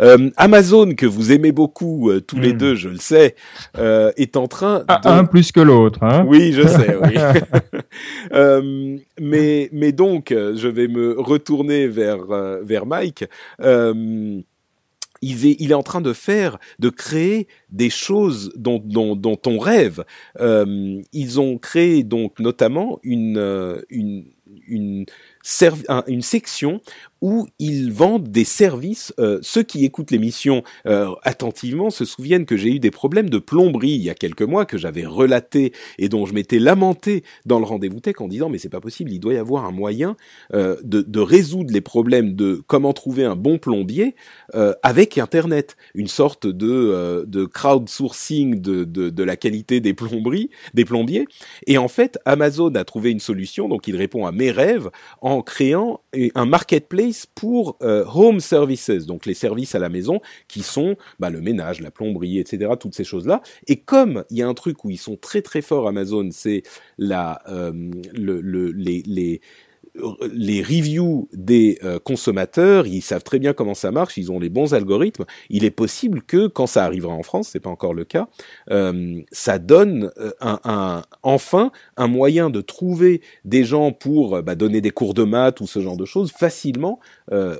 [0.00, 2.58] Euh, Amazon, que vous aimez beaucoup euh, tous les Mm.
[2.58, 3.34] deux, je le sais,
[4.16, 5.00] est en train Ah.
[5.18, 5.98] Un plus que l'autre.
[6.02, 7.14] Hein Oui, je sais, oui.
[9.20, 12.18] Mais, mais donc, je vais me retourner vers,
[12.62, 13.24] vers Mike.
[13.60, 14.40] Euh,
[15.24, 18.82] il est, en train de faire, de créer des choses dont,
[19.46, 20.04] on rêve.
[20.40, 23.82] Euh, ils ont créé donc notamment une, euh,
[26.20, 26.80] section
[27.20, 29.14] où ils vendent des services.
[29.18, 33.38] Euh, ceux qui écoutent l'émission euh, attentivement se souviennent que j'ai eu des problèmes de
[33.38, 37.58] plomberie il y a quelques mois que j'avais relaté et dont je m'étais lamenté dans
[37.58, 40.16] le rendez-vous tech en disant mais c'est pas possible, il doit y avoir un moyen
[40.52, 44.14] euh, de, de, résoudre les problèmes de comment trouver un bon plombier
[44.82, 50.84] avec Internet, une sorte de, de crowdsourcing de, de, de la qualité des plomberies, des
[50.84, 51.26] plombiers.
[51.66, 54.90] Et en fait, Amazon a trouvé une solution, donc il répond à mes rêves
[55.20, 56.00] en créant
[56.34, 57.03] un marketplace
[57.34, 61.80] pour euh, home services, donc les services à la maison qui sont bah, le ménage,
[61.80, 63.42] la plomberie, etc., toutes ces choses-là.
[63.66, 66.62] Et comme il y a un truc où ils sont très très forts Amazon, c'est
[66.98, 67.72] la euh,
[68.12, 69.40] le, le, les, les
[70.32, 74.48] les reviews des euh, consommateurs, ils savent très bien comment ça marche, ils ont les
[74.48, 75.24] bons algorithmes.
[75.50, 78.28] Il est possible que quand ça arrivera en France, c'est pas encore le cas,
[78.70, 84.56] euh, ça donne euh, un, un, enfin un moyen de trouver des gens pour bah,
[84.56, 86.98] donner des cours de maths ou ce genre de choses facilement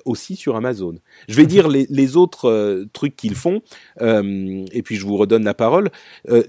[0.05, 0.95] aussi sur Amazon.
[1.28, 3.62] Je vais dire les, les autres trucs qu'ils font
[4.01, 5.91] et puis je vous redonne la parole.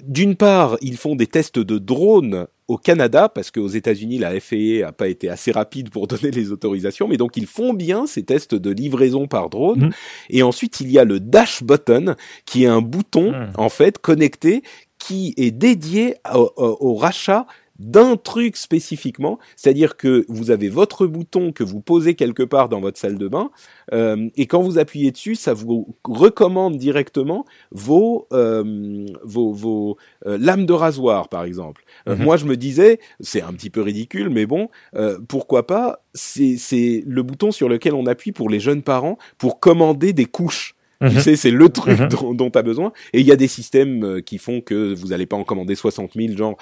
[0.05, 4.88] D'une part, ils font des tests de drones au Canada, parce qu'aux États-Unis, la FAA
[4.88, 8.24] a pas été assez rapide pour donner les autorisations, mais donc ils font bien ces
[8.24, 9.88] tests de livraison par drone.
[9.88, 9.91] Mmh.
[10.30, 13.53] Et ensuite, il y a le dash button, qui est un bouton, mmh.
[13.57, 14.63] en fait, connecté,
[14.97, 17.45] qui est dédié au, au rachat
[17.80, 22.80] d'un truc spécifiquement, c'est-à-dire que vous avez votre bouton que vous posez quelque part dans
[22.80, 23.51] votre salle de bain,
[23.93, 30.38] euh, et quand vous appuyez dessus, ça vous recommande directement vos euh, vos, vos euh,
[30.39, 31.84] lames de rasoir, par exemple.
[32.07, 32.23] Euh, mhm.
[32.23, 37.03] Moi, je me disais, c'est un petit peu ridicule, mais bon, euh, pourquoi pas C'est
[37.05, 40.76] le bouton sur lequel on appuie pour les jeunes parents pour commander des couches.
[41.01, 41.19] Tu mhm.
[41.19, 42.07] sais, c'est le truc mhm.
[42.07, 42.93] dont, dont tu as besoin.
[43.13, 45.75] Et il y a des systèmes euh, qui font que vous n'allez pas en commander
[45.75, 46.37] 60 000.
[46.37, 46.57] Genre,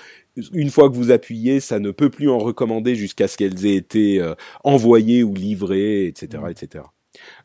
[0.53, 3.75] une fois que vous appuyez, ça ne peut plus en recommander jusqu'à ce qu'elles aient
[3.75, 6.43] été euh, envoyées ou livrées, etc.
[6.49, 6.85] etc.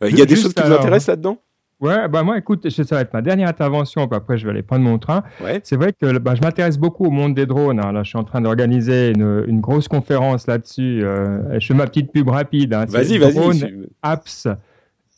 [0.02, 1.38] Euh, il y a des choses qui vous intéressent là-dedans?
[1.80, 4.62] Ouais, bah moi, écoute, ça va être ma dernière intervention, puis après je vais aller
[4.62, 5.22] prendre mon train.
[5.40, 5.60] Ouais.
[5.62, 7.78] C'est vrai que bah, je m'intéresse beaucoup au monde des drones.
[7.78, 7.92] Hein.
[7.92, 11.02] Là, je suis en train d'organiser une, une, grosse conférence là-dessus.
[11.02, 12.74] je fais ma petite pub rapide.
[12.74, 12.86] Hein.
[12.88, 13.34] Vas-y, vas-y.
[13.34, 14.48] Drone Apps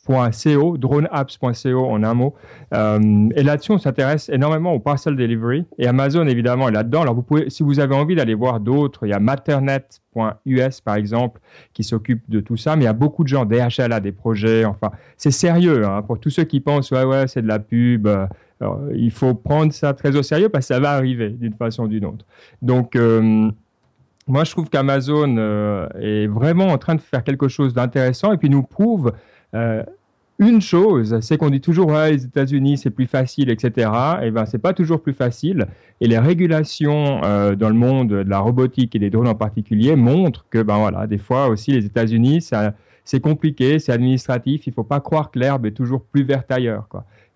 [0.07, 2.35] droneapps.co, droneapps.co en un mot.
[2.73, 5.65] Euh, et là-dessus, on s'intéresse énormément au parcel delivery.
[5.77, 7.01] Et Amazon, évidemment, est là-dedans.
[7.01, 10.95] Alors, vous pouvez, si vous avez envie d'aller voir d'autres, il y a matternet.us, par
[10.95, 11.39] exemple,
[11.73, 12.75] qui s'occupe de tout ça.
[12.75, 14.65] Mais il y a beaucoup de gens, DHL a des projets.
[14.65, 15.85] Enfin, c'est sérieux.
[15.85, 18.07] Hein, pour tous ceux qui pensent, ouais, ouais, c'est de la pub.
[18.59, 21.85] Alors, il faut prendre ça très au sérieux parce que ça va arriver d'une façon
[21.85, 22.25] ou d'une autre.
[22.61, 23.49] Donc, euh,
[24.27, 28.37] moi, je trouve qu'Amazon euh, est vraiment en train de faire quelque chose d'intéressant et
[28.37, 29.13] puis nous prouve
[29.53, 29.83] euh,
[30.39, 33.91] une chose, c'est qu'on dit toujours les États-Unis c'est plus facile, etc.
[34.21, 35.67] Et eh ben c'est pas toujours plus facile.
[35.99, 39.95] Et les régulations euh, dans le monde de la robotique et des drones en particulier
[39.95, 42.49] montrent que ben voilà, des fois aussi les États-Unis
[43.03, 44.65] c'est compliqué, c'est administratif.
[44.65, 46.87] Il faut pas croire que l'herbe est toujours plus verte ailleurs.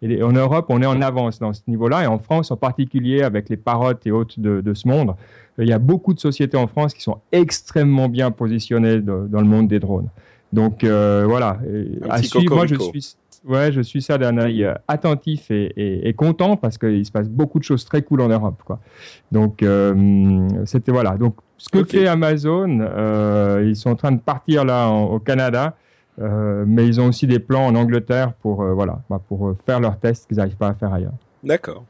[0.01, 3.23] Et en Europe, on est en avance dans ce niveau-là, et en France en particulier,
[3.23, 5.15] avec les parottes et autres de, ce monde,
[5.57, 9.47] il y a beaucoup de sociétés en France qui sont extrêmement bien positionnées dans le
[9.47, 10.09] monde des drones.
[10.55, 11.59] Donc euh, voilà,
[12.09, 16.07] à suivre, moi je suis, ouais, je suis ça d'un œil euh, attentif et, et,
[16.07, 18.61] et content parce qu'il se passe beaucoup de choses très cool en Europe.
[18.65, 18.79] Quoi.
[19.31, 21.17] Donc euh, c'était voilà.
[21.17, 21.97] Donc ce que okay.
[21.97, 22.69] fait Amazon,
[23.69, 25.75] ils sont en train de partir là en, au Canada.
[26.17, 29.81] Euh, mais ils ont aussi des plans en Angleterre pour euh, voilà bah, pour faire
[29.81, 31.17] leurs tests qu'ils n'arrivent pas à faire ailleurs.
[31.43, 31.83] D'accord.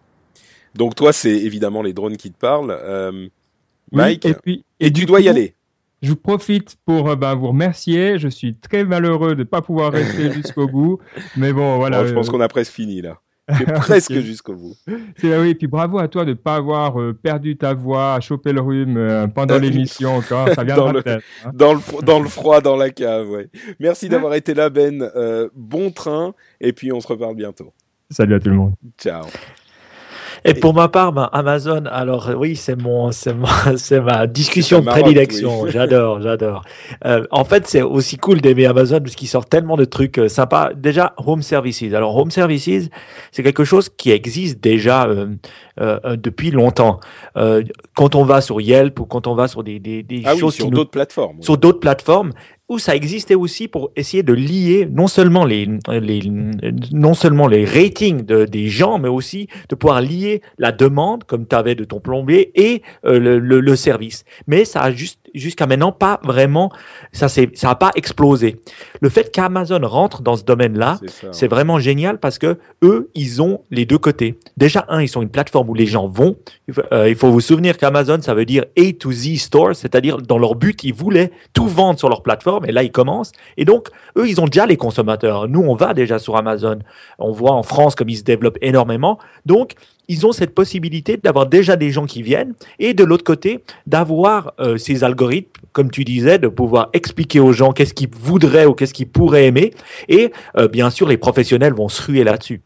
[0.74, 2.76] Donc toi, c'est évidemment les drones qui te parlent,
[3.92, 4.24] Mike.
[4.26, 5.54] Oui, et, puis, et, et tu dois y aller.
[6.06, 8.20] Je profite pour bah, vous remercier.
[8.20, 11.00] Je suis très malheureux de ne pas pouvoir rester jusqu'au bout.
[11.36, 12.02] Mais bon, voilà.
[12.02, 13.20] Bon, je pense qu'on a presque fini là.
[13.76, 14.22] presque okay.
[14.22, 14.76] jusqu'au bout.
[15.18, 18.16] C'est oui, et puis bravo à toi de ne pas avoir euh, perdu ta voix,
[18.16, 20.50] à choper le rhume euh, pendant l'émission encore.
[20.54, 21.20] Ça dans, le, hein.
[21.54, 23.30] dans, le, dans le froid, dans la cave.
[23.30, 23.50] Ouais.
[23.80, 25.10] Merci d'avoir été là, Ben.
[25.16, 27.72] Euh, bon train, et puis on se reparle bientôt.
[28.10, 28.74] Salut à tout le monde.
[28.98, 29.26] Ciao.
[30.48, 34.80] Et pour ma part, ben, Amazon, alors oui, c'est mon, c'est ma, c'est ma discussion
[34.80, 35.62] de prédilection.
[35.62, 35.72] Oui.
[35.74, 36.64] J'adore, j'adore.
[37.06, 40.30] Euh, en fait, c'est aussi cool d'aimer Amazon parce qu'il sort tellement de trucs euh,
[40.30, 40.70] sympas.
[40.76, 41.82] Déjà, Home Services.
[41.94, 42.90] Alors, Home Services,
[43.32, 47.02] c'est quelque chose qui existe déjà euh, euh, depuis longtemps.
[47.36, 47.62] Euh,
[47.96, 50.54] quand on va sur Yelp ou quand on va sur des, des, des ah choses
[50.54, 51.42] oui, sur d'autres plateformes.
[51.42, 52.32] Sur d'autres plateformes,
[52.68, 56.22] où ça existait aussi pour essayer de lier non seulement les, les
[56.92, 61.48] non seulement les ratings de, des gens, mais aussi de pouvoir lier la demande, comme
[61.48, 64.26] tu avais de ton plombier, et euh, le, le, le, service.
[64.48, 66.72] Mais ça a juste jusqu'à maintenant pas vraiment,
[67.12, 68.56] ça c'est ça a pas explosé.
[69.00, 71.00] Le fait qu'Amazon rentre dans ce domaine-là,
[71.32, 74.40] c'est vraiment génial parce que eux, ils ont les deux côtés.
[74.58, 76.36] Déjà un, ils sont une plateforme où les gens vont.
[76.92, 80.40] Euh, il faut vous souvenir qu'Amazon, ça veut dire A to Z store, c'est-à-dire dans
[80.40, 83.32] leur but, ils voulaient tout vendre sur leur plateforme et là ils commencent.
[83.58, 85.48] Et donc eux, ils ont déjà les consommateurs.
[85.48, 86.80] Nous, on va déjà sur Amazon.
[87.20, 89.20] On voit en France comme ils se développent énormément.
[89.46, 89.74] Donc
[90.08, 94.54] ils ont cette possibilité d'avoir déjà des gens qui viennent et de l'autre côté d'avoir
[94.60, 98.74] euh, ces algorithmes, comme tu disais, de pouvoir expliquer aux gens qu'est-ce qu'ils voudraient ou
[98.74, 99.74] qu'est-ce qu'ils pourraient aimer.
[100.08, 102.62] Et euh, bien sûr, les professionnels vont se ruer là-dessus.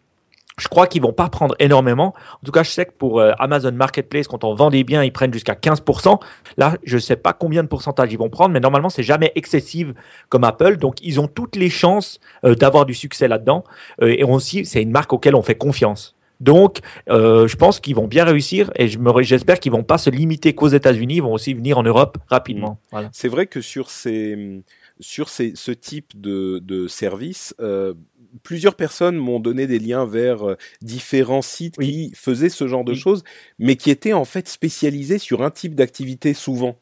[0.59, 2.13] Je crois qu'ils vont pas prendre énormément.
[2.33, 5.03] En tout cas, je sais que pour euh, Amazon Marketplace, quand on vend des biens,
[5.03, 6.19] ils prennent jusqu'à 15%.
[6.57, 9.87] Là, je sais pas combien de pourcentage ils vont prendre, mais normalement, c'est jamais excessif
[10.29, 10.77] comme Apple.
[10.77, 13.63] Donc, ils ont toutes les chances d'avoir du succès là-dedans.
[14.01, 16.15] et aussi, c'est une marque auquel on fait confiance.
[16.39, 16.79] Donc,
[17.09, 20.69] euh, je pense qu'ils vont bien réussir et j'espère qu'ils vont pas se limiter qu'aux
[20.69, 22.79] États-Unis, ils vont aussi venir en Europe rapidement.
[22.93, 22.99] Mmh.
[23.11, 24.63] C'est vrai que sur ces
[25.01, 27.93] sur ces, ce type de, de service, euh,
[28.43, 32.93] plusieurs personnes m'ont donné des liens vers euh, différents sites qui faisaient ce genre de
[32.93, 33.23] choses,
[33.57, 36.77] mais qui étaient en fait spécialisés sur un type d'activité souvent.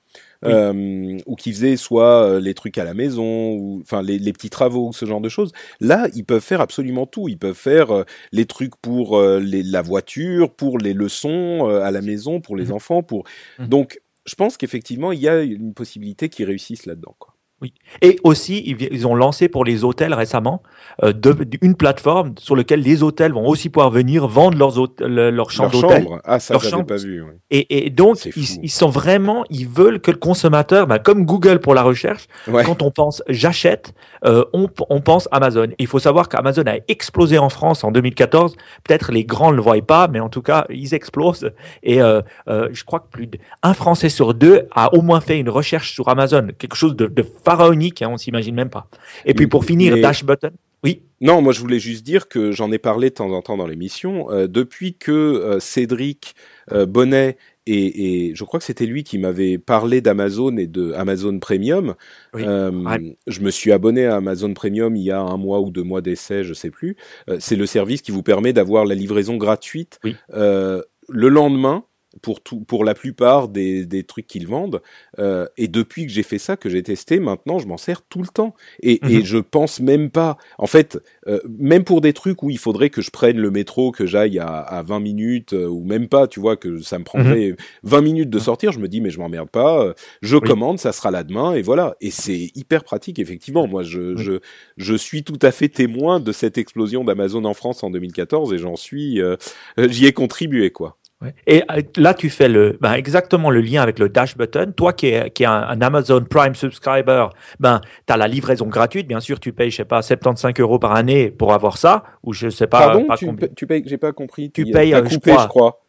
[0.46, 4.34] Euh, ou qui faisaient soit euh, les trucs à la maison, ou enfin les, les,
[4.34, 5.52] petits travaux, ce genre de choses.
[5.80, 7.28] Là, ils peuvent faire absolument tout.
[7.28, 12.02] Ils peuvent faire euh, les trucs pour les, la voiture, pour les leçons à la
[12.02, 13.24] maison, pour les mmh enfants, pour.
[13.60, 17.16] Mmh Donc, je pense qu'effectivement, il y a une possibilité qu'ils réussissent là-dedans.
[17.18, 17.37] Quoi.
[17.62, 17.74] Oui.
[18.02, 20.62] Et aussi, ils ont lancé pour les hôtels récemment
[21.04, 25.50] euh, de, une plateforme sur laquelle les hôtels vont aussi pouvoir venir vendre leurs leurs
[25.50, 26.08] chambres d'hôtel.
[26.24, 27.24] Ah, ça, j'avais pas vu.
[27.24, 27.32] Oui.
[27.50, 31.60] Et, et, donc, ils, ils, sont vraiment, ils veulent que le consommateur, bah, comme Google
[31.60, 33.94] pour la recherche, quand on pense j'achète,
[34.26, 35.68] euh, on, on, pense Amazon.
[35.80, 38.56] Il faut savoir qu'Amazon a explosé en France en 2014.
[38.84, 41.52] Peut-être les grands ne le voient pas, mais en tout cas, ils explosent.
[41.84, 45.40] Et euh, euh, je crois que plus d'un Français sur deux a au moins fait
[45.40, 48.88] une recherche sur Amazon, quelque chose de, de pharaonique, hein, on s'imagine même pas.
[49.26, 50.52] Et puis pour finir, Dash Button.
[50.84, 51.02] Oui.
[51.22, 53.68] Non, moi je voulais juste dire que j'en ai parlé de temps en temps dans
[53.68, 54.30] l'émission.
[54.32, 56.36] Euh, depuis que euh, Cédric
[56.72, 60.94] euh, Bonnet et, et, je crois que c'était lui qui m'avait parlé d'Amazon et de
[60.94, 61.96] Amazon Premium.
[62.34, 66.02] Je me suis abonné à Amazon Premium il y a un mois ou deux mois
[66.02, 66.96] d'essai, je sais plus.
[67.40, 70.16] C'est le service qui vous permet d'avoir la livraison gratuite oui.
[70.30, 71.84] le lendemain
[72.22, 74.82] pour tout, pour la plupart des, des trucs qu'ils vendent.
[75.20, 78.22] Euh, et depuis que j'ai fait ça, que j'ai testé, maintenant je m'en sers tout
[78.22, 78.54] le temps.
[78.82, 80.38] Et, et je pense même pas.
[80.58, 83.92] En fait, euh, même pour des trucs où il faudrait que je prenne le métro,
[83.92, 87.04] que j'aille à, à 20 minutes euh, ou même pas, tu vois, que ça me
[87.04, 87.60] prendrait mm -hmm.
[87.84, 89.84] 20 minutes de sortir, je me dis mais je m'emmerde pas.
[89.84, 90.48] Euh, je oui.
[90.48, 91.96] commande, ça sera là demain et voilà.
[92.02, 93.68] Et c'est hyper pratique effectivement.
[93.68, 94.24] Moi, je, oui.
[94.24, 94.40] je
[94.78, 98.58] je suis tout à fait témoin de cette explosion d'Amazon en France en 2014 et
[98.58, 99.36] j'en suis, euh,
[99.78, 100.98] j'y ai contribué quoi.
[101.22, 101.34] Ouais.
[101.48, 104.72] Et euh, là, tu fais le, ben, exactement le lien avec le Dash Button.
[104.76, 107.28] Toi qui es, qui est un, un, Amazon Prime subscriber,
[107.60, 109.08] ben, tu as la livraison gratuite.
[109.08, 112.04] Bien sûr, tu payes, je sais pas, 75 euros par année pour avoir ça.
[112.22, 112.88] Ou je sais pas.
[112.88, 113.48] Pardon, pas tu, combien.
[113.56, 114.52] tu payes, j'ai pas compris.
[114.52, 115.82] Tu payes, coupé, je, crois, je crois.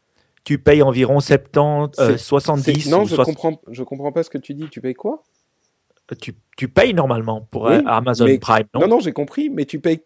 [0.45, 2.91] Tu payes environ 70, euh, 70.
[2.91, 3.27] Non, je soix...
[3.27, 4.69] comprends, je comprends pas ce que tu dis.
[4.71, 5.23] Tu payes quoi?
[6.23, 8.81] Tu, tu payes normalement pour oui, Amazon mais, Prime, non?
[8.81, 10.01] Non, non, j'ai compris, mais tu payes.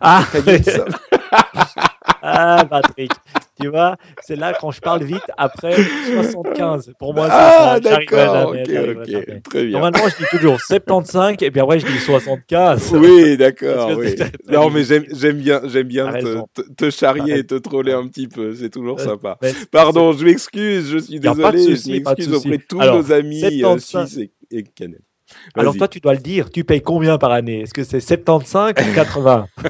[0.00, 0.26] Ah!
[2.22, 3.12] ah, Patrick
[3.60, 6.92] tu vois, c'est là quand je parle vite après 75.
[6.98, 8.50] Pour moi, c'est ah, d'accord.
[8.50, 9.80] Ok, ok, très bien.
[9.80, 12.92] Normalement, je dis toujours 75 et puis après, je dis 75.
[12.94, 13.98] Oui, d'accord.
[13.98, 14.14] Oui.
[14.48, 18.54] Non, mais j'aime bien, j'aime bien te, te, charrier et te troller un petit peu.
[18.54, 19.38] C'est toujours sympa.
[19.70, 21.74] Pardon, je m'excuse, je suis désolé.
[21.76, 23.64] Je m'excuse auprès de tous Alors, nos amis 75...
[23.64, 25.07] euh, suisses et, et canadiens.
[25.54, 26.50] Alors toi, tu dois le dire.
[26.50, 27.62] Tu payes combien par année?
[27.62, 29.48] Est-ce que c'est 75 ou 80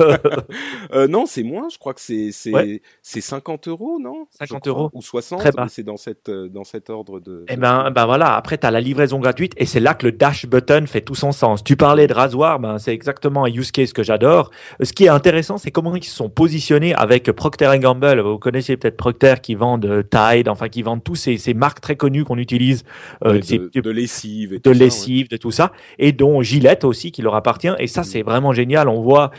[0.94, 1.68] euh, Non, c'est moins.
[1.70, 2.82] Je crois que c'est c'est ouais.
[3.02, 4.26] c'est 50 euros, non?
[4.39, 5.43] 50 euros ou 60.
[5.68, 7.44] C'est dans cette euh, dans cet ordre de.
[7.48, 8.35] Eh ben ben voilà.
[8.35, 11.14] Après, tu as la livraison gratuite et c'est là que le dash button fait tout
[11.14, 11.64] son sens.
[11.64, 14.51] Tu parlais de rasoir, ben c'est exactement un use case que j'adore.
[14.82, 18.20] Ce qui est intéressant, c'est comment ils se sont positionnés avec Procter Gamble.
[18.20, 21.97] Vous connaissez peut-être Procter qui vendent Tide, enfin qui vendent tous ces, ces marques très
[21.97, 22.85] connues qu'on utilise
[23.24, 25.28] euh, ouais, de, de, lessive, et de lessive, ouais.
[25.28, 27.75] de tout tout ça, et dont Gillette aussi qui leur appartient.
[27.79, 28.89] Et ça, c'est vraiment génial.
[28.89, 29.31] On voit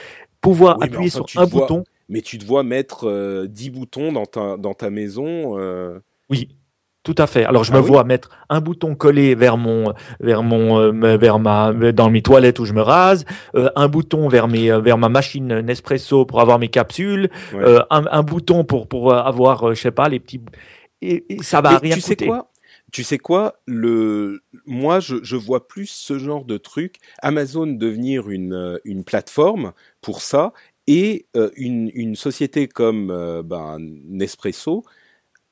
[0.41, 1.83] pouvoir oui, appuyer enfin, sur un vois, bouton.
[2.07, 5.59] Mais tu te vois mettre euh, 10 boutons dans ta, dans ta maison.
[5.59, 5.99] Euh...
[6.29, 6.49] Oui.
[7.03, 7.45] Tout à fait.
[7.45, 7.87] Alors je ah me oui?
[7.87, 12.59] vois mettre un bouton collé vers mon vers mon euh, vers ma dans mes toilettes
[12.59, 13.23] où je me rase,
[13.55, 17.59] euh, un bouton vers mes vers ma machine Nespresso pour avoir mes capsules, ouais.
[17.63, 20.41] euh, un, un, bouton pour pour avoir je sais pas les petits
[21.01, 22.25] et, et ça va Mais rien tu coûter.
[22.25, 22.51] sais quoi?
[22.91, 28.29] Tu sais quoi le moi je, je, vois plus ce genre de truc Amazon devenir
[28.29, 30.53] une une plateforme pour ça
[30.87, 33.07] et une, une société comme
[33.45, 34.83] ben, Nespresso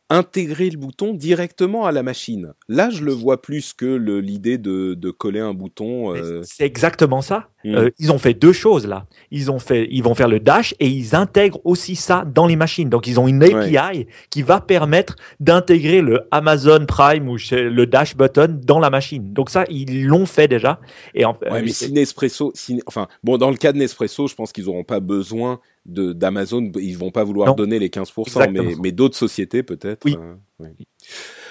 [0.09, 2.53] intégrer le bouton directement à la machine.
[2.67, 6.15] Là, je le vois plus que l'idée de, de, coller un bouton.
[6.15, 6.41] Euh...
[6.43, 7.49] C'est exactement ça.
[7.63, 7.75] Mm.
[7.75, 9.05] Euh, ils ont fait deux choses là.
[9.31, 12.55] Ils ont fait, ils vont faire le dash et ils intègrent aussi ça dans les
[12.55, 12.89] machines.
[12.89, 14.07] Donc ils ont une API ouais.
[14.29, 19.33] qui va permettre d'intégrer le Amazon Prime ou le dash button dans la machine.
[19.33, 20.79] Donc ça, ils l'ont fait déjà.
[21.13, 24.35] Et en, ouais, mais si Nespresso, si, enfin bon, dans le cas de Nespresso, je
[24.35, 27.55] pense qu'ils n'auront pas besoin d'Amazon, ils vont pas vouloir non.
[27.55, 30.05] donner les 15%, mais, mais d'autres sociétés peut-être.
[30.05, 30.17] Oui.
[30.19, 30.87] Euh, oui.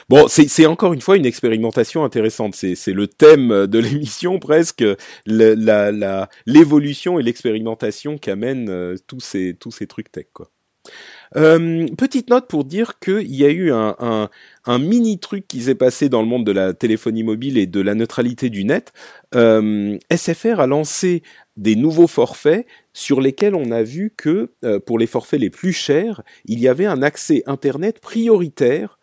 [0.08, 2.54] Bon, c'est encore une fois une expérimentation intéressante.
[2.54, 4.84] C'est le thème de l'émission presque,
[5.26, 10.50] l'évolution la, la, et l'expérimentation qu'amènent euh, tous ces tous ces trucs tech quoi.
[11.36, 14.30] Euh, petite note pour dire qu'il y a eu un, un,
[14.64, 17.80] un mini truc qui s'est passé dans le monde de la téléphonie mobile et de
[17.80, 18.92] la neutralité du net.
[19.34, 21.22] Euh, SFR a lancé
[21.56, 25.72] des nouveaux forfaits sur lesquels on a vu que euh, pour les forfaits les plus
[25.72, 28.95] chers, il y avait un accès Internet prioritaire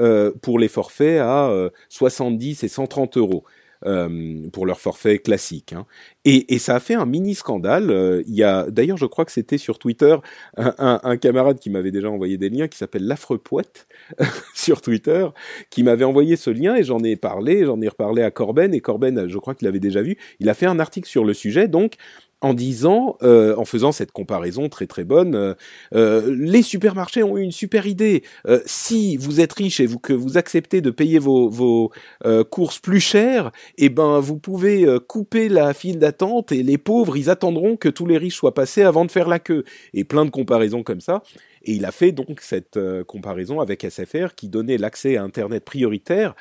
[0.00, 3.44] euh, pour les forfaits à euh, 70 et 130 euros.
[3.86, 5.74] Euh, pour leur forfait classique.
[5.74, 5.84] Hein.
[6.24, 7.90] Et, ça a fait un mini scandale.
[7.90, 10.16] Euh, il y a d'ailleurs, je crois que c'était sur Twitter,
[10.56, 13.86] un camarade qui m'avait déjà envoyé des liens, qui s'appelle l'affreux poète
[14.54, 15.26] sur Twitter,
[15.68, 18.80] qui m'avait envoyé ce lien et j'en ai parlé, j'en ai reparlé à Corben et
[18.80, 20.16] Corben, je crois qu'il l'avait déjà vu.
[20.40, 21.96] Il a fait un article sur le sujet, donc
[22.44, 25.54] en disant, euh, en faisant cette comparaison très très bonne, euh,
[25.94, 28.22] euh, les supermarchés ont eu une super idée.
[28.46, 31.90] Euh, si vous êtes riche et que vous acceptez de payer vos, vos
[32.26, 36.76] euh, courses plus chères, eh ben vous pouvez euh, couper la file d'attente et les
[36.76, 39.64] pauvres ils attendront que tous les riches soient passés avant de faire la queue.
[39.94, 41.22] Et plein de comparaisons comme ça.
[41.62, 46.34] Et il a fait donc cette comparaison avec SFR qui donnait l'accès à Internet prioritaire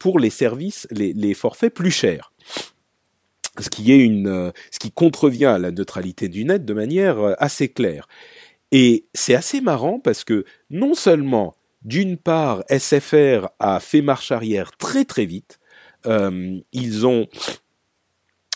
[0.00, 2.32] pour les services, les, les forfaits plus chers
[3.58, 7.68] ce qui est une, ce qui contrevient à la neutralité du net de manière assez
[7.68, 8.06] claire.
[8.72, 14.72] Et c'est assez marrant parce que non seulement, d'une part, SFR a fait marche arrière
[14.76, 15.58] très très vite,
[16.06, 17.26] euh, ils ont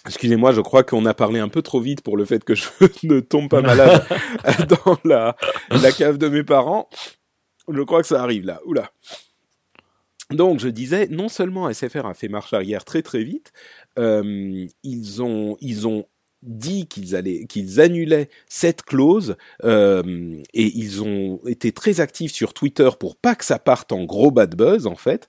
[0.06, 2.68] Excusez-moi, je crois qu'on a parlé un peu trop vite pour le fait que je
[3.04, 4.04] ne tombe pas malade
[4.68, 5.34] dans la,
[5.70, 6.90] la cave de mes parents.
[7.72, 8.60] Je crois que ça arrive là.
[8.66, 8.90] Oula.
[10.30, 13.52] Donc, je disais, non seulement SFR a fait marche arrière très très vite,
[13.98, 16.06] euh, ils ont ils ont
[16.42, 22.52] dit qu'ils allaient qu'ils annulaient cette clause euh, et ils ont été très actifs sur
[22.54, 25.28] Twitter pour pas que ça parte en gros bad buzz en fait.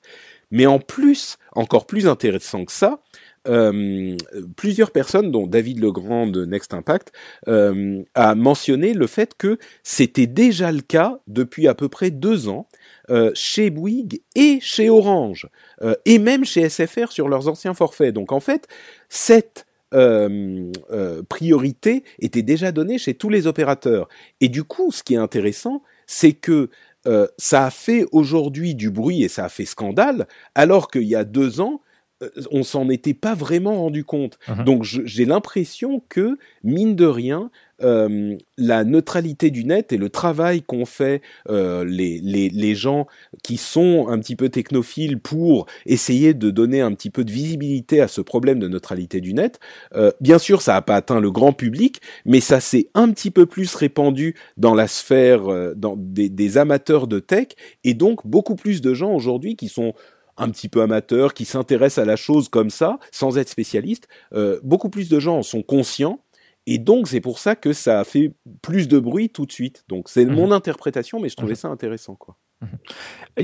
[0.51, 3.01] Mais en plus, encore plus intéressant que ça,
[3.47, 4.15] euh,
[4.55, 7.11] plusieurs personnes, dont David Legrand de Next Impact,
[7.47, 12.49] euh, a mentionné le fait que c'était déjà le cas depuis à peu près deux
[12.49, 12.67] ans
[13.09, 15.47] euh, chez Bouygues et chez Orange,
[15.83, 18.13] euh, et même chez SFR sur leurs anciens forfaits.
[18.13, 18.67] Donc en fait,
[19.09, 20.71] cette euh,
[21.29, 24.07] priorité était déjà donnée chez tous les opérateurs.
[24.41, 26.69] Et du coup, ce qui est intéressant, c'est que
[27.37, 31.23] ça a fait aujourd'hui du bruit et ça a fait scandale, alors qu'il y a
[31.23, 31.81] deux ans,
[32.51, 34.37] on s'en était pas vraiment rendu compte.
[34.47, 34.63] Uh -huh.
[34.63, 37.49] Donc j'ai l'impression que, mine de rien,
[37.81, 43.05] euh, la neutralité du net et le travail qu'ont fait euh, les, les, les, gens
[43.43, 47.99] qui sont un petit peu technophiles pour essayer de donner un petit peu de visibilité
[47.99, 49.59] à ce problème de neutralité du net,
[49.95, 53.31] euh, bien sûr, ça n'a pas atteint le grand public, mais ça s'est un petit
[53.31, 57.47] peu plus répandu dans la sphère euh, dans des, des amateurs de tech,
[57.83, 59.93] et donc beaucoup plus de gens aujourd'hui qui sont
[60.37, 64.59] un petit peu amateurs, qui s'intéressent à la chose comme ça, sans être spécialistes, euh,
[64.63, 66.19] beaucoup plus de gens en sont conscients
[66.67, 69.83] et donc, c'est pour ça que ça a fait plus de bruit tout de suite.
[69.87, 70.33] Donc, c'est mmh.
[70.33, 71.57] mon interprétation, mais je trouvais mmh.
[71.57, 72.37] ça intéressant, quoi.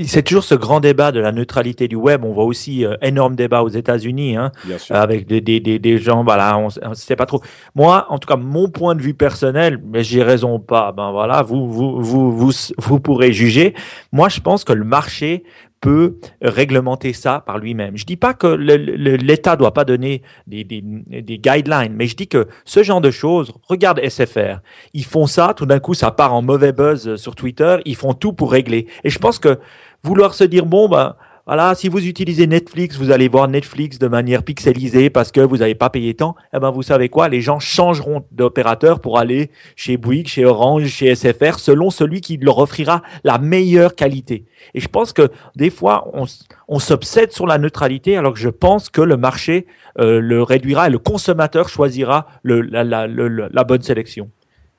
[0.04, 2.24] C'est toujours ce grand débat de la neutralité du web.
[2.24, 4.50] On voit aussi euh, énorme débat aux États-Unis, hein,
[4.88, 7.42] avec des, des, des, des, gens, voilà, on ne sait pas trop.
[7.74, 11.12] Moi, en tout cas, mon point de vue personnel, mais j'ai raison ou pas, ben
[11.12, 13.74] voilà, vous, vous, vous, vous, vous pourrez juger.
[14.12, 15.44] Moi, je pense que le marché
[15.82, 17.98] peut réglementer ça par lui-même.
[17.98, 22.82] Je dis pas que l'État doit pas donner des, guidelines, mais je dis que ce
[22.84, 24.60] genre de choses, regarde SFR,
[24.94, 28.14] ils font ça, tout d'un coup ça part en mauvais buzz sur Twitter, ils font
[28.14, 28.86] tout pour régler.
[29.02, 29.58] Et je pense que
[30.04, 31.16] vouloir se dire bon ben
[31.46, 35.56] voilà, si vous utilisez Netflix, vous allez voir Netflix de manière pixelisée parce que vous
[35.56, 36.36] n'avez pas payé tant.
[36.54, 37.28] Eh ben, vous savez quoi?
[37.28, 42.36] Les gens changeront d'opérateur pour aller chez Bouygues, chez Orange, chez SFR, selon celui qui
[42.36, 44.44] leur offrira la meilleure qualité.
[44.74, 46.26] Et je pense que des fois, on,
[46.68, 49.66] on s'obsède sur la neutralité alors que je pense que le marché
[49.98, 54.30] euh, le réduira et le consommateur choisira le, la, la, le, la bonne sélection.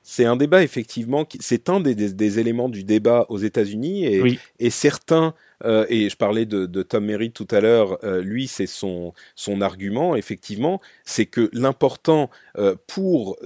[0.02, 1.26] c'est un débat effectivement.
[1.40, 5.34] C'est un des, des, éléments du débat aux États-Unis et, et certains.
[5.64, 7.98] Euh, et je parlais de, de Tom Merritt tout à l'heure.
[8.04, 10.16] Euh, lui, c'est son son argument.
[10.16, 13.38] Effectivement, c'est que l'important euh, pour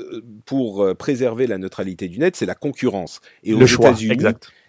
[0.45, 3.21] pour préserver la neutralité du net, c'est la concurrence.
[3.43, 4.25] Et aux États-Unis,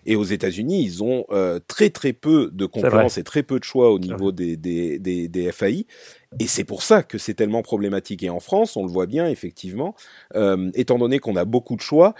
[0.06, 3.64] et aux États-Unis, ils ont euh, très très peu de concurrence et très peu de
[3.64, 5.86] choix au niveau des, des, des, des, FAI.
[6.40, 8.24] Et c'est pour ça que c'est tellement problématique.
[8.24, 9.96] Et en France, on le voit bien, effectivement,
[10.36, 12.16] euh, étant donné qu'on a beaucoup de choix,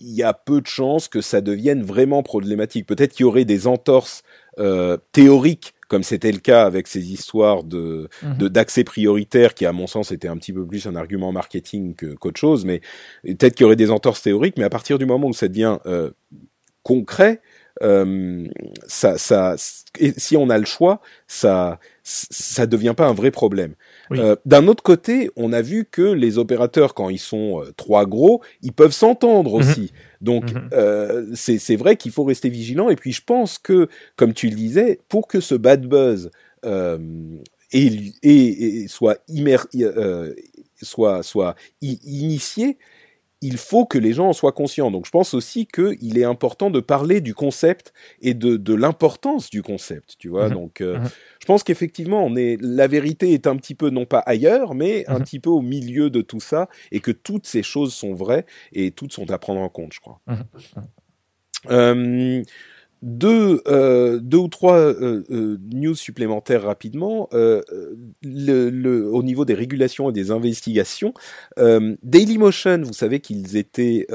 [0.00, 2.86] il y a peu de chances que ça devienne vraiment problématique.
[2.86, 4.22] Peut-être qu'il y aurait des entorses
[4.58, 8.48] euh, théoriques comme c'était le cas avec ces histoires de mhm.
[8.48, 12.38] d'accès prioritaire, qui à mon sens était un petit peu plus un argument marketing qu'autre
[12.38, 12.80] chose, mais
[13.24, 15.78] peut-être qu'il y aurait des entorses théoriques, mais à partir du moment où ça devient
[15.86, 16.12] euh,
[16.84, 17.42] concret,
[17.82, 18.46] euh,
[18.86, 23.74] ça, ça, si on a le choix, ça, ça devient pas un vrai problème.
[24.12, 28.06] Euh, D'un autre côté, on a vu que les opérateurs, quand ils sont euh, trois
[28.06, 29.60] gros, ils peuvent s'entendre mhm.
[29.60, 29.92] aussi.
[30.20, 30.68] Donc, mhm.
[30.72, 32.88] euh, c'est vrai qu'il faut rester vigilant.
[32.88, 36.30] Et puis, je pense que, comme tu le disais, pour que ce bad buzz
[36.64, 36.98] euh,
[37.72, 40.34] et, et, soit, immer, euh,
[40.82, 42.78] soit, soit initié,
[43.42, 44.90] il faut que les gens en soient conscients.
[44.90, 49.50] Donc je pense aussi qu'il est important de parler du concept et de, de l'importance
[49.50, 50.48] du concept, tu vois.
[50.48, 50.54] Mhm.
[50.54, 51.08] Donc euh, mhm.
[51.40, 55.06] je pense qu'effectivement, on est la vérité est un petit peu non pas ailleurs, mais
[55.08, 55.24] un mhm.
[55.24, 58.90] petit peu au milieu de tout ça et que toutes ces choses sont vraies et
[58.90, 60.20] toutes sont à prendre en compte, je crois.
[61.70, 62.42] Euh,
[63.02, 67.28] deux, euh, deux ou trois euh, euh, news supplémentaires rapidement.
[67.32, 67.62] Euh,
[68.22, 71.14] le, le, au niveau des régulations et des investigations,
[71.56, 74.06] Dailymotion, vous savez qu'ils étaient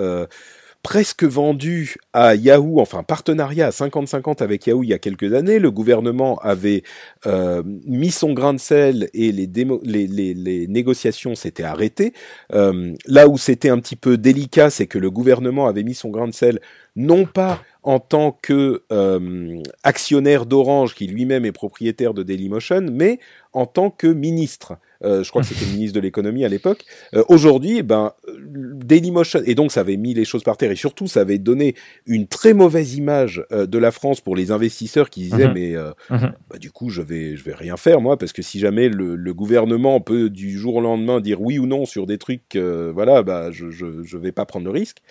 [0.86, 5.58] presque vendus à Yahoo, enfin partenariat à 50-50 avec Yahoo il y a quelques années.
[5.58, 6.84] Le gouvernement avait
[7.26, 9.50] euh, mis son grain de sel et les,
[9.84, 12.14] les, les, les négociations s'étaient arrêtées.
[12.54, 16.10] Euh, là où c'était un petit peu délicat, c'est que le gouvernement avait mis son
[16.10, 16.60] grain de sel
[16.96, 23.20] non pas en tant que euh, actionnaire d'Orange, qui lui-même est propriétaire de Dailymotion, mais
[23.54, 24.78] en tant que ministre.
[25.04, 26.84] Euh, je crois que c'était le ministre de l'économie à l'époque.
[27.14, 31.06] Euh, Aujourd'hui, ben Dailymotion et donc ça avait mis les choses par terre et surtout
[31.06, 31.76] ça avait donné
[32.08, 35.54] une très mauvaise image euh, de la France pour les investisseurs qui disaient mhm.
[35.54, 35.76] mais
[36.10, 36.34] mhm.
[36.50, 39.16] bah, du coup je vais je vais rien faire moi parce que si jamais le,
[39.16, 43.22] le, gouvernement peut du jour au lendemain dire oui ou non sur des trucs voilà
[43.22, 45.02] bah je, je je vais pas prendre le risque.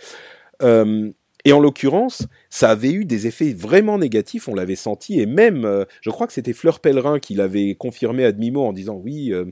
[1.44, 5.66] Et en l'occurrence, ça avait eu des effets vraiment négatifs, on l'avait senti, et même,
[5.66, 9.30] euh, je crois que c'était Fleur Pellerin qui l'avait confirmé à demi-mot en disant oui,
[9.30, 9.44] euh,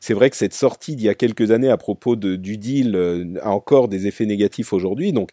[0.00, 2.96] c'est vrai que cette sortie d'il y a quelques années à propos de, du deal
[2.96, 5.30] euh, a encore des effets négatifs aujourd'hui, donc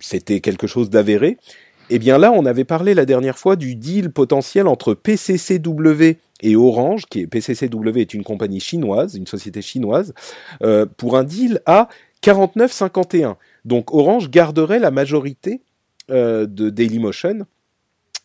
[0.00, 1.36] c'était quelque chose d'avéré.
[1.90, 6.56] Eh bien là, on avait parlé la dernière fois du deal potentiel entre PCCW et
[6.56, 10.14] Orange, qui est PCCW est une compagnie chinoise, une société chinoise,
[10.96, 11.88] pour un deal à
[12.22, 13.36] 49,51.
[13.64, 15.62] Donc Orange garderait la majorité
[16.10, 17.46] euh, de Dailymotion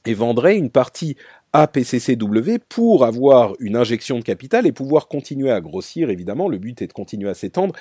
[0.05, 1.15] et vendrait une partie
[1.53, 6.09] à PCCW pour avoir une injection de capital et pouvoir continuer à grossir.
[6.09, 7.73] Évidemment, le but est de continuer à s'étendre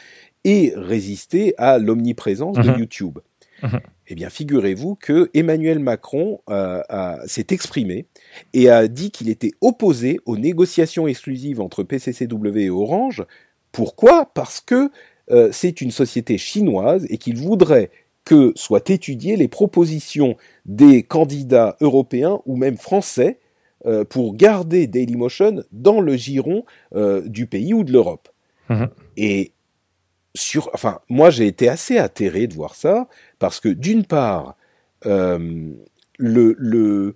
[0.44, 2.78] et résister à l'omniprésence de mhm.
[2.78, 3.18] YouTube.
[3.62, 3.80] Mhm.
[4.06, 6.82] Eh bien, figurez-vous que Emmanuel Macron euh,
[7.26, 8.06] s'est exprimé
[8.52, 13.24] et a dit qu'il était opposé aux négociations exclusives entre PCCW et Orange.
[13.72, 14.30] Pourquoi?
[14.34, 14.90] Parce que
[15.30, 17.90] euh, c'est une société chinoise et qu'il voudrait
[18.24, 20.36] que soient étudiées les propositions
[20.66, 23.38] des candidats européens ou même français
[23.86, 26.64] euh, pour garder Dailymotion dans le giron
[26.94, 28.28] euh, du pays ou de l'Europe.
[28.70, 28.88] Mhm.
[29.16, 29.52] Et
[30.34, 34.56] sur, enfin, moi j'ai été assez atterré de voir ça parce que d'une part,
[35.04, 35.76] le,
[36.18, 37.14] le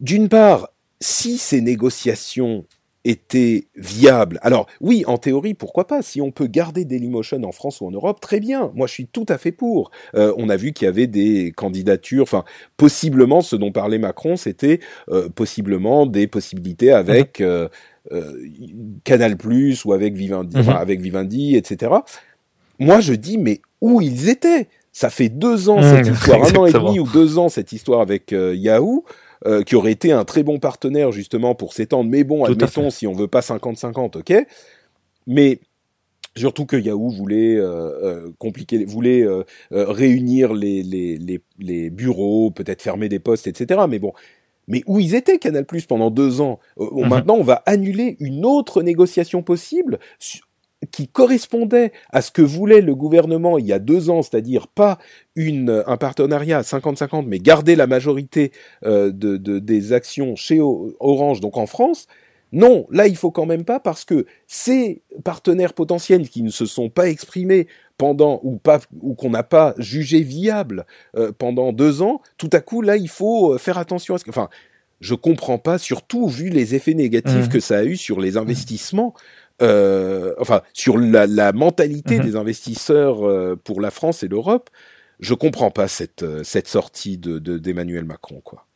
[0.00, 0.68] d'une part,
[1.00, 2.64] si ces négociations
[3.04, 4.38] était viable.
[4.42, 6.02] Alors oui, en théorie, pourquoi pas?
[6.02, 8.70] Si on peut garder Dailymotion en France ou en Europe, très bien.
[8.74, 9.90] Moi, je suis tout à fait pour.
[10.14, 12.44] Euh, on a vu qu'il y avait des candidatures, enfin
[12.76, 14.80] possiblement, ce dont parlait Macron, c'était
[15.10, 17.68] euh, possiblement des possibilités avec mhm.
[18.12, 18.48] euh,
[19.04, 20.68] Canal Plus ou avec Vivendi, mhm.
[20.68, 21.92] avec Vivendi, etc.
[22.78, 24.68] Moi, je dis, mais où ils étaient?
[24.94, 26.12] Ça fait deux ans cette mhm.
[26.12, 29.04] histoire, un an et demi ou deux ans cette histoire avec Yahoo.
[29.44, 32.08] Euh, qui aurait été un très bon partenaire justement pour s'étendre.
[32.08, 34.46] Mais bon, admettons, si on veut pas 50-50, ok?
[35.26, 35.58] Mais
[36.36, 42.52] surtout que Yahoo voulait euh, euh compliquer, voulait euh, réunir les, les, les, les bureaux,
[42.52, 43.80] peut-être fermer des postes, etc.
[43.88, 44.12] Mais bon,
[44.68, 46.60] mais où ils étaient Canal Plus pendant deux ans?
[46.78, 47.08] Mhm.
[47.08, 49.98] Maintenant, on va annuler une autre négociation possible
[50.90, 54.98] qui correspondait à ce que voulait le gouvernement il y a deux ans, c'est-à-dire pas
[55.36, 58.52] une, un partenariat à 50-50, mais garder la majorité
[58.84, 62.06] euh, de, de, des actions chez Orange, donc en France,
[62.52, 66.66] non, là il faut quand même pas parce que ces partenaires potentiels qui ne se
[66.66, 70.84] sont pas exprimés pendant ou pas ou qu'on n'a pas jugé viable
[71.38, 74.50] pendant deux ans, tout à coup là il faut faire attention à ce que, enfin,
[75.02, 77.48] je comprends pas, surtout vu les effets négatifs mmh.
[77.48, 79.14] que ça a eu sur les investissements.
[79.62, 82.22] Euh, enfin, sur la, la mentalité mmh.
[82.22, 84.70] des investisseurs pour la France et l'Europe,
[85.20, 88.66] je comprends pas cette, cette sortie de d'Emmanuel Macron, quoi.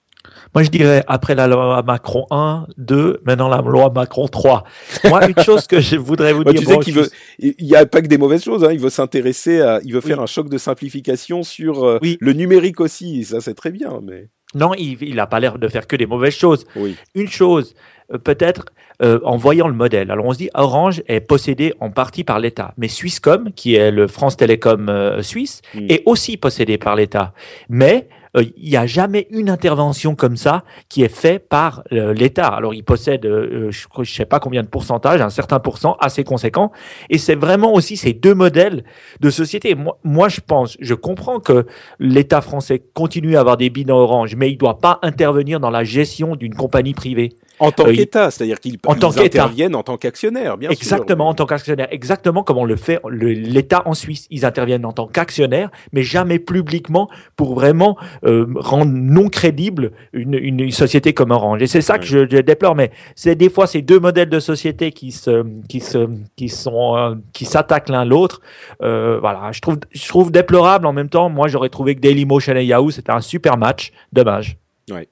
[0.55, 4.65] Moi, je dirais, après la loi Macron 1, 2, maintenant la loi Macron 3.
[5.05, 6.61] Moi, une chose que je voudrais vous dire.
[6.61, 7.09] Tu sais qu'il veut,
[7.39, 8.73] il n'y a pas que des mauvaises choses, hein.
[8.73, 12.81] il veut s'intéresser à, il veut faire un choc de simplification sur euh, le numérique
[12.81, 13.25] aussi.
[13.25, 14.29] Ça, c'est très bien, mais.
[14.55, 16.67] Non, il n'a pas l'air de faire que des mauvaises choses.
[17.15, 17.75] Une chose,
[18.13, 18.67] euh, peut-être
[19.03, 20.11] euh, en voyant le modèle.
[20.11, 23.91] Alors on se dit Orange est possédé en partie par l'État, mais Swisscom, qui est
[23.91, 25.87] le France Télécom suisse, hmm.
[25.91, 27.35] est aussi possédé par l'État.
[27.69, 32.13] Mais euh, il n'y a jamais une intervention comme ça qui est faite par euh,
[32.13, 32.49] l'État.
[32.49, 36.25] Alors, il possède, euh, je ne sais pas combien de pourcentage, un certain pourcent assez
[36.25, 36.73] conséquent.
[37.11, 38.85] Et c'est vraiment aussi ces deux modèles
[39.21, 39.75] de société.
[39.75, 41.67] Moi, moi je pense, je comprends que
[41.99, 45.71] l'État français continue à avoir des bilans orange, mais il ne doit pas intervenir dans
[45.71, 47.31] la gestion d'une compagnie privée.
[47.59, 50.97] En tant qu'État, c'est-à-dire qu'ils interviennent en tant qu'actionnaire, bien exactement, sûr.
[50.97, 51.89] Exactement, en tant qu'actionnaire.
[51.91, 54.27] Exactement comme on le fait l'État en Suisse.
[54.31, 60.35] Ils interviennent en tant qu'actionnaire, mais jamais publiquement pour vraiment euh, rendre non crédible une,
[60.35, 61.63] une, société comme Orange.
[61.63, 62.75] Et c'est ça que je, déplore.
[62.75, 66.97] Mais c'est des fois ces deux modèles de société qui se, qui se, qui sont,
[66.97, 68.41] euh, qui s'attaquent l'un l'autre.
[68.83, 71.29] Euh, voilà, je trouve, je trouve déplorable en même temps.
[71.29, 73.93] Moi, j'aurais trouvé que Dailymotion et Yahoo c'était un super match.
[74.13, 74.59] Dommage.
[74.91, 75.09] Ouais.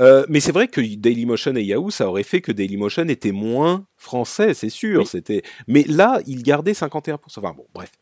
[0.00, 3.86] Euh, mais c'est vrai que Dailymotion et Yahoo, ça aurait fait que Dailymotion était moins
[3.96, 5.06] français, c'est sûr.
[5.06, 7.18] C'était, mais là, il gardait 51%.
[7.36, 7.92] Enfin bon, bref.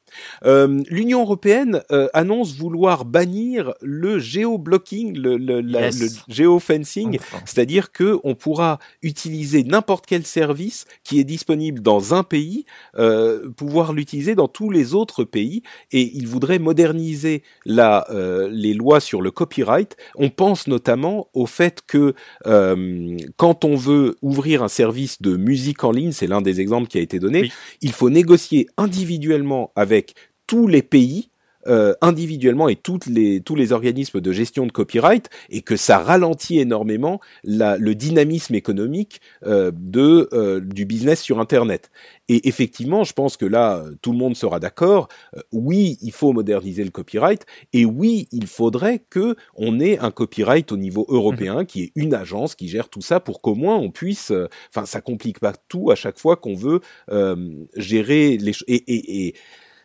[0.44, 5.90] Euh, L'Union européenne euh, annonce vouloir bannir le géoblocking, le, le, le
[6.28, 12.64] géofencing, c'est-à-dire que on pourra utiliser n'importe quel service qui est disponible dans un pays,
[12.98, 15.62] euh, pouvoir l'utiliser dans tous les autres pays,
[15.92, 18.06] et il voudrait moderniser la,
[18.50, 19.96] les lois sur le copyright.
[20.16, 22.14] On pense notamment au fait que
[23.36, 26.98] quand on veut ouvrir un service de musique en ligne, c'est l'un des exemples qui
[26.98, 30.01] a été donné, il faut négocier individuellement avec
[30.46, 31.30] tous les pays
[31.68, 35.98] euh, individuellement et toutes les, tous les organismes de gestion de copyright et que ça
[35.98, 41.92] ralentit énormément la, le dynamisme économique euh, de, euh, du business sur Internet.
[42.28, 45.06] Et effectivement, je pense que là, tout le monde sera d'accord.
[45.52, 50.72] oui, il faut moderniser le copyright et oui, il faudrait que on ait un copyright
[50.72, 51.66] au niveau européen mmh.
[51.66, 54.32] qui est une agence qui gère tout ça pour qu'au moins on puisse.
[54.70, 56.80] Enfin, ça complique pas tout à chaque fois qu'on veut
[57.76, 59.34] gérer les et, et, et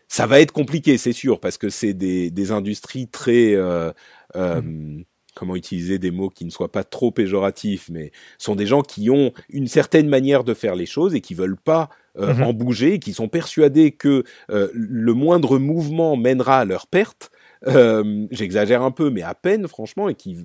[0.08, 3.92] ça va être compliqué, c'est sûr, parce que c'est des, des industries très euh,
[4.36, 5.04] euh, mm.
[5.36, 9.10] comment utiliser des mots qui ne soient pas trop péjoratifs, mais sont des gens qui
[9.10, 12.44] ont une certaine manière de faire les choses et qui veulent pas euh, mm-hmm.
[12.44, 17.32] en bouger, qui sont persuadés que euh, le moindre mouvement mènera à leur perte.
[17.68, 20.38] Euh, J'exagère un peu, mais à peine, franchement, et qui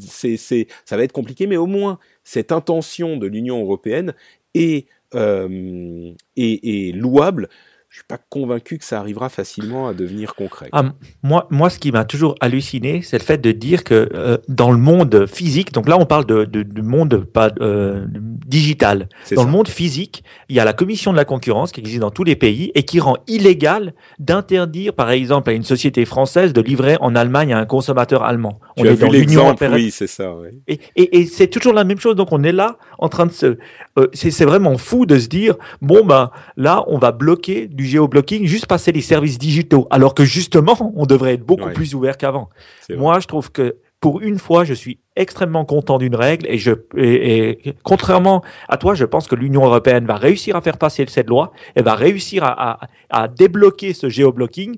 [0.00, 4.14] c'est c'est ça va être compliqué, mais au moins cette intention de l'Union européenne
[4.54, 7.48] est euh, est, est louable
[7.90, 10.68] je suis pas convaincu que ça arrivera facilement à devenir concret.
[10.72, 10.92] Ah,
[11.22, 14.70] moi, moi, ce qui m'a toujours halluciné, c'est le fait de dire que euh, dans
[14.70, 18.04] le monde physique, donc là, on parle de, de, du monde pas euh,
[18.46, 19.08] digital.
[19.34, 22.10] Dans le monde physique, il y a la commission de la concurrence qui existe dans
[22.10, 26.60] tous les pays et qui rend illégal d'interdire, par exemple, à une société française de
[26.60, 28.60] livrer en Allemagne à un consommateur allemand.
[28.76, 29.72] Tu on est dans l'Union européenne.
[29.72, 30.34] Oui, c'est ça.
[30.34, 30.48] Oui.
[30.68, 32.16] Et, et, et c'est toujours la même chose.
[32.16, 33.56] Donc, on est là en train de se.
[33.98, 38.44] Euh, c'est vraiment fou de se dire bon ben là, on va bloquer du géoblocking,
[38.44, 42.50] juste passer les services digitaux, alors que justement, on devrait être beaucoup plus ouvert qu'avant.
[42.90, 46.72] Moi, je trouve que pour une fois, je suis extrêmement content d'une règle et je
[46.96, 51.28] et, contrairement à toi, je pense que l'Union européenne va réussir à faire passer cette
[51.28, 52.78] loi, elle va réussir à, à,
[53.10, 54.76] à débloquer ce géoblocking.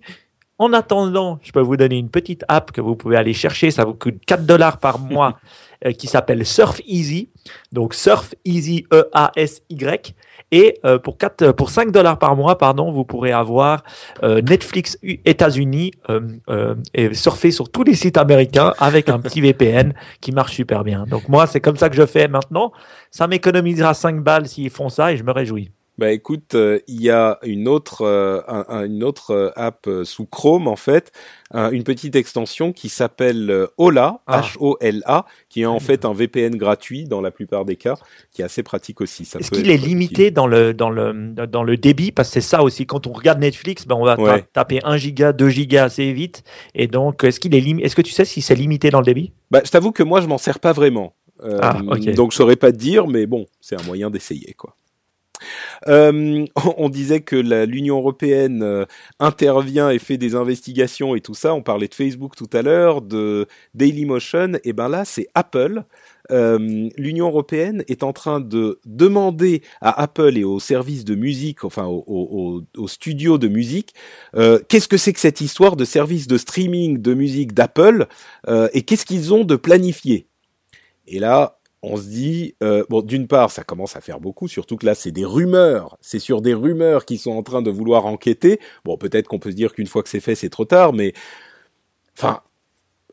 [0.59, 3.87] En attendant, je peux vous donner une petite app que vous pouvez aller chercher, ça
[3.87, 5.39] vous coûte 4 dollars par mois,
[5.87, 7.31] euh, qui s'appelle Surf Easy.
[7.73, 10.15] Donc Surf Easy E A S Y
[10.53, 13.83] et euh, pour 4, euh, pour 5 dollars par mois, pardon, vous pourrez avoir
[14.23, 15.93] euh, Netflix États-Unis
[16.95, 21.05] et surfer sur tous les sites américains avec un petit VPN qui marche super bien.
[21.05, 22.73] Donc moi, c'est comme ça que je fais maintenant.
[23.11, 25.71] Ça m'économisera 5 balles s'ils font ça et je me réjouis.
[26.01, 26.57] Bah écoute,
[26.89, 28.07] il y a une autre,
[28.87, 31.13] une autre app sous Chrome en fait,
[31.53, 35.27] une petite extension qui s'appelle Hola, H-O-L-A, ah.
[35.51, 37.97] qui est en fait un VPN gratuit dans la plupart des cas,
[38.33, 39.25] qui est assez pratique aussi.
[39.25, 41.13] Est-ce qu'il est limité dans le, dans, le,
[41.47, 42.13] dans le débit?
[42.13, 44.17] Parce que c'est ça aussi, quand on regarde Netflix, ben on va
[44.55, 46.45] taper 1 giga, 2 giga assez vite.
[46.75, 49.35] Et donc, est-ce qu'il est, est-ce que tu sais si c'est limité dans le débit?
[49.51, 51.15] Bah, Je t'avoue que moi, je m'en sers pas vraiment.
[51.43, 51.79] Euh, ah,
[52.15, 54.77] Donc, je saurais pas te dire, mais bon, c'est un moyen d'essayer, quoi.
[55.89, 56.45] Euh,
[56.77, 58.85] on disait que l'Union européenne euh,
[59.19, 61.55] intervient et fait des investigations et tout ça.
[61.55, 64.53] On parlait de Facebook tout à l'heure, de Dailymotion.
[64.65, 65.83] Et ben là, c'est Apple.
[66.31, 71.65] Euh, L'Union européenne est en train de demander à Apple et aux services de musique,
[71.65, 73.95] enfin aux, studios de musique,
[74.35, 78.07] qu'est-ce que c'est que cette histoire de services de streaming de musique d'Apple
[78.73, 80.29] et qu'est-ce qu'ils ont de planifié?
[81.07, 84.77] Et là, on se dit, euh, bon, d'une part, ça commence à faire beaucoup, surtout
[84.77, 88.07] que là, c'est des rumeurs, c'est sur des rumeurs qui sont en train de vouloir
[88.07, 88.61] enquêter.
[88.85, 91.15] Bon, peut-être qu'on peut se dire qu'une fois que c'est fait, c'est trop tard, mais,
[92.19, 92.43] enfin,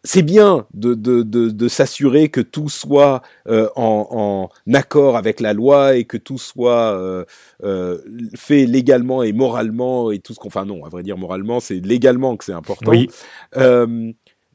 [0.04, 5.54] c'est bien de, de, de, s'assurer que tout soit euh, en, en, accord avec la
[5.54, 7.26] loi et que tout soit euh,
[7.64, 8.00] euh,
[8.36, 11.86] fait légalement et moralement et tout ce qu'on, enfin non, à vrai dire moralement, c'est
[11.86, 12.92] légalement que c'est important.
[12.92, 13.10] Oui.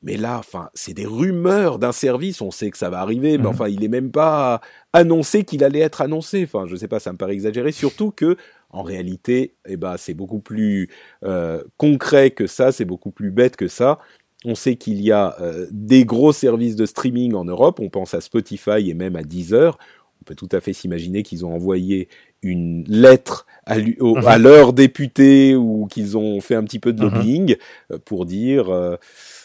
[0.03, 2.41] Euh, mais là, enfin, c'est des rumeurs d'un service.
[2.41, 3.47] On sait que ça va arriver, mais mhm.
[3.47, 4.61] enfin, il est même pas
[4.93, 6.43] annoncé qu'il allait être annoncé.
[6.45, 7.73] Enfin, je sais pas, ça me paraît exagéré.
[7.73, 8.37] Surtout que,
[8.71, 10.89] en réalité, eh ben, c'est beaucoup plus
[11.25, 12.73] euh, concret que ça.
[12.73, 13.99] C'est beaucoup plus bête que ça.
[14.45, 17.79] On sait qu'il y a euh, des gros services de streaming en Europe.
[17.81, 19.79] On pense à Spotify et même à Deezer.
[20.21, 22.09] On peut tout à fait s'imaginer qu'ils ont envoyé
[22.43, 23.97] une lettre à, mhm.
[24.27, 27.15] à leurs députés ou qu'ils ont fait un petit peu de mhm.
[27.15, 27.57] lobbying
[27.93, 28.99] euh, pour dire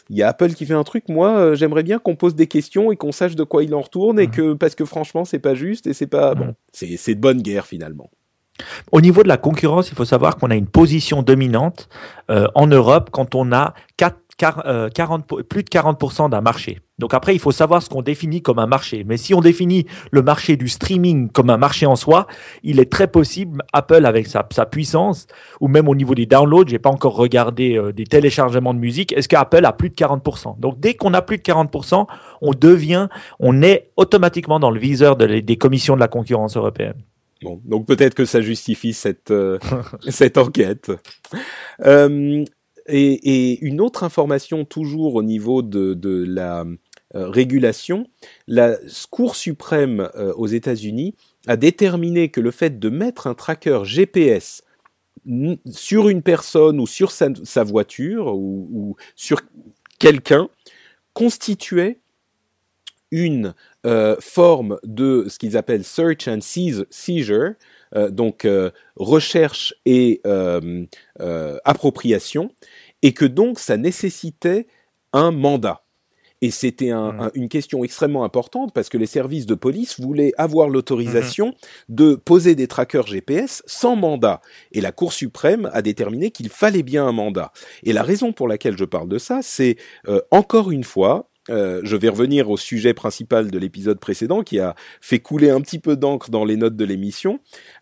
[0.10, 1.10] il y a Apple qui fait un truc.
[1.10, 3.82] Moi, euh, j'aimerais bien qu'on pose des questions et qu'on sache de quoi il en
[3.82, 4.32] retourne et mhm.
[4.32, 6.56] que parce que franchement, c'est pas juste et c'est pas bon.
[6.82, 6.96] Mhm.
[6.98, 8.10] C'est de bonne guerre finalement.
[8.92, 11.90] Au niveau de la concurrence, il faut savoir qu'on a une position dominante
[12.32, 16.80] euh, en Europe quand on a 4 40, euh, plus de 40% d'un marché.
[17.00, 19.04] Donc après, il faut savoir ce qu'on définit comme un marché.
[19.06, 22.26] Mais si on définit le marché du streaming comme un marché en soi,
[22.64, 25.28] il est très possible, Apple avec sa, sa puissance,
[25.62, 29.14] ou même au niveau des downloads, j'ai pas encore regardé euh, des téléchargements de musique,
[29.14, 32.08] est-ce qu'Apple a plus de 40% Donc dès qu'on a plus de 40%,
[32.42, 33.08] on devient,
[33.40, 37.04] on est automatiquement dans le viseur des commissions de la concurrence européenne.
[37.44, 39.60] Bon, donc peut-être que ça justifie cette euh,
[40.10, 40.92] cette enquête.
[41.86, 42.44] Euh,
[42.88, 46.66] et, et, une autre information toujours au niveau de, de la
[47.14, 48.08] régulation,
[48.48, 48.78] la
[49.10, 51.16] Cour suprême euh, aux États-Unis
[51.48, 54.64] a déterminé que le fait de mettre un tracker GPS
[55.70, 59.42] sur une personne ou sur sa, voiture ou, sur
[60.00, 60.50] quelqu'un
[61.14, 62.00] constituait
[63.12, 63.54] une
[63.86, 67.54] euh, forme de ce qu'ils appellent search and seizure,
[67.96, 70.22] euh, donc euh, recherche et
[71.64, 72.52] appropriation,
[73.02, 74.68] et que donc ça nécessitait
[75.14, 75.84] un mandat.
[76.42, 77.32] Et c'était mmh.
[77.34, 81.96] une question extrêmement importante parce que les services de police voulaient avoir l'autorisation mmh.
[81.96, 84.42] de poser des trackers GPS sans mandat.
[84.72, 87.52] Et la Cour suprême a déterminé qu'il fallait bien un mandat.
[87.84, 89.78] Et la raison pour laquelle je parle de ça, c'est
[90.32, 94.76] encore une fois euh, je vais revenir au sujet principal de l'épisode précédent qui a
[95.02, 97.40] fait couler un petit peu d'encre dans les notes de l'émission,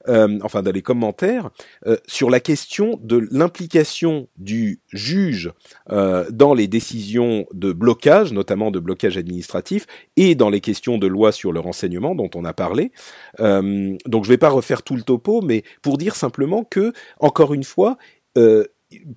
[0.08, 1.50] euh, enfin dans les commentaires,
[1.88, 5.52] euh, sur la question de l'implication du juge
[5.90, 9.86] dans les décisions de blocage, notamment de blocage administratif,
[10.18, 12.92] et dans les questions de loi sur le renseignement dont on a parlé.
[13.40, 17.54] donc je ne vais pas refaire tout le topo, mais pour dire simplement que, encore
[17.54, 17.98] une fois,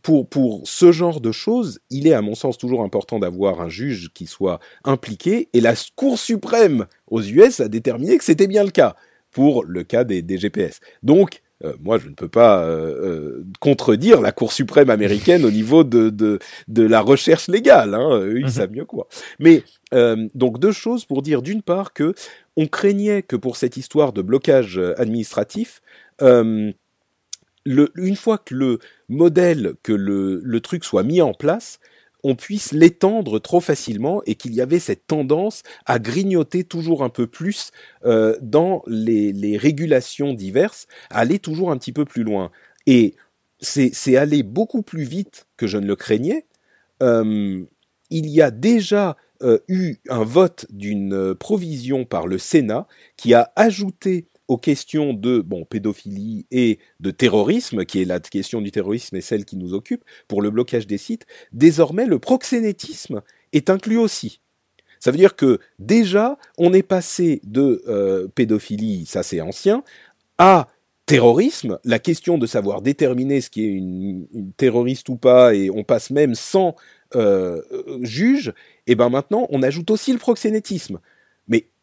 [0.02, 3.68] pour, pour ce genre de choses, il est à mon sens toujours important d'avoir un
[3.68, 8.64] juge qui soit impliqué, et la Cour suprême aux US a déterminé que c'était bien
[8.64, 8.96] le cas
[9.30, 10.80] pour le cas des, des GPS.
[11.02, 15.50] Donc, euh, moi, je ne peux pas euh, euh, contredire la Cour suprême américaine au
[15.50, 16.38] niveau de, de,
[16.68, 17.94] de la recherche légale.
[17.94, 18.20] Hein.
[18.20, 18.50] Eux, ils mhm.
[18.50, 19.09] savent mieux quoi.
[19.38, 19.62] Mais
[20.34, 22.14] donc deux choses pour dire d'une part que
[22.56, 25.80] on craignait que pour cette histoire de blocage administratif,
[27.97, 28.78] une fois que le
[29.09, 31.78] modèle, que le, truc soit mis en place,
[32.24, 37.11] on puisse l'étendre trop facilement et qu'il y avait cette tendance à grignoter toujours un
[37.11, 37.70] peu plus
[38.05, 42.51] euh, dans les, régulations diverses, à aller toujours un petit peu plus loin.
[42.86, 43.15] Et
[43.61, 46.47] c'est aller beaucoup plus vite que je ne le craignais.
[47.03, 47.62] Euh,
[48.11, 52.86] il y a déjà euh, eu un vote d'une provision par le Sénat
[53.16, 58.61] qui a ajouté aux questions de bon pédophilie et de terrorisme, qui est la question
[58.61, 63.23] du terrorisme et celle qui nous occupe pour le blocage des sites, désormais le proxénétisme
[63.53, 64.41] est inclus aussi.
[65.01, 69.85] Ça veut dire que déjà on est passé de euh, pédophilie, ça c'est ancien,
[70.39, 70.69] à
[71.07, 74.27] terrorisme, la question de savoir déterminer ce qui est une,
[74.57, 76.75] terroriste ou pas, et on passe même sans
[77.15, 77.62] euh,
[78.03, 78.53] juge,
[78.87, 81.01] et ben maintenant on ajoute aussi le proxénétisme.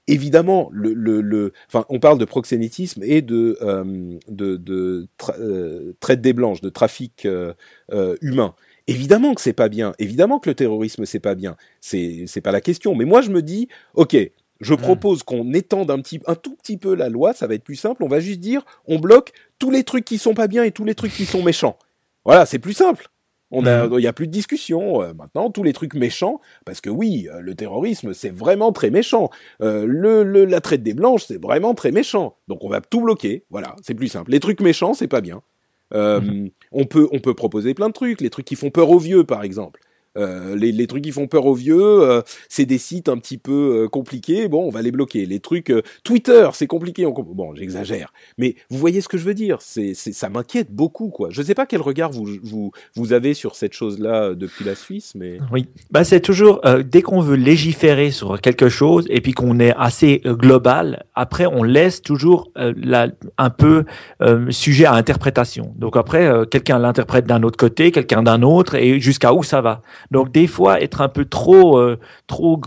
[0.08, 3.84] Évidemment, le, le, le, enfin, on parle de proxénétisme et de, euh,
[4.28, 5.08] de, de
[5.40, 7.54] euh, traite des blanches, de trafic euh,
[7.92, 8.54] euh, humain.
[8.88, 9.94] Évidemment que c'est pas bien.
[9.98, 11.56] Évidemment que le terrorisme c'est pas bien.
[11.82, 12.94] C'est c'est pas la question.
[12.94, 14.16] Mais moi je me dis, ok,
[14.62, 14.78] Je Hmm.
[14.78, 17.34] propose qu'on étende un petit, un tout petit peu la loi.
[17.34, 18.04] Ça va être plus simple.
[18.04, 20.86] On va juste dire, on bloque tous les trucs qui sont pas bien et tous
[20.86, 21.78] les trucs qui sont méchants.
[22.26, 23.08] Voilà, c'est plus simple.
[23.52, 25.50] On a, il y a plus de discussion euh, maintenant.
[25.52, 29.30] Tous les trucs méchants, parce que oui, euh, le terrorisme c'est vraiment très méchant.
[29.62, 32.38] Euh, le, le- la traite des blanches c'est vraiment très méchant.
[32.48, 33.46] Donc on va tout bloquer.
[33.52, 34.32] Voilà, c'est plus simple.
[34.32, 35.42] Les trucs méchants c'est pas bien.
[35.94, 38.20] Euh, On peut on peut proposer plein de trucs.
[38.20, 39.80] Les trucs qui font peur aux vieux par exemple.
[40.18, 43.38] Euh, les, les trucs qui font peur aux vieux, euh, c'est des sites un petit
[43.38, 44.48] peu euh, compliqués.
[44.48, 45.26] Bon, on va les bloquer.
[45.26, 47.06] Les trucs euh, Twitter, c'est compliqué.
[47.06, 49.58] On comp- bon, j'exagère, mais vous voyez ce que je veux dire.
[49.62, 51.30] C'est, ça m'inquiète beaucoup, quoi.
[51.32, 54.76] Je sais pas quel regard vous vous vous avez sur cette chose-là euh, depuis la
[54.76, 59.34] Suisse, mais Oui, bah c'est toujours dès qu'on veut légiférer sur quelque chose et puis
[59.34, 63.84] qu'on est assez global, après on laisse toujours la, un peu
[64.50, 65.74] sujet à interprétation.
[65.78, 69.82] Donc après quelqu'un l'interprète d'un autre côté, quelqu'un d'un autre et jusqu'à où ça va.
[70.12, 72.60] Donc des fois être un peu trop euh, trop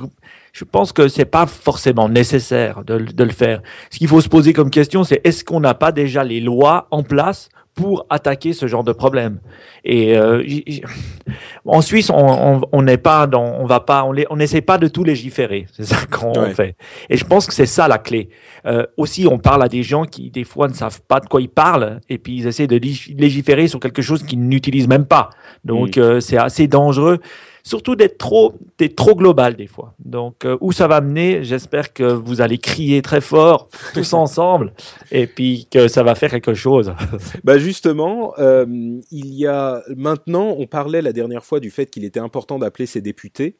[0.53, 3.63] je pense que c'est pas forcément nécessaire de le faire.
[3.91, 6.89] Ce qu'il faut se poser comme question, c'est est-ce qu'on n'a pas déjà les lois
[6.91, 9.39] en place pour attaquer ce genre de problème?
[9.91, 10.45] Et euh,
[11.65, 14.61] en Suisse, on on- on n'est pas dans, on va pas, on les- on n'essaie
[14.61, 15.67] pas de tout légiférer.
[15.73, 16.55] C'est ça qu'on Ouais.
[16.55, 16.77] fait.
[17.09, 18.29] Et je pense que c'est ça la clé.
[18.67, 21.41] Euh, aussi, on parle à des gens qui des fois ne savent pas de quoi
[21.41, 25.07] ils parlent et puis ils essaient de lég- légiférer sur quelque chose qu'ils n'utilisent même
[25.07, 25.31] pas.
[25.65, 26.01] Donc Mm.
[26.01, 27.19] euh, c'est assez dangereux.
[27.65, 29.93] Surtout d'être trop, d'être trop global des fois.
[30.03, 34.73] Donc euh, où ça va mener, j'espère que vous allez crier très fort tous ensemble
[35.13, 36.95] et puis que ça va faire quelque chose.
[37.45, 38.65] Bah justement, euh,
[39.11, 42.87] il y a maintenant, on parlait la dernière fois du fait qu'il était important d'appeler
[42.87, 43.57] ses députés.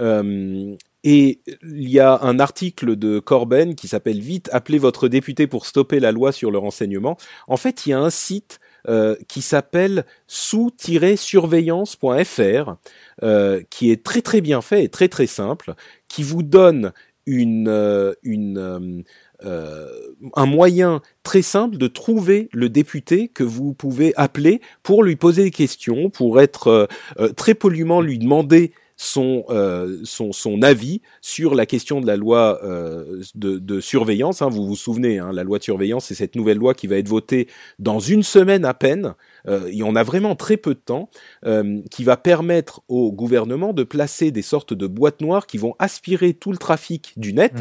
[0.00, 0.74] Euh,
[1.04, 5.66] et il y a un article de Corben qui s'appelle Vite, appelez votre député pour
[5.66, 7.16] stopper la loi sur le renseignement.
[7.48, 12.76] En fait, il y a un site euh, qui s'appelle sous-surveillance.fr,
[13.22, 15.74] euh, qui est très très bien fait et très très simple,
[16.08, 16.92] qui vous donne
[17.26, 19.04] une, une,
[19.44, 19.86] euh,
[20.34, 25.44] un moyen très simple de trouver le député que vous pouvez appeler pour lui poser
[25.44, 26.86] des questions, pour être euh,
[27.18, 32.16] euh, très poliment lui demander son, euh, son, son avis sur la question de la
[32.16, 34.42] loi euh, de, de surveillance.
[34.42, 34.48] hein.
[34.48, 37.08] Vous vous souvenez, hein, la loi de surveillance, c'est cette nouvelle loi qui va être
[37.08, 37.48] votée
[37.80, 39.14] dans une semaine à peine.
[39.48, 41.10] Euh, et on a vraiment très peu de temps,
[41.46, 45.74] euh, qui va permettre au gouvernement de placer des sortes de boîtes noires qui vont
[45.80, 47.54] aspirer tout le trafic du net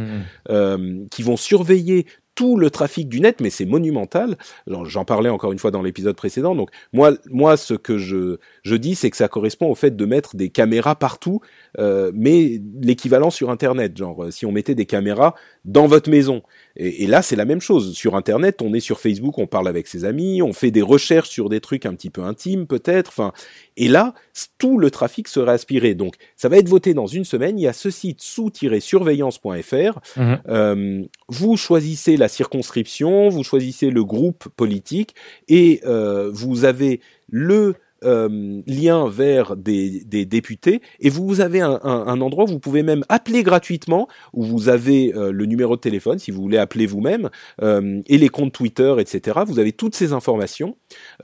[0.49, 2.05] euh, qui vont surveiller
[2.36, 4.38] tout le trafic du net, mais c'est monumental.
[4.68, 6.56] J'en parlais encore une fois dans l'épisode précédent.
[6.56, 10.06] Donc moi, moi, ce que je je dis, c'est que ça correspond au fait de
[10.06, 11.41] mettre des caméras partout,
[11.80, 13.98] euh, mais l'équivalent sur Internet.
[13.98, 15.35] Genre, euh, si on mettait des caméras
[15.65, 16.41] dans votre maison.
[16.76, 17.93] Et, et là, c'est la même chose.
[17.93, 21.30] Sur Internet, on est sur Facebook, on parle avec ses amis, on fait des recherches
[21.30, 23.10] sur des trucs un petit peu intimes, peut-être.
[23.10, 23.31] Enfin,
[23.77, 24.14] et là,
[24.57, 25.95] tout le trafic serait aspiré.
[25.95, 27.57] Donc, ça va être voté dans une semaine.
[27.57, 29.99] Il y a ce site sous-surveillance.fr.
[30.18, 30.41] Mhm.
[30.49, 35.15] Euh, vous choisissez la circonscription, vous choisissez le groupe politique
[35.48, 40.82] et euh, vous avez le euh, lien vers des, des députés.
[40.99, 44.69] Et vous avez un, un- un endroit où vous pouvez même appeler gratuitement où vous
[44.69, 47.30] avez euh, le numéro de téléphone si vous voulez appeler vous-même
[47.61, 50.76] euh, et les comptes Twitter etc vous avez toutes ces informations.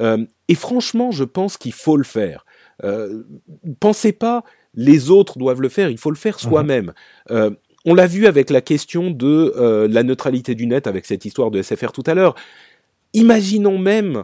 [0.01, 2.45] Euh, et franchement je pense qu'il faut le faire.
[3.79, 4.43] Pensez pas
[4.75, 5.89] les autres doivent le faire.
[5.89, 6.93] Il faut le faire soi-même.
[7.31, 7.49] Euh,
[7.85, 11.61] on l'a vu avec la question de la neutralité du net avec cette histoire de
[11.61, 12.35] SFR tout à l'heure.
[13.13, 14.23] Imaginons même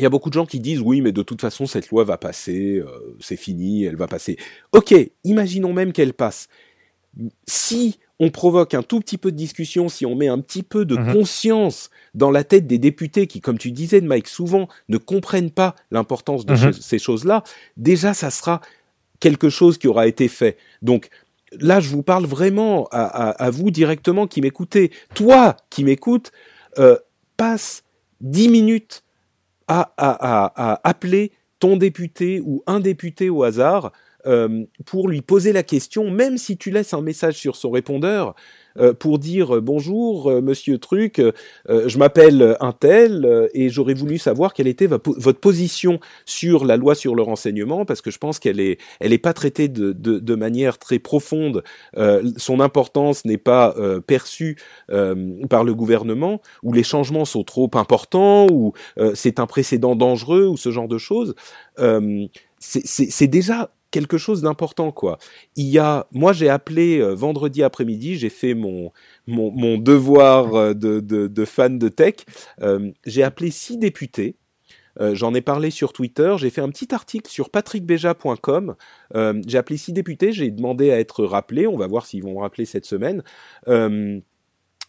[0.00, 2.04] il y a beaucoup de gens qui disent oui, mais de toute façon cette loi
[2.04, 4.36] va passer, euh, c'est fini, elle va passer.
[4.72, 4.94] Ok,
[5.24, 6.48] imaginons même qu'elle passe.
[7.46, 10.84] Si on provoque un tout petit peu de discussion, si on met un petit peu
[10.84, 11.12] de Mhm.
[11.14, 15.74] conscience dans la tête des députés qui, comme tu disais, Mike, souvent ne comprennent pas
[15.90, 16.72] l'importance de Mhm.
[16.72, 17.42] ce- ces choses-là,
[17.76, 18.60] déjà ça sera
[19.20, 20.56] quelque chose qui aura été fait.
[20.82, 21.08] Donc
[21.52, 24.92] là, je vous parle vraiment à, à- à vous directement qui m'écoutez.
[25.14, 26.30] Toi qui m'écoutes,
[26.78, 26.96] euh,
[27.36, 27.82] passe
[28.20, 29.02] 10 minutes
[29.70, 33.92] à, appeler ton député ou un député au hasard
[34.26, 38.34] euh, pour lui poser la question, même si tu laisses un message sur son répondeur
[38.98, 41.32] pour dire euh, bonjour euh, Monsieur Truc, euh,
[41.68, 46.64] euh, je m'appelle un tel euh, et j'aurais voulu savoir quelle était votre position sur
[46.64, 49.68] la loi sur le renseignement parce que je pense qu'elle est elle est pas traitée
[49.68, 51.62] de, de, manière très profonde.
[51.96, 54.56] Euh, son importance n'est pas euh, perçue
[54.90, 59.96] euh, par le gouvernement où les changements sont trop importants ou euh, c'est un précédent
[59.96, 61.34] dangereux ou ce genre de choses.
[61.78, 62.26] Euh,
[62.60, 65.18] c'est déjà quelque chose d'important quoi.
[65.56, 68.90] Il y a, moi j'ai appelé euh, vendredi après-midi, j'ai fait mon
[69.26, 72.16] mon, devoir euh, de, de, de fan de tech.
[72.62, 74.36] Euh, j'ai appelé six députés
[75.12, 76.34] J'en ai parlé sur Twitter.
[76.36, 78.74] J'ai fait un petit article sur patrickbeja.com.
[79.46, 80.30] j'ai appelé six députés.
[80.32, 81.66] J'ai demandé à être rappelé.
[81.66, 83.22] On va voir s'ils vont me rappeler cette semaine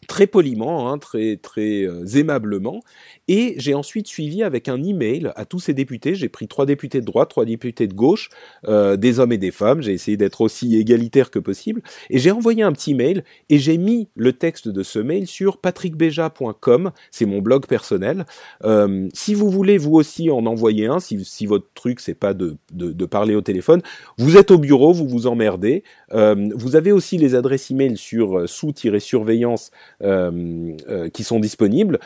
[0.08, 2.82] très poliment, hein, très très euh, aimablement,
[3.28, 6.16] et j'ai ensuite suivi avec un email à tous ces députés.
[6.16, 8.30] J'ai pris trois députés de droite, trois députés de gauche,
[8.68, 9.82] euh, des hommes et des femmes.
[9.82, 13.78] J'ai essayé d'être aussi égalitaire que possible, et j'ai envoyé un petit mail et j'ai
[13.78, 16.92] mis le texte de ce mail sur patrickbeja.com.
[17.12, 18.26] C'est mon blog personnel.
[18.64, 22.34] Euh, si vous voulez vous aussi en envoyer un, si, si votre truc c'est pas
[22.34, 23.82] de, de, de, parler au téléphone,
[24.18, 25.84] vous êtes au bureau, vous vous emmerdez.
[26.14, 29.72] Euh, vous avez aussi les adresses email sur euh, sous-surveillance
[30.04, 32.00] euh, qui sont disponibles,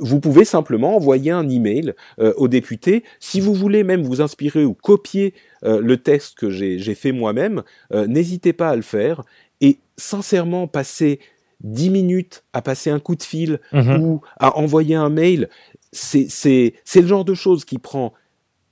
[0.00, 3.04] vous pouvez simplement envoyer un email aux députés.
[3.20, 7.62] Si vous voulez même vous inspirer ou copier le texte que j'ai fait moi-même,
[7.92, 9.22] n'hésitez pas à le faire.
[9.60, 11.20] Et sincèrement, passer
[11.60, 14.02] 10 minutes à passer un coup de fil mhm.
[14.02, 15.50] ou à envoyer un mail,
[15.92, 18.14] c'est le genre de choses qui prend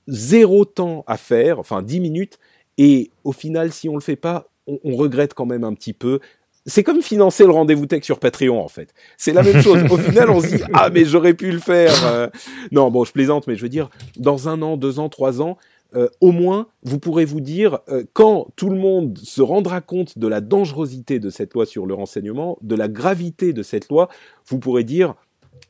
[0.07, 2.39] zéro temps à faire, enfin 10 minutes,
[2.79, 5.93] et au final, si on le fait pas, on, on regrette quand même un petit
[5.93, 6.19] peu
[6.65, 8.93] c'est comme financer le rendez-vous tech sur Patreon en fait.
[9.17, 9.83] C'est la même chose.
[9.91, 11.93] Au final, on se dit ah mais j'aurais pu le faire.
[12.05, 12.27] Euh.
[12.71, 15.57] Non bon, je plaisante, mais je veux dire dans un an, deux ans, trois ans,
[15.95, 20.17] euh, au moins vous pourrez vous dire euh, quand tout le monde se rendra compte
[20.17, 24.09] de la dangerosité de cette loi sur le renseignement, de la gravité de cette loi,
[24.47, 25.13] vous pourrez dire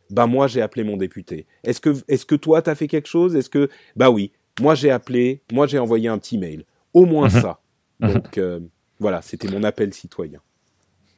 [0.10, 1.46] bah moi j'ai appelé mon député.
[1.66, 3.36] Est-ce que est-ce que toi t'as fait quelque chose?
[3.36, 4.32] Est-ce que bah oui,
[4.62, 6.64] moi j'ai appelé, moi j'ai envoyé un petit mail.
[6.94, 7.42] Au moins mhm.
[7.42, 7.60] ça.
[8.00, 8.14] Mhm.
[8.14, 8.40] Donc
[9.00, 10.40] voilà, c'était mon appel citoyen.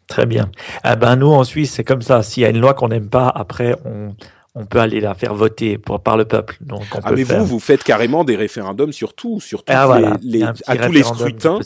[0.08, 0.50] Très bien.
[0.86, 2.24] Eh ben nous en Suisse, c'est comme ça.
[2.24, 4.16] S'il y a une loi qu'on n'aime pas, après on
[4.58, 6.58] on peut aller la faire voter pour, par le peuple.
[6.62, 10.44] Donc on ah mais vous, vous faites carrément des référendums sur tout, sur ah, les,
[10.44, 11.60] à tous les scrutins.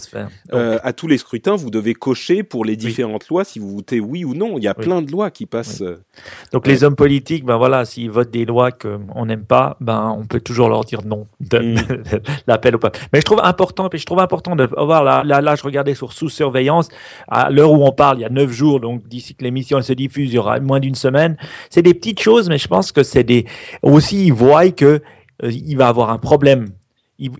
[0.54, 4.00] Euh, à tous les scrutins, vous devez cocher pour les différentes lois si vous votez
[4.00, 4.58] oui ou non.
[4.58, 5.82] Il y a plein de lois qui passent.
[5.82, 6.04] Euh,
[6.52, 10.26] Donc les hommes politiques, ben voilà, s'ils votent des lois qu'on n'aime pas, ben on
[10.26, 11.76] peut toujours leur dire non, mm.
[12.48, 13.00] l'appel au peuple.
[13.14, 15.96] Mais je trouve important, puis je trouve important de voir là, là, là je regardais
[15.96, 16.90] sur sous surveillance
[17.30, 19.94] à l'heure où on parle, il y a neuf jours, donc d'ici que l'émission se
[19.94, 21.38] diffuse, il y aura moins d'une semaine.
[21.70, 23.46] C'est des petites choses, mais je pense que c'est des
[23.84, 25.02] aussi ils voient que
[25.44, 26.70] euh, il va avoir un problème.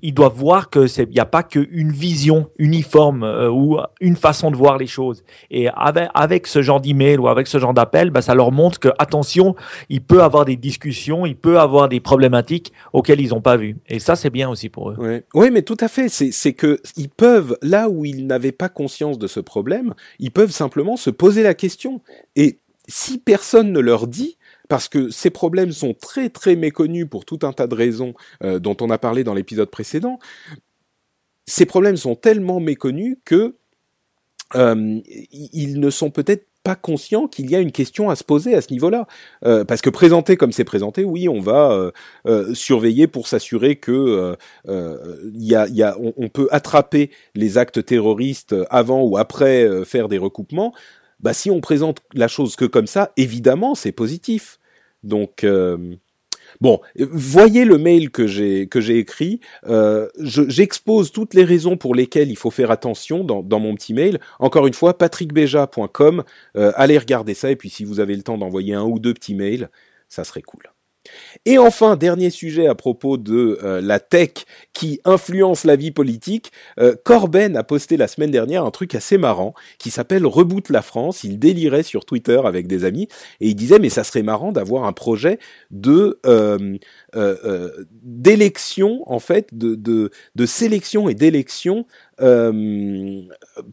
[0.04, 4.16] Ils, doivent voir que c'est il n'y a pas qu'une vision uniforme euh, ou une
[4.16, 5.24] façon de voir les choses.
[5.50, 8.80] Et avec, avec ce genre d'email ou avec ce genre d'appel, bah, ça leur montre
[8.80, 9.56] que attention,
[9.90, 13.78] il peut avoir des discussions, il peut avoir des problématiques auxquelles ils n'ont pas vu.
[13.88, 15.24] Et ça, c'est bien aussi pour eux.
[15.34, 16.10] Oui, mais tout à fait.
[16.10, 20.52] C'est que ils peuvent là où ils n'avaient pas conscience de ce problème, ils peuvent
[20.52, 22.02] simplement se poser la question.
[22.36, 24.38] Et si personne ne leur dit,
[24.72, 28.58] parce que ces problèmes sont très très méconnus pour tout un tas de raisons euh,
[28.58, 30.18] dont on a parlé dans l'épisode précédent.
[31.46, 33.58] Ces problèmes sont tellement méconnus que
[34.56, 35.02] euh,
[35.34, 38.62] ils ne sont peut-être pas conscients qu'il y a une question à se poser à
[38.62, 39.08] ce niveau-là.
[39.44, 41.92] Euh, parce que présenté comme c'est présenté, oui, on va
[42.54, 44.38] surveiller pour s'assurer que
[45.34, 50.18] y a, y a, on, peut attraper les actes terroristes avant ou après faire des
[50.18, 50.74] recoupements.
[51.20, 54.60] Bah, si on présente la chose que comme ça, évidemment, c'est positif.
[55.04, 55.96] Donc euh,
[56.60, 58.68] Bon, voyez le mail que j'ai
[58.98, 59.40] écrit.
[59.68, 63.94] Euh, J'expose toutes les raisons pour lesquelles il faut faire attention dans, dans mon petit
[63.94, 64.20] mail.
[64.40, 66.24] Encore une fois, patrickbeja.com.
[66.58, 69.14] Euh, allez regarder ça et puis si vous avez le temps d'envoyer un ou deux
[69.14, 69.70] petits mails,
[70.10, 70.64] ça serait cool.
[71.46, 76.52] Et enfin, dernier sujet à propos de euh, la tech qui influence la vie politique,
[76.80, 80.82] euh, Corben a posté la semaine dernière un truc assez marrant qui s'appelle Reboot la
[80.82, 81.24] France.
[81.24, 83.08] Il délirait sur Twitter avec des amis
[83.40, 85.40] et il disait mais ça serait marrant d'avoir un projet
[85.72, 86.78] de euh,
[88.04, 91.86] d'élection en fait, de, de, de sélection et d'élection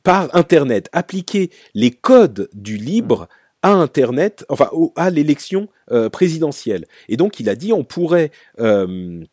[0.05, 3.29] par Internet, appliquer les codes du libre
[3.63, 6.87] à Internet, enfin à l'élection euh, présidentielle.
[7.09, 8.31] Et donc il a dit on pourrait
[8.61, 9.25] euh,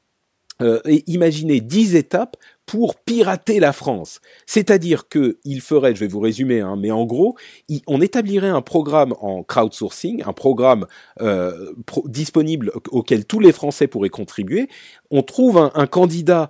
[0.61, 4.21] euh, imaginer dix étapes pour pirater la France.
[4.45, 7.35] C'est-à-dire que il ferait, je vais vous résumer, hein, mais en gros,
[7.87, 10.87] on établirait un programme en crowdsourcing, un programme
[11.21, 11.73] euh,
[12.05, 14.67] disponible auquel tous les Français pourraient contribuer.
[15.11, 16.49] On trouve un, candidat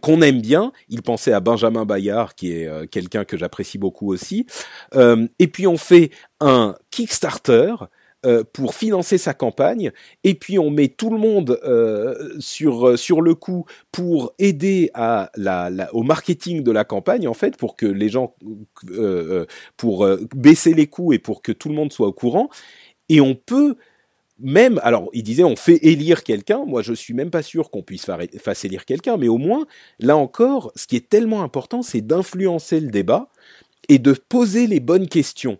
[0.00, 0.72] qu'on aime bien.
[0.88, 4.46] Il pensait à Benjamin Bayard, qui est euh, quelqu'un que j'apprécie beaucoup aussi.
[4.94, 6.10] Euh, et puis on fait
[6.40, 7.74] un Kickstarter
[8.24, 9.92] euh, pour financer sa campagne,
[10.22, 14.90] et puis on met tout le monde euh, sur euh, sur le coup pour aider
[15.92, 18.34] au marketing de la campagne en fait, pour que les gens
[19.76, 22.48] pour baisser les coûts et pour que tout le monde soit au courant.
[23.08, 23.76] Et on peut
[24.38, 27.82] même, alors il disait on fait élire quelqu'un, moi je suis même pas sûr qu'on
[27.82, 28.18] puisse faire
[28.64, 29.66] élire quelqu'un, mais au moins,
[29.98, 33.28] là encore, ce qui est tellement important, c'est d'influencer le débat
[33.88, 35.58] et de poser les bonnes questions.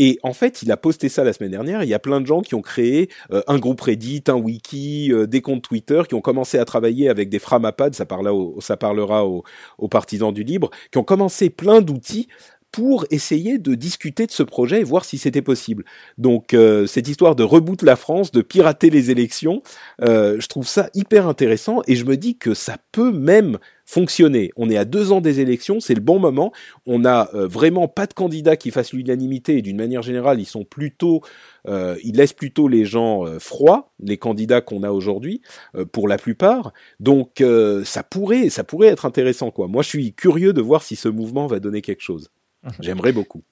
[0.00, 1.82] Et en fait, il a posté ça la semaine dernière.
[1.82, 5.12] Il y a plein de gens qui ont créé euh, un groupe Reddit, un wiki,
[5.12, 8.76] euh, des comptes Twitter, qui ont commencé à travailler avec des framapads, ça, parlera, ça
[8.76, 9.42] parlera aux,
[9.78, 12.28] aux partisans du libre, qui ont commencé plein d'outils
[12.72, 15.84] pour essayer de discuter de ce projet et voir si c'était possible.
[16.18, 19.62] Donc euh, cette histoire de reboot la France, de pirater les élections,
[20.02, 24.50] euh, je trouve ça hyper intéressant et je me dis que ça peut même fonctionner.
[24.56, 26.52] On est à deux ans des élections, c'est le bon moment.
[26.84, 30.46] On n'a euh, vraiment pas de candidats qui fassent l'unanimité et d'une manière générale, ils
[30.46, 31.22] sont plutôt,
[31.66, 35.42] ils laissent plutôt les gens froids, les candidats qu'on a aujourd'hui,
[35.92, 36.72] pour la plupart.
[36.98, 37.42] Donc
[37.84, 39.68] ça pourrait, ça pourrait être intéressant quoi.
[39.68, 42.30] Moi, je suis curieux de voir si ce mouvement va donner quelque chose.
[42.80, 43.42] J'aimerais beaucoup.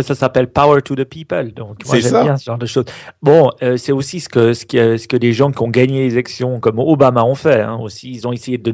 [0.00, 1.52] Ça s'appelle Power to the People.
[1.52, 2.86] Donc, moi, j'aime bien ce genre de choses.
[3.20, 6.04] Bon, euh, c'est aussi ce que, ce, que, ce que les gens qui ont gagné
[6.04, 7.60] les élections, comme Obama, ont fait.
[7.60, 8.72] Hein, aussi, ils ont essayé de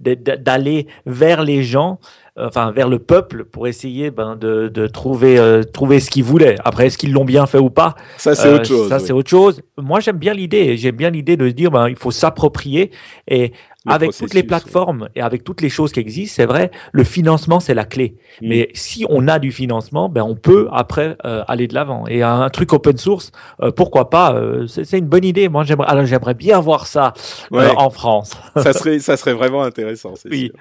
[0.00, 2.00] d'aller vers les gens
[2.36, 6.56] enfin vers le peuple pour essayer ben, de, de trouver euh, trouver ce qu'ils voulaient.
[6.64, 7.94] Après, est-ce qu'ils l'ont bien fait ou pas?
[8.16, 8.88] Ça c'est autre chose.
[8.88, 9.62] Ça c'est autre chose.
[9.76, 10.76] Moi j'aime bien l'idée.
[10.76, 12.90] J'aime bien l'idée de dire ben il faut s'approprier
[13.28, 13.52] et
[13.86, 17.60] avec toutes les plateformes et avec toutes les choses qui existent, c'est vrai, le financement
[17.60, 18.16] c'est la clé.
[18.42, 18.48] Mm.
[18.48, 22.06] Mais si on a du financement, ben on peut après euh, aller de l'avant.
[22.06, 23.32] Et un, truc open source,
[23.62, 24.36] euh, pourquoi pas
[24.66, 25.48] C'est une bonne idée.
[25.48, 27.14] Moi j'aimerais, alors j'aimerais bien voir ça
[27.50, 28.32] en France.
[28.56, 30.14] ça serait, ça serait vraiment intéressant.
[30.30, 30.50] Oui.
[30.52, 30.60] Sûr.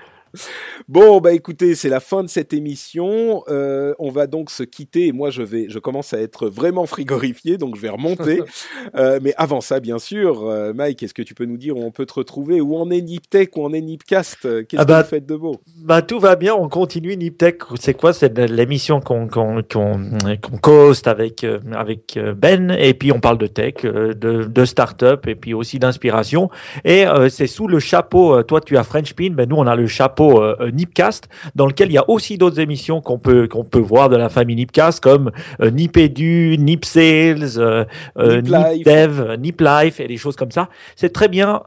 [0.87, 3.43] Bon, bah écoutez, c'est la fin de cette émission.
[3.47, 5.11] Euh, on va donc se quitter.
[5.11, 8.41] Moi, je vais, je commence à être vraiment frigorifié, donc je vais remonter.
[8.95, 11.83] euh, mais avant ça, bien sûr, euh, Mike, est-ce que tu peux nous dire où
[11.83, 12.61] on peut te retrouver?
[12.61, 13.55] Où en est Niptech?
[13.57, 14.41] Où en est Nipcast?
[14.41, 15.57] Qu'est-ce ah bah, que vous faites de beau?
[15.83, 16.55] Bah tout va bien.
[16.55, 17.61] On continue Niptech.
[17.79, 18.13] C'est quoi?
[18.13, 23.83] C'est l'émission qu'on qu'on qu'on host avec avec Ben et puis on parle de tech,
[23.83, 26.49] de, de start-up et puis aussi d'inspiration.
[26.85, 28.41] Et c'est sous le chapeau.
[28.43, 31.89] Toi, tu as Frenchpin, ben nous on a le chapeau euh, euh, Nipcast, dans lequel
[31.89, 35.01] il y a aussi d'autres émissions qu'on peut qu'on peut voir de la famille Nipcast,
[35.01, 35.31] comme
[35.61, 37.85] euh, Nipedu, Nip Sales, euh,
[38.17, 40.69] euh Nip, Dev, Nip Life et des choses comme ça.
[40.95, 41.61] C'est très bien.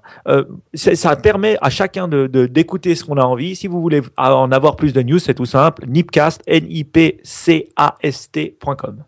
[0.74, 3.56] ça permet à chacun de d'écouter ce qu'on a envie.
[3.56, 5.84] Si vous voulez en avoir plus de news, c'est tout simple.
[5.86, 9.04] Nipcast, N I P C A S T.com.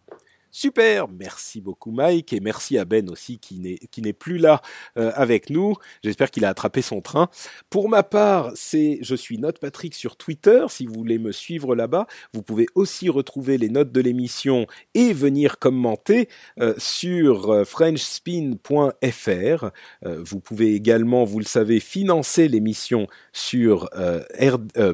[0.56, 4.62] Super, merci beaucoup Mike et merci à Ben aussi qui n'est qui n'est plus là
[4.96, 5.74] euh, avec nous.
[6.04, 7.28] J'espère qu'il a attrapé son train.
[7.70, 10.64] Pour ma part, c'est je suis Note Patrick sur Twitter.
[10.68, 15.12] Si vous voulez me suivre là-bas, vous pouvez aussi retrouver les notes de l'émission et
[15.12, 16.28] venir commenter
[16.60, 19.70] euh, sur euh, frenchspin.fr.
[20.04, 23.90] vous pouvez également, vous le savez, financer l'émission sur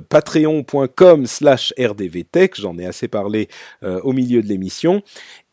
[0.08, 2.58] patreon.com/rdvtech.
[2.58, 3.48] J'en ai assez parlé
[3.82, 5.02] au milieu de l'émission.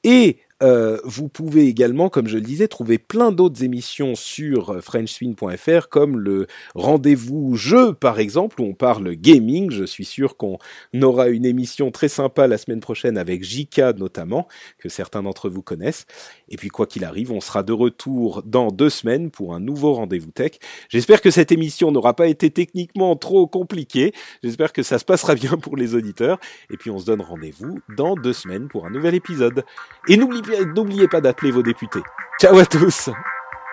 [0.04, 4.82] Et euh, vous pouvez également, comme je le disais, trouver plein d'autres émissions sur euh,
[4.82, 9.70] FrenchSwing.fr, comme le rendez-vous jeu, par exemple, où on parle gaming.
[9.70, 10.58] Je suis sûr qu'on
[11.02, 14.48] aura une émission très sympa la semaine prochaine avec Jika notamment,
[14.80, 16.06] que certains d'entre vous connaissent.
[16.50, 19.94] Et puis, quoi qu'il arrive, on sera de retour dans deux semaines pour un nouveau
[19.94, 20.54] rendez-vous tech.
[20.90, 24.12] J'espère que cette émission n'aura pas été techniquement trop compliquée.
[24.44, 26.40] J'espère que ça se passera bien pour les auditeurs.
[26.72, 29.64] Et puis, on se donne rendez-vous dans deux semaines pour un nouvel épisode.
[30.08, 30.18] Et
[30.48, 32.02] n'oubliez n'oubliez pas d'appeler vos députés.
[32.40, 33.10] Ciao à tous.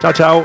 [0.01, 0.45] Ciao, ciao.